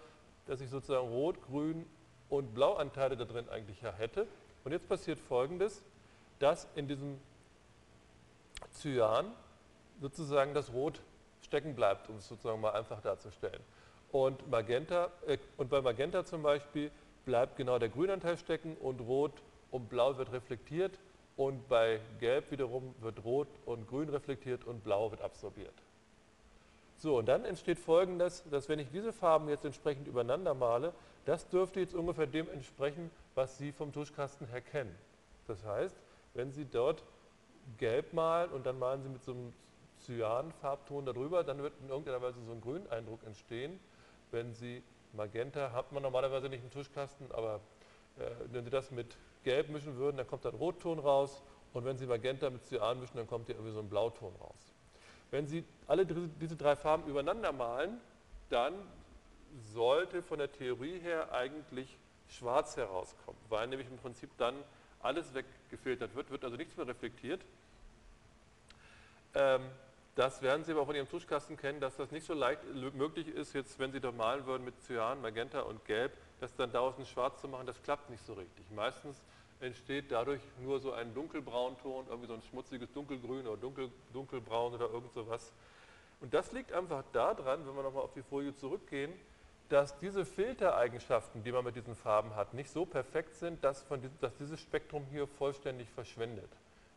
dass 0.48 0.62
ich 0.62 0.70
sozusagen 0.70 1.08
Rot, 1.08 1.42
Grün 1.44 1.86
und 2.30 2.54
Blauanteile 2.54 3.16
da 3.16 3.26
drin 3.26 3.48
eigentlich 3.50 3.82
hätte. 3.84 4.28
Und 4.64 4.72
jetzt 4.72 4.90
passiert 4.90 5.20
folgendes, 5.20 5.84
dass 6.40 6.68
in 6.76 6.88
diesem 6.88 7.20
Cyan 8.74 9.32
sozusagen 10.02 10.54
das 10.54 10.74
Rot 10.74 11.02
stecken 11.42 11.76
bleibt, 11.76 12.10
um 12.10 12.18
es 12.18 12.28
sozusagen 12.28 12.60
mal 12.60 12.74
einfach 12.74 13.02
darzustellen. 13.02 13.62
Und, 14.12 14.50
Magenta, 14.50 15.12
äh, 15.28 15.38
und 15.58 15.70
bei 15.70 15.82
Magenta 15.82 16.26
zum 16.26 16.42
Beispiel 16.42 16.92
bleibt 17.26 17.58
genau 17.58 17.80
der 17.80 17.90
Grünanteil 17.90 18.38
stecken 18.38 18.76
und 18.78 19.02
Rot 19.02 19.34
und 19.72 19.90
Blau 19.90 20.18
wird 20.18 20.32
reflektiert 20.32 21.00
und 21.38 21.68
bei 21.68 22.00
Gelb 22.20 22.52
wiederum 22.52 22.96
wird 23.02 23.24
Rot 23.24 23.48
und 23.66 23.88
Grün 23.88 24.10
reflektiert 24.10 24.66
und 24.66 24.84
Blau 24.84 25.12
wird 25.12 25.22
absorbiert. 25.22 25.74
So, 26.98 27.18
und 27.18 27.28
dann 27.28 27.44
entsteht 27.44 27.78
folgendes, 27.78 28.44
dass 28.50 28.70
wenn 28.70 28.80
ich 28.80 28.90
diese 28.90 29.12
Farben 29.12 29.50
jetzt 29.50 29.66
entsprechend 29.66 30.08
übereinander 30.08 30.54
male, 30.54 30.94
das 31.26 31.48
dürfte 31.50 31.80
jetzt 31.80 31.94
ungefähr 31.94 32.28
dem 32.28 32.50
entsprechen, 32.50 33.12
was 33.36 33.58
Sie 33.58 33.72
vom 33.72 33.92
Tuschkasten 33.92 34.48
her 34.48 34.62
kennen. 34.62 34.96
Das 35.48 35.64
heißt, 35.66 35.98
wenn 36.34 36.52
Sie 36.52 36.66
dort 36.66 37.04
gelb 37.78 38.14
malen 38.14 38.52
und 38.52 38.66
dann 38.66 38.80
malen 38.80 39.04
Sie 39.04 39.10
mit 39.10 39.24
so 39.24 39.32
einem 39.32 39.54
Cyan-Farbton 40.06 41.06
darüber, 41.06 41.44
dann 41.44 41.62
wird 41.62 41.74
in 41.82 41.90
irgendeiner 41.90 42.22
Weise 42.22 42.38
so 42.46 42.52
ein 42.52 42.62
Grüneindruck 42.62 43.20
entstehen 43.26 43.80
wenn 44.36 44.54
Sie 44.54 44.84
Magenta, 45.14 45.72
hat 45.72 45.92
man 45.92 46.04
normalerweise 46.04 46.50
nicht 46.50 46.64
im 46.64 46.70
Tuschkasten, 46.70 47.32
aber 47.32 47.62
äh, 48.20 48.30
wenn 48.52 48.66
Sie 48.66 48.70
das 48.70 48.92
mit 48.92 49.16
Gelb 49.46 49.70
mischen 49.70 49.96
würden, 49.96 50.18
dann 50.18 50.28
kommt 50.28 50.46
ein 50.46 50.56
Rotton 50.56 51.00
raus 51.00 51.42
und 51.74 51.86
wenn 51.86 51.98
Sie 51.98 52.06
Magenta 52.06 52.50
mit 52.50 52.66
Cyan 52.66 53.00
mischen, 53.00 53.16
dann 53.16 53.28
kommt 53.28 53.46
hier 53.46 53.56
irgendwie 53.56 53.74
so 53.74 53.80
ein 53.80 53.88
Blauton 53.88 54.36
raus. 54.42 54.74
Wenn 55.32 55.48
Sie 55.48 55.64
alle 55.88 56.06
diese 56.06 56.58
drei 56.58 56.76
Farben 56.76 57.06
übereinander 57.08 57.52
malen, 57.52 58.02
dann 58.50 58.74
sollte 59.74 60.22
von 60.22 60.40
der 60.40 60.52
Theorie 60.52 61.00
her 61.00 61.32
eigentlich 61.32 61.98
schwarz 62.28 62.76
herauskommen, 62.76 63.40
weil 63.50 63.68
nämlich 63.68 63.88
im 63.88 63.98
Prinzip 63.98 64.30
dann 64.38 64.56
alles 65.02 65.34
weg 65.34 65.46
gefiltert 65.70 66.16
wird, 66.16 66.32
wird 66.32 66.44
also 66.44 66.58
nichts 66.58 66.76
mehr 66.76 66.88
reflektiert. 66.88 67.42
Ähm, 69.36 69.62
das 70.16 70.42
werden 70.42 70.64
Sie 70.64 70.72
aber 70.72 70.86
von 70.86 70.96
Ihrem 70.96 71.10
Tuschkasten 71.10 71.58
kennen, 71.58 71.82
dass 71.82 71.98
das 71.98 72.10
nicht 72.10 72.26
so 72.26 72.34
leicht 72.34 72.62
möglich 72.94 73.28
ist, 73.28 73.54
jetzt 73.54 73.78
wenn 73.80 73.92
Sie 73.92 74.00
da 74.00 74.12
malen 74.12 74.46
würden 74.46 74.64
mit 74.64 74.82
Cyan, 74.82 75.22
Magenta 75.22 75.62
und 75.62 75.84
Gelb, 75.86 76.14
das 76.40 76.56
dann 76.56 76.72
daraus 76.72 76.98
ein 76.98 77.06
Schwarz 77.06 77.42
zu 77.42 77.48
machen, 77.48 77.68
das 77.68 77.82
klappt 77.84 78.10
nicht 78.10 78.26
so 78.26 78.34
richtig. 78.34 78.66
Meistens 78.72 79.22
entsteht 79.60 80.12
dadurch 80.12 80.42
nur 80.62 80.80
so 80.80 80.92
ein 80.92 81.14
Dunkelbraunton, 81.14 82.08
irgendwie 82.08 82.28
so 82.28 82.34
ein 82.34 82.42
schmutziges 82.42 82.92
Dunkelgrün 82.92 83.48
oder 83.48 83.58
Dunkel, 83.58 83.90
Dunkelbraun 84.14 84.74
oder 84.74 84.90
irgend 84.90 85.14
sowas. 85.14 85.54
Und 86.22 86.34
das 86.34 86.52
liegt 86.52 86.72
einfach 86.74 87.04
daran, 87.14 87.66
wenn 87.68 87.76
wir 87.76 87.84
nochmal 87.84 88.04
auf 88.04 88.14
die 88.14 88.24
Folie 88.24 88.54
zurückgehen, 88.56 89.14
dass 89.70 89.98
diese 90.00 90.26
Filtereigenschaften, 90.26 91.44
die 91.44 91.52
man 91.52 91.64
mit 91.64 91.76
diesen 91.76 91.96
Farben 91.96 92.36
hat, 92.36 92.54
nicht 92.54 92.70
so 92.70 92.86
perfekt 92.86 93.36
sind, 93.36 93.64
dass, 93.64 93.86
diesem, 93.88 94.20
dass 94.22 94.36
dieses 94.38 94.60
Spektrum 94.60 95.06
hier 95.12 95.28
vollständig 95.28 95.90
verschwendet. 95.90 96.50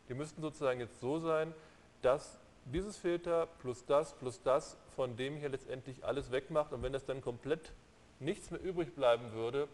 Die 0.07 0.13
müssten 0.13 0.41
sozusagen 0.41 0.79
jetzt 0.79 0.99
so 0.99 1.19
sein, 1.19 1.53
dass 2.01 2.39
dieses 2.65 2.97
Filter 2.97 3.47
plus 3.61 3.85
das 3.85 4.13
plus 4.13 4.41
das 4.43 4.77
von 4.95 5.15
dem 5.15 5.37
hier 5.37 5.49
letztendlich 5.49 6.03
alles 6.03 6.31
wegmacht 6.31 6.71
und 6.73 6.83
wenn 6.83 6.93
das 6.93 7.05
dann 7.05 7.21
komplett 7.21 7.71
nichts 8.19 8.51
mehr 8.51 8.61
übrig 8.61 8.93
bleiben 8.95 9.31
würde, 9.31 9.67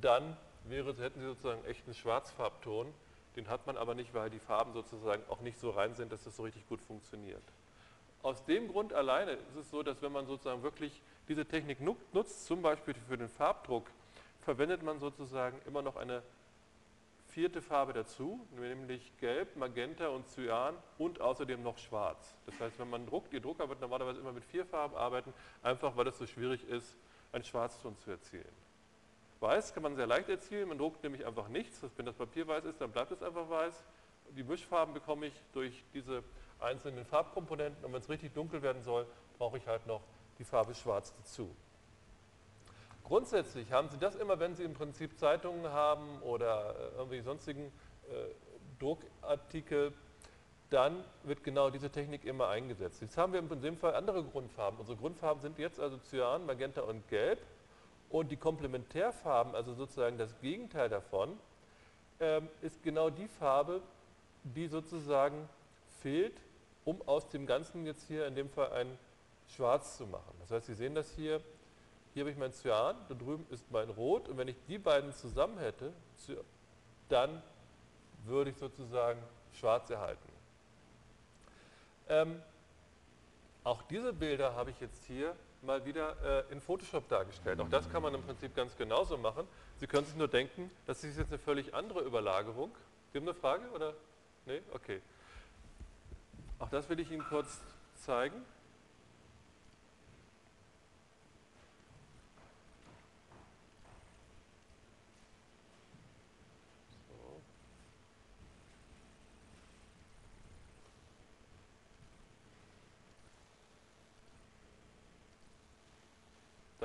dann 0.00 0.36
wäre, 0.70 0.94
hätten 0.96 1.20
Sie 1.20 1.26
sozusagen 1.26 1.64
echt 1.64 1.84
einen 1.86 1.94
Schwarzfarbton. 1.94 2.92
Den 3.36 3.48
hat 3.48 3.66
man 3.66 3.76
aber 3.76 3.94
nicht, 3.94 4.14
weil 4.14 4.30
die 4.30 4.38
Farben 4.38 4.72
sozusagen 4.72 5.22
auch 5.28 5.40
nicht 5.40 5.58
so 5.58 5.70
rein 5.70 5.94
sind, 5.94 6.12
dass 6.12 6.24
das 6.24 6.36
so 6.36 6.42
richtig 6.42 6.66
gut 6.68 6.80
funktioniert. 6.80 7.42
Aus 8.22 8.44
dem 8.44 8.68
Grund 8.68 8.92
alleine 8.92 9.32
ist 9.32 9.56
es 9.56 9.70
so, 9.70 9.82
dass 9.82 10.02
wenn 10.02 10.12
man 10.12 10.26
sozusagen 10.26 10.62
wirklich 10.62 11.02
diese 11.28 11.44
Technik 11.44 11.78
nutzt, 11.80 12.46
zum 12.46 12.62
Beispiel 12.62 12.94
für 13.08 13.18
den 13.18 13.28
Farbdruck, 13.28 13.86
verwendet 14.40 14.82
man 14.82 14.98
sozusagen 14.98 15.60
immer 15.66 15.82
noch 15.82 15.96
eine 15.96 16.22
vierte 17.28 17.60
Farbe 17.60 17.92
dazu, 17.92 18.40
nämlich 18.58 19.12
Gelb, 19.18 19.56
Magenta 19.56 20.08
und 20.08 20.26
Cyan 20.26 20.74
und 20.96 21.20
außerdem 21.20 21.62
noch 21.62 21.76
Schwarz. 21.76 22.34
Das 22.46 22.58
heißt, 22.58 22.78
wenn 22.78 22.88
man 22.88 23.06
druckt, 23.06 23.34
Ihr 23.34 23.40
Drucker 23.40 23.68
wird 23.68 23.80
normalerweise 23.80 24.20
immer 24.20 24.32
mit 24.32 24.44
vier 24.44 24.64
Farben 24.64 24.96
arbeiten, 24.96 25.34
einfach 25.62 25.96
weil 25.96 26.06
es 26.06 26.16
so 26.16 26.26
schwierig 26.26 26.66
ist, 26.66 26.96
einen 27.32 27.44
Schwarzton 27.44 27.98
zu 27.98 28.10
erzielen. 28.10 28.65
Weiß 29.40 29.74
kann 29.74 29.82
man 29.82 29.96
sehr 29.96 30.06
leicht 30.06 30.28
erzielen, 30.28 30.68
man 30.68 30.78
druckt 30.78 31.02
nämlich 31.02 31.26
einfach 31.26 31.48
nichts. 31.48 31.82
Wenn 31.96 32.06
das 32.06 32.14
Papier 32.14 32.46
weiß 32.48 32.64
ist, 32.64 32.80
dann 32.80 32.90
bleibt 32.90 33.12
es 33.12 33.22
einfach 33.22 33.48
weiß. 33.48 33.84
Die 34.36 34.42
Mischfarben 34.42 34.94
bekomme 34.94 35.26
ich 35.26 35.34
durch 35.52 35.84
diese 35.92 36.22
einzelnen 36.58 37.04
Farbkomponenten 37.04 37.84
und 37.84 37.92
wenn 37.92 38.00
es 38.00 38.08
richtig 38.08 38.32
dunkel 38.32 38.62
werden 38.62 38.82
soll, 38.82 39.06
brauche 39.38 39.58
ich 39.58 39.66
halt 39.66 39.86
noch 39.86 40.00
die 40.38 40.44
Farbe 40.44 40.74
Schwarz 40.74 41.14
dazu. 41.18 41.54
Grundsätzlich 43.04 43.70
haben 43.72 43.88
Sie 43.88 43.98
das 43.98 44.16
immer, 44.16 44.40
wenn 44.40 44.56
Sie 44.56 44.64
im 44.64 44.74
Prinzip 44.74 45.16
Zeitungen 45.18 45.70
haben 45.70 46.20
oder 46.22 46.74
äh, 46.74 46.98
irgendwie 46.98 47.20
sonstigen 47.20 47.66
äh, 48.08 48.34
Druckartikel, 48.80 49.92
dann 50.70 51.04
wird 51.22 51.44
genau 51.44 51.70
diese 51.70 51.90
Technik 51.90 52.24
immer 52.24 52.48
eingesetzt. 52.48 53.00
Jetzt 53.00 53.16
haben 53.16 53.32
wir 53.32 53.38
in 53.38 53.62
dem 53.62 53.76
Fall 53.76 53.94
andere 53.94 54.24
Grundfarben. 54.24 54.80
Unsere 54.80 54.98
Grundfarben 54.98 55.40
sind 55.40 55.58
jetzt 55.58 55.78
also 55.78 55.98
Cyan, 55.98 56.44
Magenta 56.44 56.80
und 56.80 57.06
Gelb. 57.08 57.38
Und 58.10 58.30
die 58.30 58.36
Komplementärfarben, 58.36 59.54
also 59.54 59.74
sozusagen 59.74 60.16
das 60.18 60.38
Gegenteil 60.40 60.88
davon, 60.88 61.38
ähm, 62.20 62.48
ist 62.62 62.82
genau 62.82 63.10
die 63.10 63.28
Farbe, 63.28 63.82
die 64.42 64.68
sozusagen 64.68 65.48
fehlt, 66.00 66.40
um 66.84 67.02
aus 67.06 67.28
dem 67.28 67.46
Ganzen 67.46 67.84
jetzt 67.84 68.06
hier 68.06 68.26
in 68.26 68.36
dem 68.36 68.48
Fall 68.48 68.72
ein 68.72 68.98
Schwarz 69.48 69.96
zu 69.96 70.06
machen. 70.06 70.34
Das 70.40 70.50
heißt, 70.50 70.66
Sie 70.66 70.74
sehen 70.74 70.94
das 70.94 71.10
hier, 71.12 71.40
hier 72.14 72.22
habe 72.22 72.30
ich 72.30 72.36
mein 72.36 72.52
Cyan, 72.52 72.96
da 73.08 73.14
drüben 73.14 73.46
ist 73.50 73.70
mein 73.70 73.90
Rot 73.90 74.28
und 74.28 74.38
wenn 74.38 74.48
ich 74.48 74.56
die 74.68 74.78
beiden 74.78 75.12
zusammen 75.12 75.58
hätte, 75.58 75.92
dann 77.08 77.42
würde 78.24 78.50
ich 78.50 78.56
sozusagen 78.56 79.20
schwarz 79.52 79.90
erhalten. 79.90 80.32
Ähm, 82.08 82.40
auch 83.64 83.82
diese 83.82 84.12
Bilder 84.12 84.54
habe 84.54 84.70
ich 84.70 84.80
jetzt 84.80 85.04
hier 85.04 85.34
mal 85.66 85.84
wieder 85.84 86.44
äh, 86.48 86.52
in 86.52 86.60
Photoshop 86.60 87.08
dargestellt. 87.08 87.60
Auch 87.60 87.68
das 87.68 87.90
kann 87.90 88.02
man 88.02 88.14
im 88.14 88.22
Prinzip 88.22 88.54
ganz 88.54 88.76
genauso 88.76 89.18
machen. 89.18 89.46
Sie 89.78 89.86
können 89.86 90.06
sich 90.06 90.16
nur 90.16 90.28
denken, 90.28 90.70
das 90.86 91.04
ist 91.04 91.18
jetzt 91.18 91.28
eine 91.28 91.38
völlig 91.38 91.74
andere 91.74 92.00
Überlagerung. 92.00 92.70
Sie 93.12 93.18
haben 93.18 93.26
eine 93.26 93.34
Frage 93.34 93.68
oder? 93.70 93.94
Nee? 94.46 94.62
Okay. 94.72 95.02
Auch 96.58 96.70
das 96.70 96.88
will 96.88 97.00
ich 97.00 97.10
Ihnen 97.10 97.24
kurz 97.28 97.60
zeigen. 97.96 98.42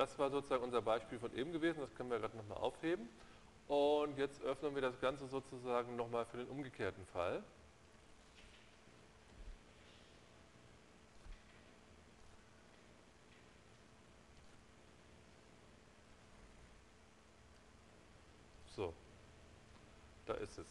Das 0.02 0.18
war 0.18 0.30
sozusagen 0.30 0.64
unser 0.64 0.82
Beispiel 0.82 1.16
von 1.20 1.32
eben 1.36 1.52
gewesen, 1.52 1.78
das 1.78 1.94
können 1.94 2.10
wir 2.10 2.18
gerade 2.18 2.36
nochmal 2.36 2.58
aufheben. 2.58 3.08
Und 3.68 4.18
jetzt 4.18 4.42
öffnen 4.42 4.74
wir 4.74 4.82
das 4.82 5.00
Ganze 5.00 5.28
sozusagen 5.28 5.94
nochmal 5.94 6.26
für 6.26 6.38
den 6.38 6.48
umgekehrten 6.48 7.06
Fall. 7.06 7.40
So, 18.74 18.92
da 20.26 20.34
ist 20.34 20.58
es. 20.58 20.66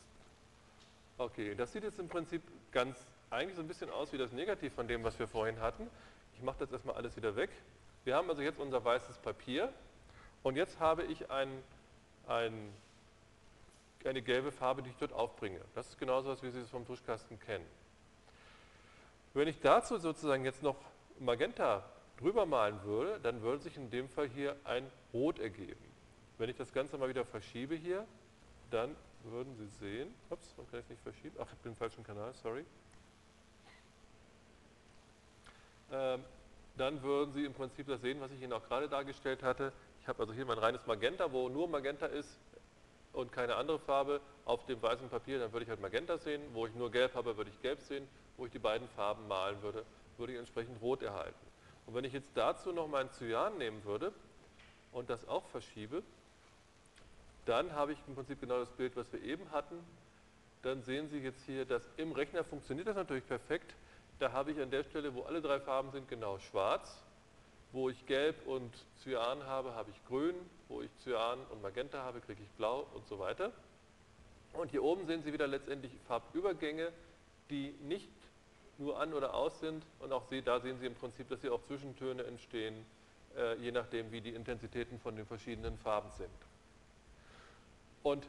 Okay, 1.17 1.55
das 1.55 1.71
sieht 1.71 1.85
jetzt 1.85 1.99
im 1.99 2.09
Prinzip 2.09 2.41
ganz 2.73 2.97
eigentlich 3.29 3.55
so 3.55 3.61
ein 3.61 3.69
bisschen 3.69 3.91
aus 3.91 4.11
wie 4.11 4.17
das 4.17 4.33
Negativ 4.33 4.73
von 4.73 4.89
dem, 4.89 5.05
was 5.05 5.17
wir 5.19 5.27
vorhin 5.29 5.61
hatten. 5.61 5.89
Ich 6.33 6.41
mache 6.41 6.57
das 6.59 6.73
erstmal 6.73 6.95
alles 6.97 7.15
wieder 7.15 7.37
weg. 7.37 7.49
Wir 8.03 8.15
haben 8.15 8.29
also 8.29 8.41
jetzt 8.41 8.59
unser 8.59 8.83
weißes 8.83 9.19
Papier 9.19 9.71
und 10.41 10.55
jetzt 10.55 10.79
habe 10.79 11.03
ich 11.03 11.29
ein, 11.29 11.49
ein, 12.27 12.73
eine 14.03 14.21
gelbe 14.23 14.51
Farbe, 14.51 14.81
die 14.81 14.89
ich 14.89 14.97
dort 14.97 15.13
aufbringe. 15.13 15.61
Das 15.75 15.87
ist 15.89 15.99
genauso, 15.99 16.41
wie 16.41 16.49
Sie 16.49 16.59
es 16.59 16.69
vom 16.69 16.85
Tuschkasten 16.85 17.39
kennen. 17.39 17.65
Wenn 19.33 19.47
ich 19.47 19.59
dazu 19.61 19.97
sozusagen 19.97 20.43
jetzt 20.43 20.63
noch 20.63 20.77
Magenta 21.19 21.83
drüber 22.17 22.45
malen 22.45 22.83
würde, 22.83 23.19
dann 23.19 23.41
würde 23.41 23.61
sich 23.61 23.77
in 23.77 23.89
dem 23.91 24.09
Fall 24.09 24.27
hier 24.27 24.55
ein 24.63 24.89
Rot 25.13 25.39
ergeben. 25.39 25.79
Wenn 26.39 26.49
ich 26.49 26.57
das 26.57 26.73
Ganze 26.73 26.97
mal 26.97 27.07
wieder 27.07 27.23
verschiebe 27.23 27.75
hier, 27.75 28.05
dann 28.71 28.95
würden 29.23 29.55
Sie 29.55 29.67
sehen, 29.67 30.13
ups, 30.31 30.55
man 30.57 30.69
kann 30.71 30.79
es 30.79 30.89
nicht 30.89 31.01
verschieben, 31.03 31.35
ach, 31.39 31.47
ich 31.53 31.59
bin 31.59 31.73
im 31.73 31.75
falschen 31.75 32.03
Kanal, 32.03 32.33
sorry. 32.33 32.65
Ähm, 35.91 36.23
dann 36.81 37.03
würden 37.03 37.31
Sie 37.31 37.45
im 37.45 37.53
Prinzip 37.53 37.85
das 37.85 38.01
sehen, 38.01 38.19
was 38.21 38.31
ich 38.31 38.41
Ihnen 38.41 38.53
auch 38.53 38.63
gerade 38.67 38.89
dargestellt 38.89 39.43
hatte. 39.43 39.71
Ich 40.01 40.07
habe 40.07 40.19
also 40.19 40.33
hier 40.33 40.45
mein 40.45 40.57
reines 40.57 40.87
Magenta, 40.87 41.31
wo 41.31 41.47
nur 41.47 41.67
Magenta 41.67 42.07
ist 42.07 42.39
und 43.13 43.31
keine 43.31 43.55
andere 43.55 43.77
Farbe 43.77 44.19
auf 44.45 44.65
dem 44.65 44.81
weißen 44.81 45.07
Papier, 45.09 45.37
dann 45.37 45.53
würde 45.53 45.63
ich 45.65 45.69
halt 45.69 45.79
Magenta 45.79 46.17
sehen. 46.17 46.41
Wo 46.53 46.65
ich 46.65 46.73
nur 46.73 46.89
Gelb 46.89 47.13
habe, 47.13 47.37
würde 47.37 47.51
ich 47.51 47.61
Gelb 47.61 47.81
sehen. 47.81 48.07
Wo 48.35 48.47
ich 48.47 48.51
die 48.51 48.57
beiden 48.57 48.87
Farben 48.89 49.27
malen 49.27 49.61
würde, 49.61 49.85
würde 50.17 50.33
ich 50.33 50.39
entsprechend 50.39 50.81
Rot 50.81 51.03
erhalten. 51.03 51.37
Und 51.85 51.93
wenn 51.93 52.03
ich 52.03 52.13
jetzt 52.13 52.31
dazu 52.33 52.71
noch 52.71 52.87
mein 52.87 53.11
Cyan 53.11 53.59
nehmen 53.59 53.83
würde 53.85 54.11
und 54.91 55.07
das 55.11 55.27
auch 55.27 55.45
verschiebe, 55.49 56.01
dann 57.45 57.73
habe 57.73 57.93
ich 57.93 57.99
im 58.07 58.15
Prinzip 58.15 58.41
genau 58.41 58.57
das 58.57 58.69
Bild, 58.71 58.95
was 58.95 59.11
wir 59.13 59.21
eben 59.21 59.51
hatten. 59.51 59.75
Dann 60.63 60.81
sehen 60.81 61.09
Sie 61.09 61.19
jetzt 61.19 61.45
hier, 61.45 61.65
dass 61.65 61.83
im 61.97 62.11
Rechner 62.11 62.43
funktioniert 62.43 62.87
das 62.87 62.95
natürlich 62.95 63.27
perfekt. 63.27 63.75
Da 64.21 64.31
habe 64.33 64.51
ich 64.51 64.61
an 64.61 64.69
der 64.69 64.83
Stelle, 64.83 65.15
wo 65.15 65.23
alle 65.23 65.41
drei 65.41 65.59
Farben 65.59 65.89
sind, 65.89 66.07
genau 66.07 66.37
schwarz. 66.37 67.03
Wo 67.71 67.89
ich 67.89 68.05
gelb 68.05 68.35
und 68.45 68.71
Cyan 69.01 69.43
habe, 69.47 69.73
habe 69.73 69.89
ich 69.89 70.05
grün. 70.05 70.35
Wo 70.67 70.83
ich 70.83 70.95
Cyan 70.99 71.39
und 71.49 71.63
Magenta 71.63 72.03
habe, 72.03 72.21
kriege 72.21 72.39
ich 72.43 72.49
blau 72.51 72.85
und 72.93 73.07
so 73.07 73.17
weiter. 73.17 73.51
Und 74.53 74.69
hier 74.69 74.83
oben 74.83 75.07
sehen 75.07 75.23
Sie 75.23 75.33
wieder 75.33 75.47
letztendlich 75.47 75.91
Farbübergänge, 76.07 76.91
die 77.49 77.73
nicht 77.81 78.11
nur 78.77 78.99
an 78.99 79.15
oder 79.15 79.33
aus 79.33 79.59
sind. 79.59 79.83
Und 79.97 80.13
auch 80.13 80.25
da 80.45 80.59
sehen 80.59 80.77
Sie 80.77 80.85
im 80.85 80.93
Prinzip, 80.93 81.27
dass 81.27 81.41
hier 81.41 81.51
auch 81.51 81.63
Zwischentöne 81.63 82.23
entstehen, 82.23 82.85
äh, 83.35 83.55
je 83.55 83.71
nachdem, 83.71 84.11
wie 84.11 84.21
die 84.21 84.35
Intensitäten 84.35 84.99
von 84.99 85.15
den 85.15 85.25
verschiedenen 85.25 85.79
Farben 85.79 86.11
sind. 86.11 86.29
Und 88.03 88.27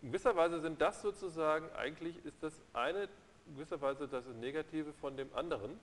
in 0.00 0.08
gewisser 0.08 0.34
Weise 0.34 0.60
sind 0.60 0.80
das 0.80 1.00
sozusagen, 1.00 1.70
eigentlich 1.76 2.16
ist 2.24 2.42
das 2.42 2.60
eine 2.72 3.08
gewisserweise 3.46 4.08
das 4.08 4.24
Negative 4.40 4.92
von 4.94 5.16
dem 5.16 5.34
anderen. 5.34 5.78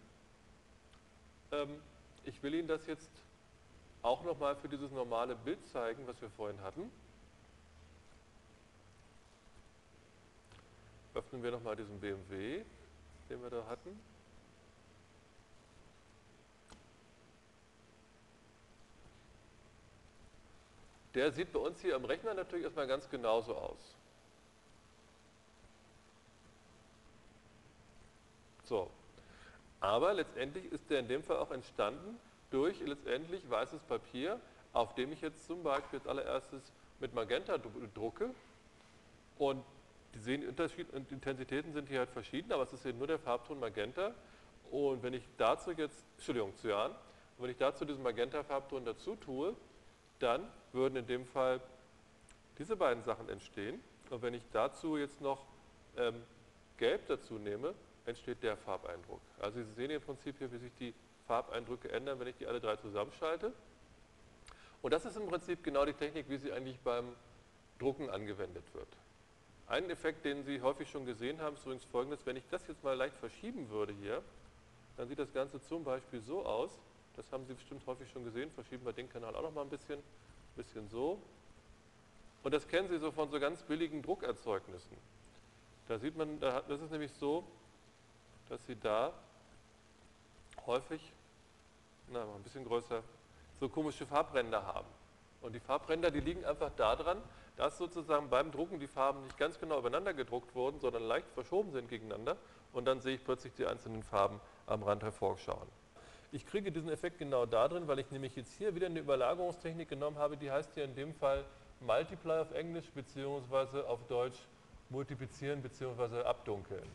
Ähm, 1.52 1.82
ich 2.26 2.42
will 2.44 2.54
Ihnen 2.54 2.68
das 2.68 2.86
jetzt 2.88 3.10
auch 4.02 4.24
nochmal 4.24 4.56
für 4.56 4.70
dieses 4.70 4.92
normale 4.92 5.36
Bild 5.36 5.66
zeigen, 5.68 6.08
was 6.08 6.22
wir 6.22 6.30
vorhin 6.32 6.62
hatten. 6.62 6.92
Öffnen 11.14 11.44
wir 11.44 11.52
nochmal 11.52 11.76
diesen 11.76 12.00
BMW, 12.00 12.64
den 13.30 13.42
wir 13.42 13.50
da 13.50 13.66
hatten. 13.68 14.00
Der 21.16 21.32
sieht 21.32 21.52
bei 21.52 21.60
uns 21.60 21.82
hier 21.82 21.96
am 21.96 22.06
Rechner 22.06 22.34
natürlich 22.36 22.66
erstmal 22.66 22.88
ganz 22.88 23.10
genauso 23.10 23.56
aus. 23.56 23.96
So. 28.70 28.88
Aber 29.82 30.14
letztendlich 30.14 30.72
ist 30.72 30.90
der 30.92 31.00
in 31.00 31.08
dem 31.08 31.24
Fall 31.24 31.38
auch 31.38 31.50
entstanden 31.50 32.20
durch 32.52 32.80
letztendlich 32.82 33.50
weißes 33.50 33.82
Papier, 33.84 34.40
auf 34.74 34.94
dem 34.94 35.12
ich 35.12 35.22
jetzt 35.22 35.48
zum 35.48 35.64
Beispiel 35.64 35.98
als 35.98 36.08
allererstes 36.08 36.72
mit 37.00 37.16
Magenta 37.16 37.58
drucke. 37.58 38.30
Und 39.40 39.64
die 40.14 40.20
sehen, 40.20 40.48
Unterschied 40.48 40.88
Intensitäten 40.94 41.74
sind 41.74 41.90
hier 41.90 42.00
halt 42.00 42.12
verschieden, 42.12 42.52
aber 42.52 42.64
es 42.64 42.74
ist 42.74 42.86
eben 42.86 43.00
nur 43.00 43.08
der 43.08 43.18
Farbton 43.18 43.60
Magenta. 43.60 44.14
Und 44.70 45.02
wenn 45.02 45.14
ich 45.14 45.24
dazu 45.38 45.72
jetzt, 45.72 46.04
Entschuldigung, 46.18 46.56
Cyan, 46.58 46.92
wenn 47.40 47.50
ich 47.50 47.58
dazu 47.58 47.86
diesen 47.86 48.04
Magenta-Farbton 48.04 48.86
dazu 48.86 49.16
tue, 49.16 49.56
dann 50.20 50.48
würden 50.74 50.98
in 50.98 51.08
dem 51.08 51.26
Fall 51.26 51.62
diese 52.60 52.76
beiden 52.76 53.02
Sachen 53.04 53.30
entstehen. 53.30 53.82
Und 54.10 54.22
wenn 54.22 54.34
ich 54.34 54.44
dazu 54.52 54.98
jetzt 54.98 55.22
noch 55.22 55.46
ähm, 55.98 56.22
Gelb 56.78 57.08
dazu 57.08 57.36
nehme, 57.36 57.74
entsteht 58.10 58.44
der 58.44 58.58
Farbeindruck. 58.58 59.22
Also 59.40 59.64
Sie 59.64 59.74
sehen 59.74 59.92
im 59.92 60.02
Prinzip 60.02 60.38
hier, 60.38 60.52
wie 60.52 60.58
sich 60.58 60.74
die 60.80 60.94
Farbeindrücke 61.28 61.92
ändern, 61.92 62.20
wenn 62.20 62.28
ich 62.28 62.36
die 62.36 62.48
alle 62.48 62.60
drei 62.60 62.76
zusammenschalte. 62.76 63.54
Und 64.82 64.94
das 64.94 65.06
ist 65.06 65.18
im 65.18 65.28
Prinzip 65.28 65.64
genau 65.64 65.86
die 65.86 65.94
Technik, 65.94 66.30
wie 66.30 66.38
sie 66.38 66.52
eigentlich 66.52 66.80
beim 66.80 67.16
Drucken 67.80 68.10
angewendet 68.10 68.64
wird. 68.74 68.88
Ein 69.68 69.90
Effekt, 69.90 70.26
den 70.26 70.44
Sie 70.44 70.62
häufig 70.62 70.90
schon 70.90 71.06
gesehen 71.06 71.40
haben, 71.42 71.56
ist 71.56 71.64
übrigens 71.64 71.86
folgendes, 71.86 72.26
wenn 72.26 72.36
ich 72.36 72.44
das 72.50 72.68
jetzt 72.68 72.84
mal 72.84 72.96
leicht 72.98 73.16
verschieben 73.18 73.70
würde 73.70 73.94
hier, 73.94 74.24
dann 74.98 75.08
sieht 75.08 75.20
das 75.20 75.32
Ganze 75.32 75.62
zum 75.62 75.84
Beispiel 75.84 76.22
so 76.22 76.44
aus, 76.46 76.72
das 77.16 77.32
haben 77.32 77.46
Sie 77.46 77.54
bestimmt 77.54 77.86
häufig 77.86 78.10
schon 78.10 78.24
gesehen, 78.24 78.50
verschieben 78.52 78.86
wir 78.86 78.94
den 78.94 79.10
Kanal 79.10 79.36
auch 79.36 79.44
noch 79.44 79.54
mal 79.54 79.62
ein 79.62 79.70
bisschen, 79.70 80.00
ein 80.00 80.56
bisschen 80.56 80.90
so. 80.90 81.22
Und 82.42 82.54
das 82.54 82.68
kennen 82.68 82.88
Sie 82.90 82.98
so 82.98 83.12
von 83.12 83.30
so 83.30 83.40
ganz 83.40 83.62
billigen 83.62 84.02
Druckerzeugnissen. 84.02 84.98
Da 85.88 86.00
sieht 86.00 86.18
man, 86.18 86.40
das 86.40 86.82
ist 86.82 86.92
nämlich 86.92 87.12
so, 87.14 87.44
dass 88.50 88.66
Sie 88.66 88.76
da 88.76 89.14
häufig, 90.66 91.02
na, 92.08 92.24
ein 92.24 92.44
bisschen 92.44 92.66
größer, 92.66 93.04
so 93.60 93.70
komische 93.70 94.06
Farbränder 94.06 94.66
haben. 94.66 94.88
Und 95.42 95.54
die 95.54 95.60
Farbränder, 95.60 96.12
die 96.12 96.20
liegen 96.20 96.44
einfach 96.46 96.72
daran, 96.76 97.22
dass 97.56 97.78
sozusagen 97.78 98.30
beim 98.30 98.52
Drucken 98.52 98.80
die 98.80 98.88
Farben 98.88 99.24
nicht 99.24 99.38
ganz 99.38 99.60
genau 99.60 99.80
übereinander 99.80 100.14
gedruckt 100.14 100.56
wurden, 100.56 100.80
sondern 100.80 101.04
leicht 101.04 101.30
verschoben 101.34 101.72
sind 101.72 101.90
gegeneinander. 101.90 102.38
Und 102.74 102.86
dann 102.86 103.02
sehe 103.02 103.16
ich 103.16 103.24
plötzlich 103.24 103.54
die 103.54 103.66
einzelnen 103.66 104.04
Farben 104.04 104.40
am 104.66 104.84
Rand 104.84 105.04
hervorschauen. 105.04 105.68
Ich 106.32 106.46
kriege 106.46 106.72
diesen 106.72 106.90
Effekt 106.90 107.18
genau 107.18 107.46
da 107.46 107.68
drin, 107.68 107.88
weil 107.88 108.00
ich 108.00 108.12
nämlich 108.12 108.36
jetzt 108.36 108.54
hier 108.54 108.76
wieder 108.76 108.86
eine 108.86 109.00
Überlagerungstechnik 109.00 109.90
genommen 109.90 110.18
habe, 110.18 110.38
die 110.38 110.52
heißt 110.52 110.74
hier 110.74 110.86
in 110.86 110.96
dem 110.96 111.14
Fall 111.14 111.44
Multiply 111.82 112.40
auf 112.40 112.52
Englisch, 112.52 112.92
beziehungsweise 112.94 113.88
auf 113.88 114.06
Deutsch 114.08 114.38
multiplizieren 114.90 115.62
bzw. 115.62 116.24
abdunkeln. 116.24 116.88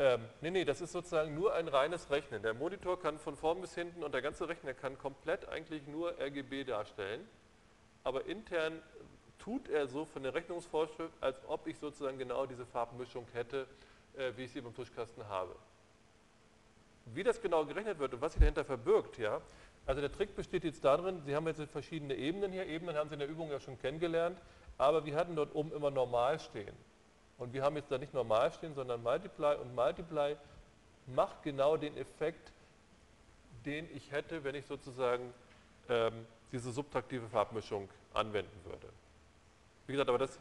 Ähm, 0.00 0.22
nee, 0.40 0.50
nee, 0.50 0.64
das 0.64 0.80
ist 0.80 0.92
sozusagen 0.92 1.34
nur 1.34 1.52
ein 1.52 1.68
reines 1.68 2.10
Rechnen. 2.10 2.42
Der 2.42 2.54
Monitor 2.54 2.98
kann 2.98 3.18
von 3.18 3.36
vorn 3.36 3.60
bis 3.60 3.74
hinten 3.74 4.02
und 4.02 4.14
der 4.14 4.22
ganze 4.22 4.48
Rechner 4.48 4.72
kann 4.72 4.96
komplett 4.96 5.46
eigentlich 5.46 5.86
nur 5.86 6.18
RGB 6.18 6.64
darstellen. 6.64 7.28
Aber 8.02 8.24
intern 8.24 8.80
tut 9.38 9.68
er 9.68 9.86
so 9.88 10.06
von 10.06 10.22
der 10.22 10.32
Rechnungsvorschrift, 10.32 11.12
als 11.20 11.38
ob 11.46 11.66
ich 11.66 11.76
sozusagen 11.76 12.16
genau 12.16 12.46
diese 12.46 12.64
Farbmischung 12.64 13.26
hätte, 13.34 13.66
äh, 14.16 14.32
wie 14.36 14.44
ich 14.44 14.52
sie 14.52 14.62
beim 14.62 14.74
Tuschkasten 14.74 15.28
habe. 15.28 15.54
Wie 17.04 17.22
das 17.22 17.42
genau 17.42 17.66
gerechnet 17.66 17.98
wird 17.98 18.14
und 18.14 18.22
was 18.22 18.32
sich 18.32 18.40
dahinter 18.40 18.64
verbirgt, 18.64 19.18
ja, 19.18 19.42
also 19.84 20.00
der 20.00 20.10
Trick 20.10 20.34
besteht 20.34 20.64
jetzt 20.64 20.82
darin, 20.82 21.20
Sie 21.26 21.36
haben 21.36 21.46
jetzt 21.46 21.60
verschiedene 21.70 22.14
Ebenen 22.14 22.52
hier, 22.52 22.66
Ebenen 22.66 22.96
haben 22.96 23.10
Sie 23.10 23.16
in 23.16 23.20
der 23.20 23.28
Übung 23.28 23.50
ja 23.50 23.60
schon 23.60 23.78
kennengelernt, 23.78 24.40
aber 24.78 25.04
wir 25.04 25.14
hatten 25.14 25.36
dort 25.36 25.54
oben 25.54 25.72
immer 25.72 25.90
normal 25.90 26.38
stehen. 26.38 26.74
Und 27.40 27.54
wir 27.54 27.62
haben 27.62 27.74
jetzt 27.76 27.90
da 27.90 27.96
nicht 27.96 28.12
normal 28.12 28.52
stehen, 28.52 28.74
sondern 28.74 29.02
Multiply. 29.02 29.56
Und 29.56 29.74
Multiply 29.74 30.36
macht 31.06 31.42
genau 31.42 31.78
den 31.78 31.96
Effekt, 31.96 32.52
den 33.64 33.88
ich 33.96 34.12
hätte, 34.12 34.44
wenn 34.44 34.54
ich 34.54 34.66
sozusagen 34.66 35.32
ähm, 35.88 36.26
diese 36.52 36.70
subtraktive 36.70 37.26
Farbmischung 37.28 37.88
anwenden 38.12 38.60
würde. 38.64 38.88
Wie 39.86 39.92
gesagt, 39.92 40.10
aber 40.10 40.18
das... 40.18 40.38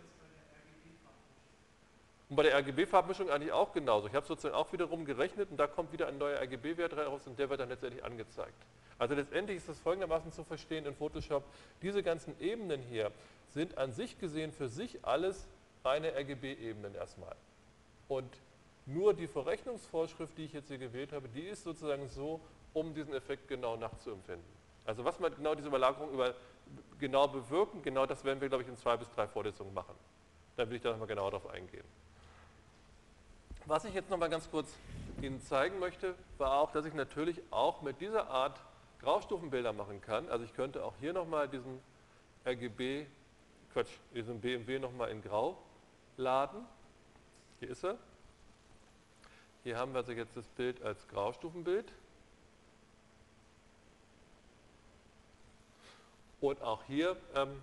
Und 2.28 2.36
bei 2.36 2.44
der 2.44 2.58
RGB-Farbmischung 2.58 3.30
eigentlich 3.30 3.54
auch 3.54 3.72
genauso. 3.72 4.08
Ich 4.08 4.14
habe 4.14 4.28
sozusagen 4.28 4.54
auch 4.54 4.72
wiederum 4.74 5.06
gerechnet 5.06 5.50
und 5.50 5.58
da 5.58 5.68
kommt 5.68 5.94
wieder 5.94 6.08
ein 6.08 6.18
neuer 6.18 6.40
RGB-Wert 6.42 6.98
raus 6.98 7.26
und 7.26 7.40
der 7.40 7.50
wird 7.50 7.62
dann 7.62 7.70
letztendlich 7.70 8.04
angezeigt. 8.04 8.54
Also 9.00 9.16
letztendlich 9.16 9.58
ist 9.58 9.70
das 9.70 9.80
folgendermaßen 9.80 10.34
zu 10.34 10.44
verstehen 10.44 10.86
in 10.86 10.94
Photoshop. 10.94 11.46
Diese 11.82 12.04
ganzen 12.04 12.40
Ebenen 12.42 12.82
hier 12.82 13.12
sind 13.48 13.78
an 13.78 13.94
sich 13.94 14.20
gesehen 14.20 14.52
für 14.52 14.68
sich 14.68 15.04
alles 15.06 15.48
reine 15.84 16.16
RGB-Ebenen 16.16 16.96
erstmal. 16.96 17.36
Und 18.08 18.40
nur 18.86 19.14
die 19.14 19.28
Verrechnungsvorschrift, 19.28 20.38
die 20.38 20.46
ich 20.46 20.54
jetzt 20.54 20.68
hier 20.68 20.78
gewählt 20.78 21.14
habe, 21.14 21.30
die 21.30 21.44
ist 21.44 21.64
sozusagen 21.64 22.08
so, 22.08 22.42
um 22.74 22.94
diesen 22.94 23.14
Effekt 23.14 23.48
genau 23.48 23.76
nachzuempfinden. 23.78 24.46
Also 24.86 25.06
was 25.06 25.20
man 25.20 25.34
genau 25.36 25.56
diese 25.56 25.68
Überlagerung 25.68 26.12
über, 26.12 26.34
genau 27.00 27.28
bewirken, 27.28 27.82
genau 27.84 28.06
das 28.06 28.24
werden 28.24 28.42
wir, 28.42 28.50
glaube 28.50 28.64
ich, 28.64 28.70
in 28.70 28.78
zwei 28.78 28.98
bis 28.98 29.10
drei 29.12 29.28
Vorlesungen 29.28 29.74
machen. 29.74 29.96
Da 30.56 30.68
will 30.68 30.78
ich 30.78 30.82
da 30.82 30.92
nochmal 30.92 31.08
genauer 31.08 31.32
drauf 31.32 31.48
eingehen. 31.48 31.86
Was 33.66 33.86
ich 33.86 33.94
jetzt 33.94 34.10
nochmal 34.10 34.30
ganz 34.30 34.50
kurz 34.50 34.74
Ihnen 35.22 35.42
zeigen 35.42 35.80
möchte, 35.80 36.16
war 36.38 36.60
auch, 36.60 36.72
dass 36.72 36.86
ich 36.86 36.94
natürlich 36.94 37.42
auch 37.52 37.82
mit 37.82 38.02
dieser 38.02 38.30
Art 38.30 38.60
Graustufenbilder 39.02 39.74
machen 39.74 40.02
kann. 40.02 40.28
Also 40.30 40.46
ich 40.46 40.54
könnte 40.56 40.84
auch 40.84 40.94
hier 41.00 41.14
nochmal 41.14 41.48
diesen 41.48 41.80
RGB, 42.46 43.06
Quatsch, 43.74 43.92
diesen 44.16 44.42
BMW 44.42 44.80
nochmal 44.80 45.12
in 45.12 45.22
Grau 45.22 45.58
laden. 46.20 46.66
Hier 47.60 47.70
ist 47.70 47.84
er. 47.84 47.98
Hier 49.64 49.78
haben 49.78 49.94
wir 49.94 50.00
also 50.00 50.12
jetzt 50.12 50.36
das 50.38 50.48
Bild 50.50 50.82
als 50.84 51.08
Graustufenbild. 51.08 51.92
Und 56.42 56.62
auch 56.62 56.84
hier 56.86 57.18
ähm, 57.36 57.62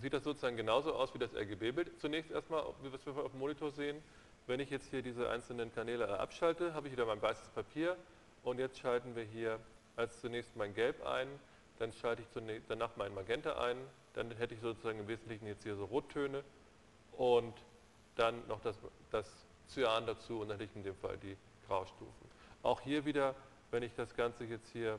sieht 0.00 0.12
das 0.12 0.24
sozusagen 0.24 0.56
genauso 0.56 0.94
aus 0.94 1.14
wie 1.14 1.18
das 1.18 1.34
RGB-Bild. 1.34 2.00
Zunächst 2.00 2.30
erstmal, 2.30 2.64
was 2.82 3.06
wir 3.06 3.16
auf 3.16 3.30
dem 3.30 3.40
Monitor 3.40 3.70
sehen, 3.70 4.02
wenn 4.46 4.60
ich 4.60 4.70
jetzt 4.70 4.90
hier 4.90 5.02
diese 5.02 5.30
einzelnen 5.30 5.72
Kanäle 5.72 6.18
abschalte, 6.18 6.74
habe 6.74 6.88
ich 6.88 6.92
wieder 6.92 7.06
mein 7.06 7.22
weißes 7.22 7.48
Papier 7.50 7.96
und 8.42 8.58
jetzt 8.58 8.78
schalten 8.78 9.14
wir 9.14 9.24
hier 9.24 9.58
als 9.96 10.20
zunächst 10.20 10.56
mein 10.56 10.74
Gelb 10.74 11.06
ein, 11.06 11.28
dann 11.78 11.92
schalte 11.92 12.22
ich 12.22 12.60
danach 12.68 12.96
mein 12.96 13.14
Magenta 13.14 13.58
ein, 13.64 13.76
dann 14.14 14.30
hätte 14.32 14.54
ich 14.54 14.60
sozusagen 14.60 14.98
im 14.98 15.08
Wesentlichen 15.08 15.46
jetzt 15.46 15.62
hier 15.62 15.76
so 15.76 15.84
Rottöne 15.84 16.42
und 17.18 17.54
dann 18.16 18.46
noch 18.48 18.60
das, 18.60 18.76
das 19.10 19.26
Cyan 19.68 20.06
dazu 20.06 20.40
und 20.40 20.48
dann 20.48 20.58
hätte 20.58 20.70
ich 20.70 20.76
in 20.76 20.84
dem 20.84 20.96
Fall 20.96 21.16
die 21.18 21.36
Graustufen. 21.66 22.30
Auch 22.62 22.80
hier 22.80 23.04
wieder, 23.04 23.34
wenn 23.70 23.82
ich 23.82 23.94
das 23.94 24.14
Ganze 24.14 24.44
jetzt 24.44 24.68
hier 24.72 24.98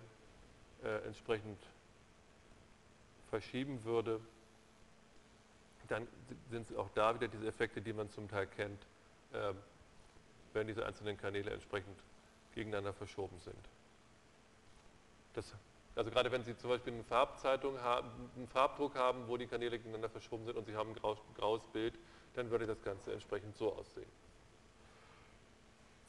äh, 0.83 1.05
entsprechend 1.05 1.59
verschieben 3.29 3.83
würde, 3.83 4.19
dann 5.87 6.07
sind 6.49 6.69
es 6.69 6.75
auch 6.75 6.89
da 6.95 7.13
wieder 7.15 7.27
diese 7.27 7.47
Effekte, 7.47 7.81
die 7.81 7.93
man 7.93 8.09
zum 8.09 8.27
Teil 8.27 8.47
kennt, 8.47 8.81
äh, 9.33 9.53
wenn 10.53 10.67
diese 10.67 10.85
einzelnen 10.85 11.17
Kanäle 11.17 11.51
entsprechend 11.51 11.97
gegeneinander 12.53 12.93
verschoben 12.93 13.37
sind. 13.39 13.69
Das, 15.33 15.53
also 15.95 16.11
gerade 16.11 16.31
wenn 16.31 16.43
Sie 16.43 16.57
zum 16.57 16.69
Beispiel 16.69 16.93
eine 16.93 17.03
Farbzeitung 17.03 17.79
haben, 17.81 18.09
einen 18.35 18.47
Farbdruck 18.47 18.95
haben, 18.95 19.27
wo 19.27 19.37
die 19.37 19.47
Kanäle 19.47 19.77
gegeneinander 19.77 20.09
verschoben 20.09 20.45
sind 20.45 20.57
und 20.57 20.65
Sie 20.65 20.75
haben 20.75 20.91
ein 20.91 21.17
graues, 21.35 21.65
Bild, 21.67 21.97
dann 22.33 22.49
würde 22.51 22.67
das 22.67 22.81
Ganze 22.83 23.13
entsprechend 23.13 23.55
so 23.55 23.73
aussehen. 23.73 24.09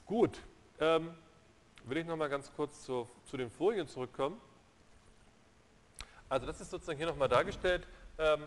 Gut, 0.06 0.40
ähm, 0.80 1.14
will 1.84 1.98
ich 1.98 2.06
nochmal 2.06 2.28
ganz 2.28 2.52
kurz 2.54 2.82
zu, 2.82 3.08
zu, 3.24 3.36
den 3.36 3.50
Folien 3.50 3.86
zurückkommen. 3.86 4.40
Also 6.28 6.46
das 6.46 6.60
ist 6.60 6.70
sozusagen 6.70 6.98
hier 6.98 7.06
nochmal 7.06 7.28
dargestellt, 7.28 7.86
ähm, 8.18 8.42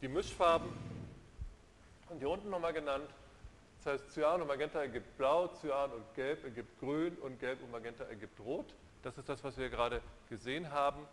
die 0.00 0.08
Mischfarben 0.08 0.68
und 2.08 2.18
hier 2.18 2.30
unten 2.30 2.48
nochmal 2.48 2.72
genannt. 2.72 3.10
Das 3.82 3.94
heißt, 3.94 4.12
Cyan 4.12 4.40
und 4.40 4.46
Magenta 4.46 4.80
ergibt 4.80 5.16
Blau, 5.16 5.48
Cyan 5.48 5.90
und 5.92 6.14
Gelb 6.14 6.44
ergibt 6.44 6.78
Grün 6.78 7.16
und 7.18 7.40
Gelb 7.40 7.62
und 7.62 7.72
Magenta 7.72 8.04
ergibt 8.04 8.38
Rot. 8.40 8.72
Das 9.02 9.18
ist 9.18 9.28
das, 9.28 9.42
was 9.44 9.56
wir 9.56 9.68
gerade 9.68 10.00
gesehen 10.28 10.70
haben. 10.70 11.06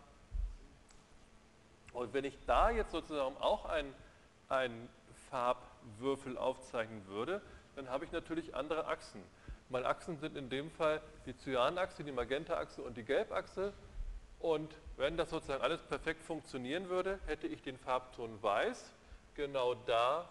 Und 1.92 2.12
wenn 2.12 2.24
ich 2.24 2.36
da 2.46 2.70
jetzt 2.70 2.90
sozusagen 2.90 3.36
auch 3.38 3.66
einen, 3.66 3.94
einen 4.48 4.88
Farbwürfel 5.30 6.36
aufzeichnen 6.36 7.06
würde, 7.06 7.40
dann 7.76 7.88
habe 7.88 8.04
ich 8.04 8.12
natürlich 8.12 8.54
andere 8.54 8.86
Achsen. 8.86 9.22
Meine 9.68 9.86
Achsen 9.86 10.18
sind 10.18 10.36
in 10.36 10.50
dem 10.50 10.70
Fall 10.70 11.00
die 11.26 11.36
Cyanachse, 11.36 12.04
die 12.04 12.12
Magenta-Achse 12.12 12.82
und 12.82 12.96
die 12.96 13.04
Gelbachse. 13.04 13.72
Und 14.40 14.74
wenn 14.96 15.16
das 15.16 15.30
sozusagen 15.30 15.62
alles 15.62 15.82
perfekt 15.82 16.22
funktionieren 16.22 16.88
würde, 16.88 17.18
hätte 17.26 17.46
ich 17.46 17.62
den 17.62 17.78
Farbton 17.78 18.42
Weiß 18.42 18.92
genau 19.34 19.74
da, 19.74 20.28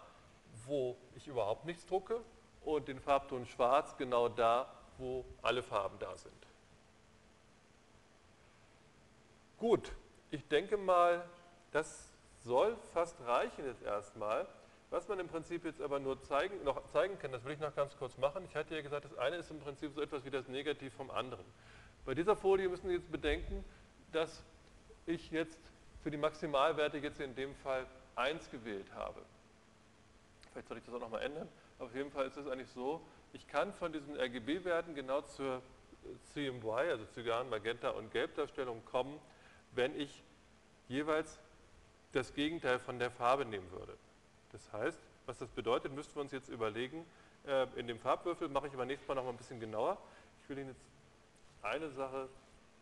wo 0.66 0.96
ich 1.16 1.26
überhaupt 1.26 1.64
nichts 1.64 1.84
drucke 1.86 2.20
und 2.64 2.88
den 2.88 3.00
Farbton 3.00 3.46
Schwarz 3.46 3.96
genau 3.96 4.28
da, 4.28 4.70
wo 4.98 5.24
alle 5.42 5.62
Farben 5.62 5.98
da 5.98 6.16
sind. 6.16 6.43
Gut, 9.64 9.92
ich 10.30 10.46
denke 10.46 10.76
mal, 10.76 11.24
das 11.72 12.12
soll 12.42 12.76
fast 12.92 13.18
reichen 13.22 13.64
jetzt 13.64 13.82
erstmal, 13.82 14.46
Was 14.90 15.08
man 15.08 15.18
im 15.18 15.26
Prinzip 15.26 15.64
jetzt 15.64 15.80
aber 15.80 15.98
nur 16.00 16.20
zeigen, 16.20 16.62
noch 16.64 16.86
zeigen 16.88 17.18
kann, 17.18 17.32
das 17.32 17.42
will 17.44 17.52
ich 17.52 17.58
noch 17.60 17.74
ganz 17.74 17.96
kurz 17.96 18.18
machen. 18.18 18.44
Ich 18.44 18.54
hatte 18.54 18.74
ja 18.74 18.82
gesagt, 18.82 19.06
das 19.06 19.16
eine 19.16 19.36
ist 19.36 19.50
im 19.50 19.58
Prinzip 19.58 19.94
so 19.94 20.02
etwas 20.02 20.22
wie 20.26 20.30
das 20.30 20.48
Negativ 20.48 20.92
vom 20.92 21.10
anderen. 21.10 21.46
Bei 22.04 22.14
dieser 22.14 22.36
Folie 22.36 22.68
müssen 22.68 22.88
Sie 22.88 22.94
jetzt 22.94 23.10
bedenken, 23.10 23.64
dass 24.12 24.44
ich 25.06 25.30
jetzt 25.30 25.58
für 26.02 26.10
die 26.10 26.18
Maximalwerte 26.18 26.98
jetzt 26.98 27.18
in 27.20 27.34
dem 27.34 27.54
Fall 27.56 27.86
1 28.16 28.50
gewählt 28.50 28.92
habe. 28.94 29.22
Vielleicht 30.52 30.68
soll 30.68 30.76
ich 30.76 30.84
das 30.84 30.94
auch 30.94 31.00
nochmal 31.00 31.22
ändern. 31.22 31.48
Auf 31.78 31.94
jeden 31.94 32.10
Fall 32.10 32.26
ist 32.26 32.36
es 32.36 32.46
eigentlich 32.46 32.68
so, 32.68 33.00
ich 33.32 33.48
kann 33.48 33.72
von 33.72 33.94
diesen 33.94 34.14
RGB-Werten 34.14 34.94
genau 34.94 35.22
zur 35.22 35.62
CMY, 36.34 36.90
also 36.90 37.06
Cyan, 37.06 37.48
Magenta 37.48 37.88
und 37.88 38.12
Gelbdarstellung 38.12 38.84
kommen, 38.84 39.18
wenn 39.74 39.98
ich 39.98 40.22
jeweils 40.88 41.38
das 42.12 42.34
Gegenteil 42.34 42.78
von 42.78 42.98
der 42.98 43.10
Farbe 43.10 43.44
nehmen 43.44 43.70
würde. 43.72 43.96
Das 44.52 44.72
heißt, 44.72 45.00
was 45.26 45.38
das 45.38 45.50
bedeutet, 45.50 45.92
müssten 45.92 46.14
wir 46.14 46.22
uns 46.22 46.32
jetzt 46.32 46.48
überlegen. 46.48 47.04
Äh, 47.46 47.66
in 47.76 47.86
dem 47.86 47.98
Farbwürfel 47.98 48.48
mache 48.48 48.68
ich 48.68 48.74
aber 48.74 48.84
nächstes 48.84 49.08
Mal 49.08 49.14
noch 49.14 49.24
mal 49.24 49.30
ein 49.30 49.36
bisschen 49.36 49.60
genauer. 49.60 49.98
Ich 50.42 50.48
will 50.48 50.58
Ihnen 50.58 50.68
jetzt 50.68 50.84
eine 51.62 51.90
Sache 51.90 52.28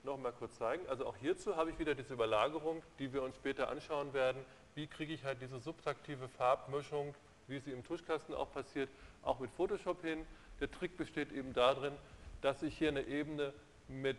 noch 0.02 0.18
mal 0.18 0.32
kurz 0.32 0.58
zeigen. 0.58 0.86
Also 0.88 1.06
auch 1.06 1.16
hierzu 1.16 1.56
habe 1.56 1.70
ich 1.70 1.78
wieder 1.78 1.94
diese 1.94 2.14
Überlagerung, 2.14 2.82
die 2.98 3.12
wir 3.12 3.22
uns 3.22 3.36
später 3.36 3.68
anschauen 3.68 4.12
werden. 4.12 4.44
Wie 4.74 4.86
kriege 4.86 5.12
ich 5.14 5.24
halt 5.24 5.40
diese 5.40 5.60
subtraktive 5.60 6.28
Farbmischung, 6.28 7.14
wie 7.46 7.60
sie 7.60 7.70
im 7.70 7.84
Tuschkasten 7.84 8.34
auch 8.34 8.52
passiert, 8.52 8.88
auch 9.22 9.38
mit 9.38 9.50
Photoshop 9.52 10.02
hin. 10.02 10.26
Der 10.60 10.70
Trick 10.70 10.96
besteht 10.96 11.32
eben 11.32 11.52
darin, 11.52 11.92
dass 12.40 12.62
ich 12.62 12.76
hier 12.76 12.88
eine 12.88 13.02
Ebene 13.02 13.52
mit 13.88 14.18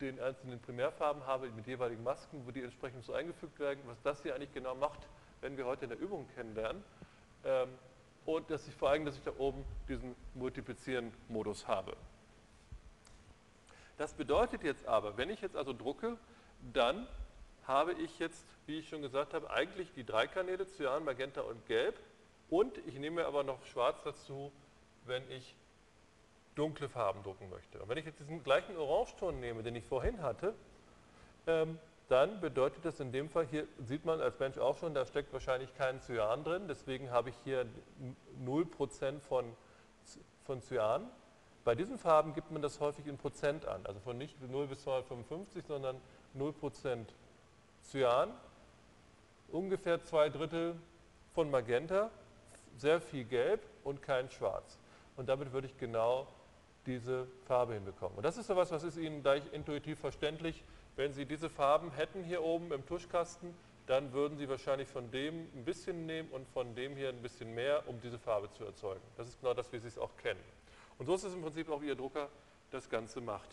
den 0.00 0.20
einzelnen 0.20 0.60
Primärfarben 0.60 1.26
habe, 1.26 1.50
mit 1.50 1.66
jeweiligen 1.66 2.02
Masken, 2.02 2.46
wo 2.46 2.50
die 2.50 2.62
entsprechend 2.62 3.04
so 3.04 3.12
eingefügt 3.12 3.58
werden. 3.58 3.80
Was 3.86 4.00
das 4.02 4.22
hier 4.22 4.34
eigentlich 4.34 4.52
genau 4.52 4.74
macht, 4.74 5.08
werden 5.40 5.56
wir 5.56 5.66
heute 5.66 5.84
in 5.84 5.90
der 5.90 5.98
Übung 5.98 6.28
kennenlernen. 6.34 6.82
Ähm, 7.44 7.68
und 8.26 8.50
dass 8.50 8.68
ich 8.68 8.74
vor 8.74 8.90
allem, 8.90 9.04
dass 9.04 9.16
ich 9.16 9.22
da 9.22 9.32
oben 9.38 9.64
diesen 9.88 10.14
Multiplizieren-Modus 10.34 11.66
habe. 11.66 11.96
Das 13.96 14.12
bedeutet 14.12 14.62
jetzt 14.62 14.86
aber, 14.86 15.16
wenn 15.16 15.30
ich 15.30 15.40
jetzt 15.40 15.56
also 15.56 15.72
drucke, 15.72 16.18
dann 16.72 17.08
habe 17.66 17.92
ich 17.94 18.18
jetzt, 18.18 18.44
wie 18.66 18.78
ich 18.78 18.88
schon 18.88 19.02
gesagt 19.02 19.34
habe, 19.34 19.50
eigentlich 19.50 19.92
die 19.92 20.04
drei 20.04 20.26
Kanäle, 20.26 20.66
Cyan, 20.66 21.04
Magenta 21.04 21.40
und 21.40 21.66
Gelb. 21.66 21.98
Und 22.48 22.78
ich 22.86 22.98
nehme 22.98 23.26
aber 23.26 23.42
noch 23.44 23.64
Schwarz 23.66 24.02
dazu, 24.04 24.52
wenn 25.04 25.28
ich 25.30 25.54
dunkle 26.58 26.88
Farben 26.88 27.22
drucken 27.22 27.48
möchte. 27.50 27.78
Und 27.78 27.88
wenn 27.88 27.98
ich 27.98 28.04
jetzt 28.04 28.18
diesen 28.18 28.42
gleichen 28.42 28.76
Orangeton 28.76 29.38
nehme, 29.38 29.62
den 29.62 29.76
ich 29.76 29.84
vorhin 29.84 30.20
hatte, 30.22 30.54
ähm, 31.46 31.78
dann 32.08 32.40
bedeutet 32.40 32.84
das 32.84 33.00
in 33.00 33.12
dem 33.12 33.28
Fall, 33.28 33.46
hier 33.46 33.68
sieht 33.78 34.04
man 34.04 34.20
als 34.20 34.38
Mensch 34.38 34.56
auch 34.58 34.76
schon, 34.78 34.94
da 34.94 35.04
steckt 35.04 35.32
wahrscheinlich 35.32 35.74
kein 35.74 36.00
Cyan 36.00 36.42
drin, 36.42 36.62
deswegen 36.66 37.10
habe 37.10 37.28
ich 37.28 37.36
hier 37.44 37.66
0% 38.44 39.20
von, 39.20 39.44
von 40.44 40.62
Cyan. 40.62 41.06
Bei 41.64 41.74
diesen 41.74 41.98
Farben 41.98 42.32
gibt 42.32 42.50
man 42.50 42.62
das 42.62 42.80
häufig 42.80 43.06
in 43.06 43.18
Prozent 43.18 43.66
an, 43.66 43.84
also 43.84 44.00
von 44.00 44.16
nicht 44.16 44.40
0 44.40 44.66
bis 44.68 44.82
255, 44.84 45.66
sondern 45.66 46.00
0% 46.36 47.04
Cyan, 47.82 48.32
ungefähr 49.48 50.02
zwei 50.02 50.30
Drittel 50.30 50.76
von 51.34 51.50
Magenta, 51.50 52.10
sehr 52.78 53.02
viel 53.02 53.24
Gelb 53.24 53.60
und 53.84 54.00
kein 54.00 54.30
Schwarz. 54.30 54.78
Und 55.16 55.28
damit 55.28 55.52
würde 55.52 55.66
ich 55.66 55.76
genau 55.76 56.26
diese 56.88 57.28
Farbe 57.46 57.74
hinbekommen. 57.74 58.16
Und 58.16 58.24
das 58.24 58.38
ist 58.38 58.46
sowas, 58.46 58.70
was 58.70 58.82
ist 58.82 58.96
Ihnen 58.96 59.22
gleich 59.22 59.42
intuitiv 59.52 59.98
verständlich. 60.00 60.64
Wenn 60.96 61.12
Sie 61.12 61.26
diese 61.26 61.48
Farben 61.48 61.92
hätten 61.92 62.24
hier 62.24 62.42
oben 62.42 62.72
im 62.72 62.84
Tuschkasten, 62.86 63.54
dann 63.86 64.12
würden 64.12 64.36
Sie 64.36 64.48
wahrscheinlich 64.48 64.88
von 64.88 65.10
dem 65.10 65.48
ein 65.54 65.64
bisschen 65.64 66.06
nehmen 66.06 66.30
und 66.30 66.48
von 66.48 66.74
dem 66.74 66.96
hier 66.96 67.10
ein 67.10 67.22
bisschen 67.22 67.54
mehr, 67.54 67.86
um 67.86 68.00
diese 68.00 68.18
Farbe 68.18 68.50
zu 68.52 68.64
erzeugen. 68.64 69.00
Das 69.16 69.28
ist 69.28 69.40
genau 69.40 69.54
das, 69.54 69.72
wie 69.72 69.78
Sie 69.78 69.88
es 69.88 69.98
auch 69.98 70.16
kennen. 70.16 70.40
Und 70.98 71.06
so 71.06 71.14
ist 71.14 71.24
es 71.24 71.34
im 71.34 71.42
Prinzip 71.42 71.70
auch, 71.70 71.80
wie 71.80 71.86
Ihr 71.86 71.94
Drucker 71.94 72.28
das 72.70 72.88
Ganze 72.88 73.20
macht. 73.20 73.48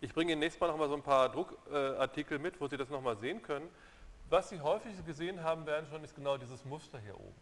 Ich 0.00 0.14
bringe 0.14 0.32
Ihnen 0.32 0.40
nächstes 0.40 0.60
Mal 0.60 0.68
nochmal 0.68 0.88
so 0.88 0.94
ein 0.94 1.02
paar 1.02 1.30
Druckartikel 1.30 2.38
mit, 2.38 2.60
wo 2.60 2.68
Sie 2.68 2.76
das 2.76 2.88
nochmal 2.88 3.16
sehen 3.16 3.42
können. 3.42 3.68
Was 4.30 4.50
Sie 4.50 4.60
häufig 4.60 4.92
gesehen 5.06 5.42
haben 5.42 5.66
werden 5.66 5.86
schon, 5.90 6.04
ist 6.04 6.14
genau 6.14 6.36
dieses 6.36 6.64
Muster 6.64 7.00
hier 7.00 7.14
oben. 7.14 7.34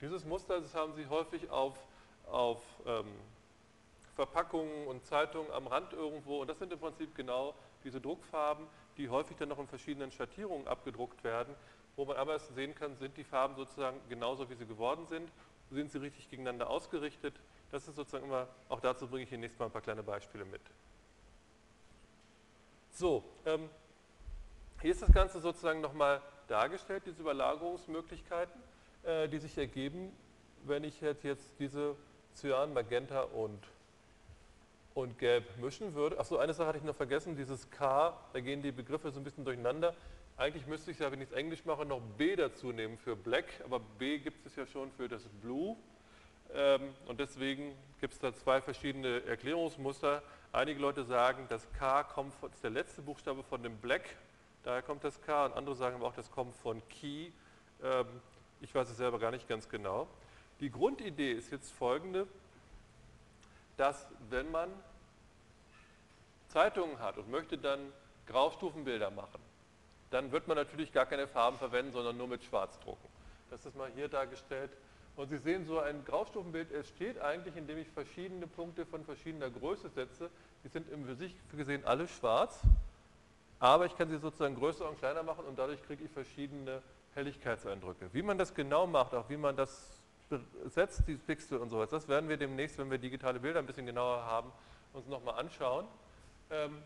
Dieses 0.00 0.24
Muster 0.24 0.60
das 0.60 0.74
haben 0.74 0.94
Sie 0.94 1.06
häufig 1.06 1.50
auf, 1.50 1.78
auf 2.26 2.62
ähm, 2.86 3.06
Verpackungen 4.14 4.86
und 4.86 5.04
Zeitungen 5.04 5.50
am 5.52 5.66
Rand 5.66 5.92
irgendwo. 5.92 6.40
Und 6.40 6.48
das 6.48 6.58
sind 6.58 6.72
im 6.72 6.78
Prinzip 6.78 7.14
genau 7.14 7.54
diese 7.84 8.00
Druckfarben, 8.00 8.66
die 8.96 9.08
häufig 9.08 9.36
dann 9.36 9.48
noch 9.48 9.58
in 9.58 9.66
verschiedenen 9.66 10.12
Schattierungen 10.12 10.66
abgedruckt 10.66 11.24
werden, 11.24 11.54
wo 11.96 12.04
man 12.04 12.16
aber 12.16 12.38
sehen 12.38 12.74
kann, 12.74 12.96
sind 12.96 13.16
die 13.16 13.24
Farben 13.24 13.54
sozusagen 13.56 14.00
genauso, 14.08 14.48
wie 14.48 14.54
sie 14.54 14.66
geworden 14.66 15.06
sind, 15.06 15.30
sind 15.70 15.90
sie 15.90 15.98
richtig 15.98 16.28
gegeneinander 16.28 16.68
ausgerichtet. 16.68 17.34
Das 17.70 17.86
ist 17.86 17.96
sozusagen 17.96 18.24
immer, 18.24 18.48
auch 18.68 18.80
dazu 18.80 19.06
bringe 19.06 19.24
ich 19.24 19.32
Ihnen 19.32 19.42
nächstes 19.42 19.58
Mal 19.58 19.66
ein 19.66 19.72
paar 19.72 19.82
kleine 19.82 20.02
Beispiele 20.02 20.44
mit. 20.44 20.62
So, 22.90 23.22
ähm, 23.46 23.70
hier 24.82 24.90
ist 24.90 25.02
das 25.02 25.12
Ganze 25.12 25.40
sozusagen 25.40 25.80
nochmal 25.80 26.20
dargestellt, 26.48 27.04
diese 27.06 27.22
Überlagerungsmöglichkeiten, 27.22 28.60
äh, 29.04 29.28
die 29.28 29.38
sich 29.38 29.56
ergeben, 29.56 30.12
wenn 30.64 30.84
ich 30.84 31.00
jetzt, 31.00 31.22
jetzt 31.22 31.58
diese 31.58 31.96
Cyan, 32.34 32.72
Magenta 32.72 33.22
und 33.22 33.58
und 34.94 35.18
Gelb 35.18 35.44
mischen 35.58 35.94
würde. 35.94 36.18
Achso, 36.18 36.38
eine 36.38 36.52
Sache 36.52 36.68
hatte 36.68 36.78
ich 36.78 36.84
noch 36.84 36.96
vergessen, 36.96 37.36
dieses 37.36 37.70
K, 37.70 38.16
da 38.32 38.40
gehen 38.40 38.62
die 38.62 38.72
Begriffe 38.72 39.10
so 39.10 39.20
ein 39.20 39.24
bisschen 39.24 39.44
durcheinander. 39.44 39.94
Eigentlich 40.36 40.66
müsste 40.66 40.90
ich 40.90 40.98
ja, 40.98 41.12
wenn 41.12 41.20
ich 41.20 41.28
es 41.28 41.34
Englisch 41.34 41.64
mache, 41.64 41.84
noch 41.84 42.00
B 42.16 42.34
dazu 42.34 42.72
nehmen 42.72 42.96
für 42.98 43.14
Black, 43.14 43.46
aber 43.64 43.78
B 43.80 44.18
gibt 44.18 44.46
es 44.46 44.56
ja 44.56 44.66
schon 44.66 44.90
für 44.92 45.08
das 45.08 45.28
Blue. 45.42 45.76
Ähm, 46.54 46.94
und 47.06 47.20
deswegen 47.20 47.74
gibt 48.00 48.14
es 48.14 48.18
da 48.18 48.34
zwei 48.34 48.60
verschiedene 48.60 49.22
Erklärungsmuster. 49.26 50.22
Einige 50.52 50.80
Leute 50.80 51.04
sagen, 51.04 51.46
das 51.48 51.70
K 51.74 52.02
kommt 52.04 52.34
von, 52.34 52.50
ist 52.50 52.64
der 52.64 52.70
letzte 52.70 53.02
Buchstabe 53.02 53.42
von 53.42 53.62
dem 53.62 53.76
Black, 53.76 54.16
daher 54.64 54.82
kommt 54.82 55.04
das 55.04 55.20
K, 55.20 55.46
und 55.46 55.52
andere 55.52 55.76
sagen 55.76 55.96
aber 55.96 56.06
auch, 56.06 56.14
das 56.14 56.30
kommt 56.30 56.56
von 56.56 56.82
Key. 56.88 57.30
Ähm, 57.82 58.06
ich 58.60 58.74
weiß 58.74 58.90
es 58.90 58.96
selber 58.96 59.18
gar 59.18 59.30
nicht 59.30 59.48
ganz 59.48 59.68
genau. 59.68 60.08
Die 60.60 60.70
Grundidee 60.70 61.32
ist 61.32 61.50
jetzt 61.52 61.70
folgende, 61.70 62.26
dass 63.80 64.06
wenn 64.28 64.50
man 64.50 64.68
Zeitungen 66.48 66.98
hat 66.98 67.16
und 67.16 67.30
möchte 67.30 67.56
dann 67.56 67.80
Graustufenbilder 68.26 69.10
machen, 69.10 69.40
dann 70.10 70.30
wird 70.32 70.46
man 70.48 70.58
natürlich 70.58 70.92
gar 70.92 71.06
keine 71.06 71.26
Farben 71.26 71.56
verwenden, 71.56 71.92
sondern 71.92 72.18
nur 72.18 72.28
mit 72.28 72.44
Schwarz 72.44 72.78
drucken. 72.80 73.08
Das 73.48 73.64
ist 73.64 73.74
mal 73.76 73.90
hier 73.94 74.08
dargestellt. 74.08 74.70
Und 75.16 75.30
Sie 75.30 75.38
sehen, 75.38 75.64
so 75.64 75.78
ein 75.78 76.04
Graustufenbild 76.04 76.72
entsteht 76.72 77.20
eigentlich, 77.20 77.56
indem 77.56 77.78
ich 77.78 77.88
verschiedene 77.88 78.46
Punkte 78.46 78.84
von 78.84 79.02
verschiedener 79.02 79.48
Größe 79.48 79.88
setze. 79.88 80.28
Die 80.62 80.68
sind 80.68 80.90
im 80.90 81.16
sich 81.16 81.34
gesehen 81.56 81.84
alle 81.86 82.06
schwarz, 82.06 82.60
aber 83.60 83.86
ich 83.86 83.96
kann 83.96 84.10
sie 84.10 84.18
sozusagen 84.18 84.56
größer 84.56 84.86
und 84.86 84.98
kleiner 84.98 85.22
machen 85.22 85.46
und 85.46 85.58
dadurch 85.58 85.82
kriege 85.82 86.04
ich 86.04 86.10
verschiedene 86.10 86.82
Helligkeitseindrücke. 87.14 88.10
Wie 88.12 88.22
man 88.22 88.36
das 88.36 88.54
genau 88.54 88.86
macht, 88.86 89.14
auch 89.14 89.28
wie 89.30 89.38
man 89.38 89.56
das 89.56 89.99
setzt, 90.66 91.06
die 91.06 91.14
Pixel 91.14 91.58
und 91.58 91.70
sowas. 91.70 91.90
Das 91.90 92.08
werden 92.08 92.28
wir 92.28 92.36
demnächst, 92.36 92.78
wenn 92.78 92.90
wir 92.90 92.98
digitale 92.98 93.40
Bilder 93.40 93.58
ein 93.58 93.66
bisschen 93.66 93.86
genauer 93.86 94.24
haben, 94.24 94.52
uns 94.92 95.06
nochmal 95.06 95.38
anschauen. 95.38 95.86
Ähm, 96.50 96.82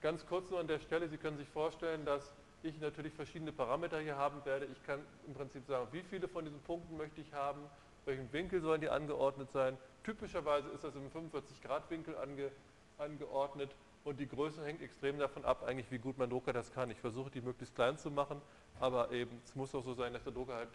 ganz 0.00 0.26
kurz 0.26 0.50
nur 0.50 0.60
an 0.60 0.66
der 0.66 0.78
Stelle, 0.80 1.08
Sie 1.08 1.16
können 1.16 1.36
sich 1.36 1.48
vorstellen, 1.48 2.04
dass 2.04 2.32
ich 2.62 2.78
natürlich 2.80 3.12
verschiedene 3.12 3.52
Parameter 3.52 4.00
hier 4.00 4.16
haben 4.16 4.44
werde. 4.44 4.66
Ich 4.66 4.82
kann 4.84 5.00
im 5.26 5.34
Prinzip 5.34 5.66
sagen, 5.66 5.86
wie 5.92 6.02
viele 6.02 6.28
von 6.28 6.44
diesen 6.44 6.60
Punkten 6.62 6.96
möchte 6.96 7.20
ich 7.20 7.32
haben, 7.32 7.60
welchen 8.04 8.32
Winkel 8.32 8.60
sollen 8.60 8.80
die 8.80 8.88
angeordnet 8.88 9.50
sein. 9.50 9.76
Typischerweise 10.02 10.68
ist 10.70 10.82
das 10.82 10.94
im 10.94 11.10
45-Grad-Winkel 11.10 12.16
ange, 12.16 12.50
angeordnet 12.96 13.70
und 14.04 14.18
die 14.18 14.26
Größe 14.26 14.64
hängt 14.64 14.82
extrem 14.82 15.18
davon 15.18 15.44
ab, 15.44 15.62
eigentlich 15.64 15.90
wie 15.90 15.98
gut 15.98 16.18
mein 16.18 16.30
Drucker 16.30 16.52
das 16.52 16.72
kann. 16.72 16.90
Ich 16.90 16.98
versuche 16.98 17.30
die 17.30 17.40
möglichst 17.40 17.74
klein 17.74 17.98
zu 17.98 18.10
machen, 18.10 18.40
aber 18.80 19.10
eben 19.12 19.40
es 19.44 19.54
muss 19.54 19.74
auch 19.74 19.84
so 19.84 19.94
sein, 19.94 20.12
dass 20.12 20.24
der 20.24 20.32
Drucker 20.32 20.54
halt 20.54 20.70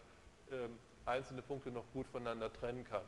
ähm, 0.51 0.77
einzelne 1.05 1.41
Punkte 1.41 1.71
noch 1.71 1.85
gut 1.93 2.07
voneinander 2.07 2.51
trennen 2.51 2.83
kann. 2.83 3.03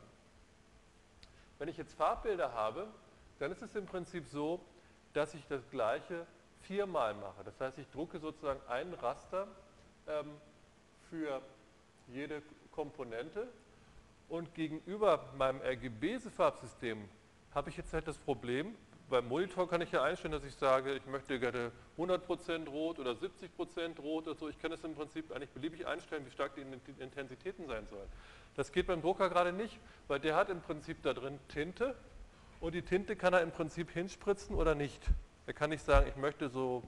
Wenn 1.58 1.68
ich 1.68 1.76
jetzt 1.76 1.94
Farbbilder 1.94 2.52
habe, 2.52 2.86
dann 3.38 3.52
ist 3.52 3.62
es 3.62 3.74
im 3.74 3.86
Prinzip 3.86 4.26
so, 4.26 4.60
dass 5.12 5.34
ich 5.34 5.46
das 5.48 5.68
gleiche 5.70 6.26
viermal 6.62 7.14
mache. 7.14 7.44
Das 7.44 7.58
heißt, 7.60 7.78
ich 7.78 7.88
drucke 7.90 8.18
sozusagen 8.18 8.60
ein 8.68 8.92
Raster 8.94 9.46
ähm, 10.06 10.36
für 11.08 11.40
jede 12.08 12.42
Komponente 12.72 13.48
und 14.28 14.54
gegenüber 14.54 15.24
meinem 15.36 15.60
RGB-Farbsystem 15.60 17.08
habe 17.54 17.70
ich 17.70 17.76
jetzt 17.76 17.92
halt 17.92 18.06
das 18.06 18.18
Problem, 18.18 18.74
beim 19.08 19.28
Monitor 19.28 19.68
kann 19.68 19.80
ich 19.80 19.92
ja 19.92 20.02
einstellen, 20.02 20.32
dass 20.32 20.44
ich 20.44 20.54
sage, 20.54 20.94
ich 20.94 21.06
möchte 21.06 21.38
gerne 21.38 21.70
100% 21.96 22.68
rot 22.68 22.98
oder 22.98 23.12
70% 23.12 24.00
rot 24.00 24.26
oder 24.26 24.36
so. 24.36 24.48
Ich 24.48 24.60
kann 24.60 24.72
es 24.72 24.82
im 24.82 24.94
Prinzip 24.94 25.30
eigentlich 25.32 25.50
beliebig 25.50 25.86
einstellen, 25.86 26.26
wie 26.26 26.30
stark 26.30 26.54
die 26.56 26.62
Intensitäten 27.02 27.66
sein 27.66 27.86
sollen. 27.86 28.08
Das 28.56 28.72
geht 28.72 28.86
beim 28.86 29.02
Drucker 29.02 29.28
gerade 29.28 29.52
nicht, 29.52 29.78
weil 30.08 30.18
der 30.18 30.34
hat 30.34 30.50
im 30.50 30.60
Prinzip 30.60 31.02
da 31.02 31.14
drin 31.14 31.38
Tinte 31.48 31.94
und 32.60 32.74
die 32.74 32.82
Tinte 32.82 33.14
kann 33.14 33.32
er 33.32 33.42
im 33.42 33.52
Prinzip 33.52 33.90
hinspritzen 33.90 34.56
oder 34.56 34.74
nicht. 34.74 35.02
Er 35.46 35.52
kann 35.52 35.70
nicht 35.70 35.84
sagen, 35.84 36.08
ich 36.08 36.16
möchte 36.16 36.48
so 36.48 36.82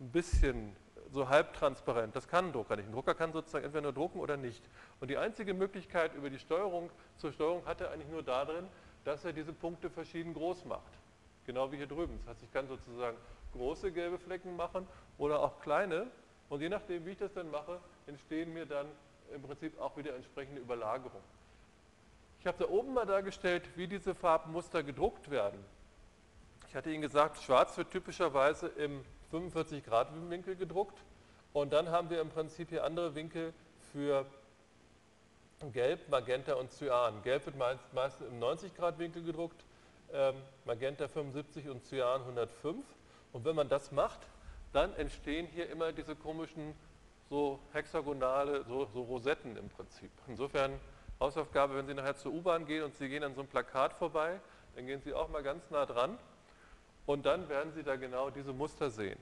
ein 0.00 0.10
bisschen 0.10 0.76
so 1.10 1.28
halbtransparent. 1.28 2.14
Das 2.16 2.28
kann 2.28 2.46
ein 2.46 2.52
Drucker 2.52 2.76
nicht. 2.76 2.86
Ein 2.86 2.92
Drucker 2.92 3.14
kann 3.14 3.32
sozusagen 3.32 3.64
entweder 3.64 3.82
nur 3.82 3.92
drucken 3.92 4.18
oder 4.18 4.36
nicht. 4.36 4.62
Und 5.00 5.08
die 5.08 5.16
einzige 5.16 5.54
Möglichkeit 5.54 6.14
über 6.14 6.28
die 6.28 6.38
Steuerung 6.38 6.90
zur 7.16 7.32
Steuerung 7.32 7.64
hat 7.66 7.80
er 7.80 7.90
eigentlich 7.92 8.10
nur 8.10 8.22
darin, 8.22 8.66
dass 9.04 9.24
er 9.24 9.32
diese 9.32 9.52
Punkte 9.52 9.90
verschieden 9.90 10.34
groß 10.34 10.64
macht. 10.64 11.01
Genau 11.46 11.70
wie 11.72 11.76
hier 11.76 11.86
drüben. 11.86 12.18
Das 12.18 12.34
heißt, 12.34 12.42
ich 12.44 12.52
kann 12.52 12.68
sozusagen 12.68 13.16
große 13.52 13.92
gelbe 13.92 14.18
Flecken 14.18 14.56
machen 14.56 14.86
oder 15.18 15.40
auch 15.40 15.60
kleine. 15.60 16.06
Und 16.48 16.60
je 16.60 16.68
nachdem, 16.68 17.04
wie 17.06 17.10
ich 17.10 17.18
das 17.18 17.32
dann 17.32 17.50
mache, 17.50 17.80
entstehen 18.06 18.52
mir 18.52 18.66
dann 18.66 18.86
im 19.34 19.42
Prinzip 19.42 19.80
auch 19.80 19.96
wieder 19.96 20.14
entsprechende 20.14 20.60
Überlagerungen. 20.60 21.24
Ich 22.40 22.46
habe 22.46 22.58
da 22.58 22.68
oben 22.68 22.92
mal 22.92 23.06
dargestellt, 23.06 23.68
wie 23.76 23.86
diese 23.86 24.14
Farbmuster 24.14 24.82
gedruckt 24.82 25.30
werden. 25.30 25.64
Ich 26.68 26.74
hatte 26.74 26.90
Ihnen 26.90 27.02
gesagt, 27.02 27.40
schwarz 27.40 27.76
wird 27.76 27.90
typischerweise 27.90 28.66
im 28.66 29.04
45 29.30 29.84
Grad 29.84 30.08
Winkel 30.28 30.56
gedruckt 30.56 30.98
und 31.52 31.72
dann 31.72 31.90
haben 31.90 32.10
wir 32.10 32.20
im 32.20 32.30
Prinzip 32.30 32.70
hier 32.70 32.84
andere 32.84 33.14
Winkel 33.14 33.52
für 33.92 34.26
Gelb, 35.72 36.08
Magenta 36.08 36.54
und 36.54 36.72
Cyan. 36.72 37.22
Gelb 37.22 37.46
wird 37.46 37.56
meistens 37.92 38.26
im 38.26 38.38
90 38.38 38.74
Grad 38.74 38.98
Winkel 38.98 39.22
gedruckt, 39.22 39.64
ähm, 40.12 40.36
Magenta 40.64 41.08
75 41.08 41.68
und 41.68 41.84
Cyan 41.84 42.20
105. 42.20 42.84
Und 43.32 43.44
wenn 43.44 43.56
man 43.56 43.68
das 43.68 43.92
macht, 43.92 44.20
dann 44.72 44.94
entstehen 44.94 45.46
hier 45.46 45.68
immer 45.70 45.92
diese 45.92 46.16
komischen 46.16 46.74
so 47.28 47.58
hexagonale, 47.72 48.64
so, 48.64 48.86
so 48.92 49.02
Rosetten 49.02 49.56
im 49.56 49.68
Prinzip. 49.68 50.10
Insofern 50.28 50.78
Hausaufgabe, 51.18 51.76
wenn 51.76 51.86
Sie 51.86 51.94
nachher 51.94 52.16
zur 52.16 52.32
U-Bahn 52.32 52.66
gehen 52.66 52.82
und 52.82 52.94
Sie 52.94 53.08
gehen 53.08 53.24
an 53.24 53.34
so 53.34 53.40
einem 53.40 53.48
Plakat 53.48 53.94
vorbei, 53.94 54.40
dann 54.74 54.86
gehen 54.86 55.00
Sie 55.00 55.14
auch 55.14 55.28
mal 55.28 55.42
ganz 55.42 55.70
nah 55.70 55.86
dran 55.86 56.18
und 57.06 57.24
dann 57.24 57.48
werden 57.48 57.72
Sie 57.72 57.82
da 57.82 57.96
genau 57.96 58.30
diese 58.30 58.52
Muster 58.52 58.90
sehen. 58.90 59.18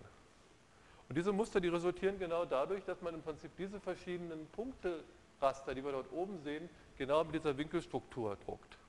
Und 1.09 1.17
diese 1.17 1.33
Muster, 1.33 1.61
die 1.61 1.69
resultieren 1.69 2.19
genau 2.19 2.45
dadurch, 2.45 2.85
dass 2.85 3.01
man 3.01 3.15
im 3.15 3.23
Prinzip 3.23 3.51
diese 3.57 3.81
verschiedenen 3.81 4.47
Punkteraster, 4.49 5.75
die 5.75 5.85
wir 5.85 5.93
dort 5.93 6.11
oben 6.13 6.39
sehen, 6.41 6.69
genau 6.97 7.25
mit 7.25 7.35
dieser 7.35 7.57
Winkelstruktur 7.57 8.37
druckt. 8.45 8.80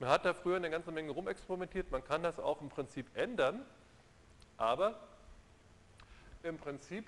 Man 0.00 0.08
hat 0.08 0.24
da 0.24 0.32
früher 0.32 0.56
eine 0.56 0.70
ganze 0.70 0.90
Menge 0.90 1.12
rumexperimentiert, 1.12 1.90
man 1.90 2.02
kann 2.02 2.22
das 2.22 2.40
auch 2.40 2.60
im 2.62 2.70
Prinzip 2.70 3.06
ändern, 3.14 3.64
aber 4.56 4.98
im 6.42 6.56
Prinzip 6.56 7.06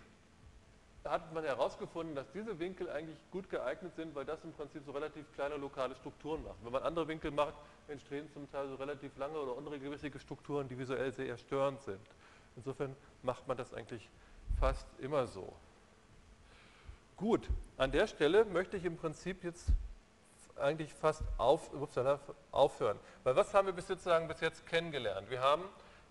hat 1.03 1.33
man 1.33 1.43
herausgefunden, 1.43 2.15
dass 2.15 2.31
diese 2.33 2.59
Winkel 2.59 2.91
eigentlich 2.91 3.19
gut 3.31 3.49
geeignet 3.49 3.97
sind, 3.97 4.15
weil 4.15 4.27
das 4.27 4.45
im 4.45 4.53
Prinzip 4.53 4.85
so 4.85 4.93
relativ 4.93 5.25
kleine 5.35 5.57
lokale 5.57 5.97
Strukturen 5.97 6.45
macht. 6.45 6.57
Wenn 6.63 6.73
man 6.73 6.83
andere 6.83 7.09
Winkel 7.09 7.31
macht, 7.31 7.55
entstehen 7.89 8.31
zum 8.31 8.49
Teil 8.53 8.69
so 8.69 8.75
relativ 8.77 9.17
lange 9.17 9.39
oder 9.39 9.57
unregelmäßige 9.57 10.21
Strukturen, 10.21 10.69
die 10.69 10.79
visuell 10.79 11.13
sehr 11.13 11.37
störend 11.39 11.81
sind. 11.81 12.01
Insofern 12.57 12.95
macht 13.23 13.49
man 13.49 13.57
das 13.57 13.73
eigentlich 13.73 14.09
fast 14.61 14.87
immer 14.99 15.27
so. 15.27 15.53
Gut, 17.17 17.49
an 17.79 17.91
der 17.91 18.07
Stelle 18.07 18.45
möchte 18.45 18.77
ich 18.77 18.85
im 18.85 18.97
Prinzip 18.97 19.43
jetzt 19.45 19.69
eigentlich 20.59 20.93
fast 20.95 21.23
auf, 21.39 21.71
aufhören. 22.51 22.99
Weil 23.25 23.37
was 23.37 23.53
haben 23.55 23.67
wir 23.67 23.73
bis 23.73 23.89
jetzt, 23.89 24.05
bis 24.29 24.41
jetzt 24.41 24.67
kennengelernt? 24.67 25.31
Wir 25.31 25.41
haben 25.41 25.65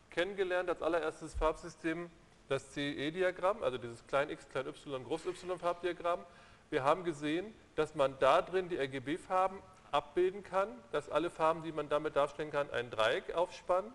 kennengelernt 0.09 0.69
als 0.69 0.81
allererstes 0.81 1.33
Farbsystem 1.35 2.09
das 2.49 2.73
CE-Diagramm, 2.73 3.63
also 3.63 3.77
dieses 3.77 4.05
klein 4.07 4.29
x, 4.29 4.47
klein 4.49 4.67
y, 4.67 5.03
groß 5.05 5.25
y 5.25 5.57
Farbdiagramm. 5.57 6.19
Wir 6.69 6.83
haben 6.83 7.03
gesehen, 7.03 7.53
dass 7.75 7.95
man 7.95 8.17
da 8.19 8.41
drin 8.41 8.69
die 8.69 8.77
RGB-Farben 8.77 9.59
abbilden 9.91 10.43
kann, 10.43 10.69
dass 10.91 11.09
alle 11.09 11.29
Farben, 11.29 11.63
die 11.63 11.71
man 11.71 11.89
damit 11.89 12.15
darstellen 12.15 12.51
kann, 12.51 12.69
ein 12.71 12.89
Dreieck 12.89 13.33
aufspannen, 13.35 13.91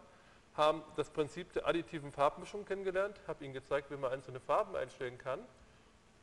haben 0.55 0.83
das 0.97 1.11
Prinzip 1.11 1.53
der 1.53 1.67
additiven 1.67 2.13
Farbmischung 2.13 2.65
kennengelernt, 2.65 3.21
habe 3.27 3.45
Ihnen 3.45 3.53
gezeigt, 3.53 3.91
wie 3.91 3.97
man 3.97 4.11
einzelne 4.11 4.41
Farben 4.41 4.75
einstellen 4.75 5.19
kann. 5.19 5.41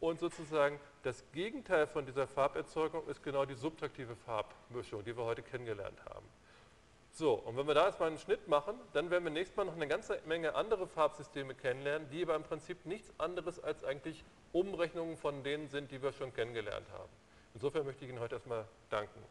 Und 0.03 0.19
sozusagen 0.19 0.81
das 1.03 1.23
Gegenteil 1.31 1.87
von 1.87 2.05
dieser 2.05 2.27
Farberzeugung 2.27 3.07
ist 3.07 3.23
genau 3.23 3.45
die 3.45 3.53
subtraktive 3.53 4.17
Farbmischung, 4.17 5.01
die 5.05 5.15
wir 5.15 5.23
heute 5.23 5.41
kennengelernt 5.41 5.97
haben. 6.03 6.25
So, 7.09 7.35
und 7.35 7.55
wenn 7.55 7.65
wir 7.67 7.73
da 7.73 7.87
jetzt 7.87 8.01
mal 8.01 8.07
einen 8.07 8.17
Schnitt 8.17 8.49
machen, 8.49 8.75
dann 8.91 9.09
werden 9.09 9.23
wir 9.23 9.31
nächstes 9.31 9.55
Mal 9.55 9.63
noch 9.63 9.77
eine 9.77 9.87
ganze 9.87 10.19
Menge 10.25 10.55
andere 10.55 10.87
Farbsysteme 10.87 11.55
kennenlernen, 11.55 12.09
die 12.09 12.21
aber 12.21 12.35
im 12.35 12.43
Prinzip 12.43 12.85
nichts 12.85 13.17
anderes 13.17 13.63
als 13.63 13.85
eigentlich 13.85 14.25
Umrechnungen 14.51 15.15
von 15.15 15.41
denen 15.41 15.69
sind, 15.69 15.89
die 15.89 16.01
wir 16.01 16.11
schon 16.11 16.33
kennengelernt 16.33 16.91
haben. 16.91 17.09
Insofern 17.53 17.85
möchte 17.85 18.03
ich 18.03 18.11
Ihnen 18.11 18.19
heute 18.19 18.35
erstmal 18.35 18.65
danken. 18.89 19.23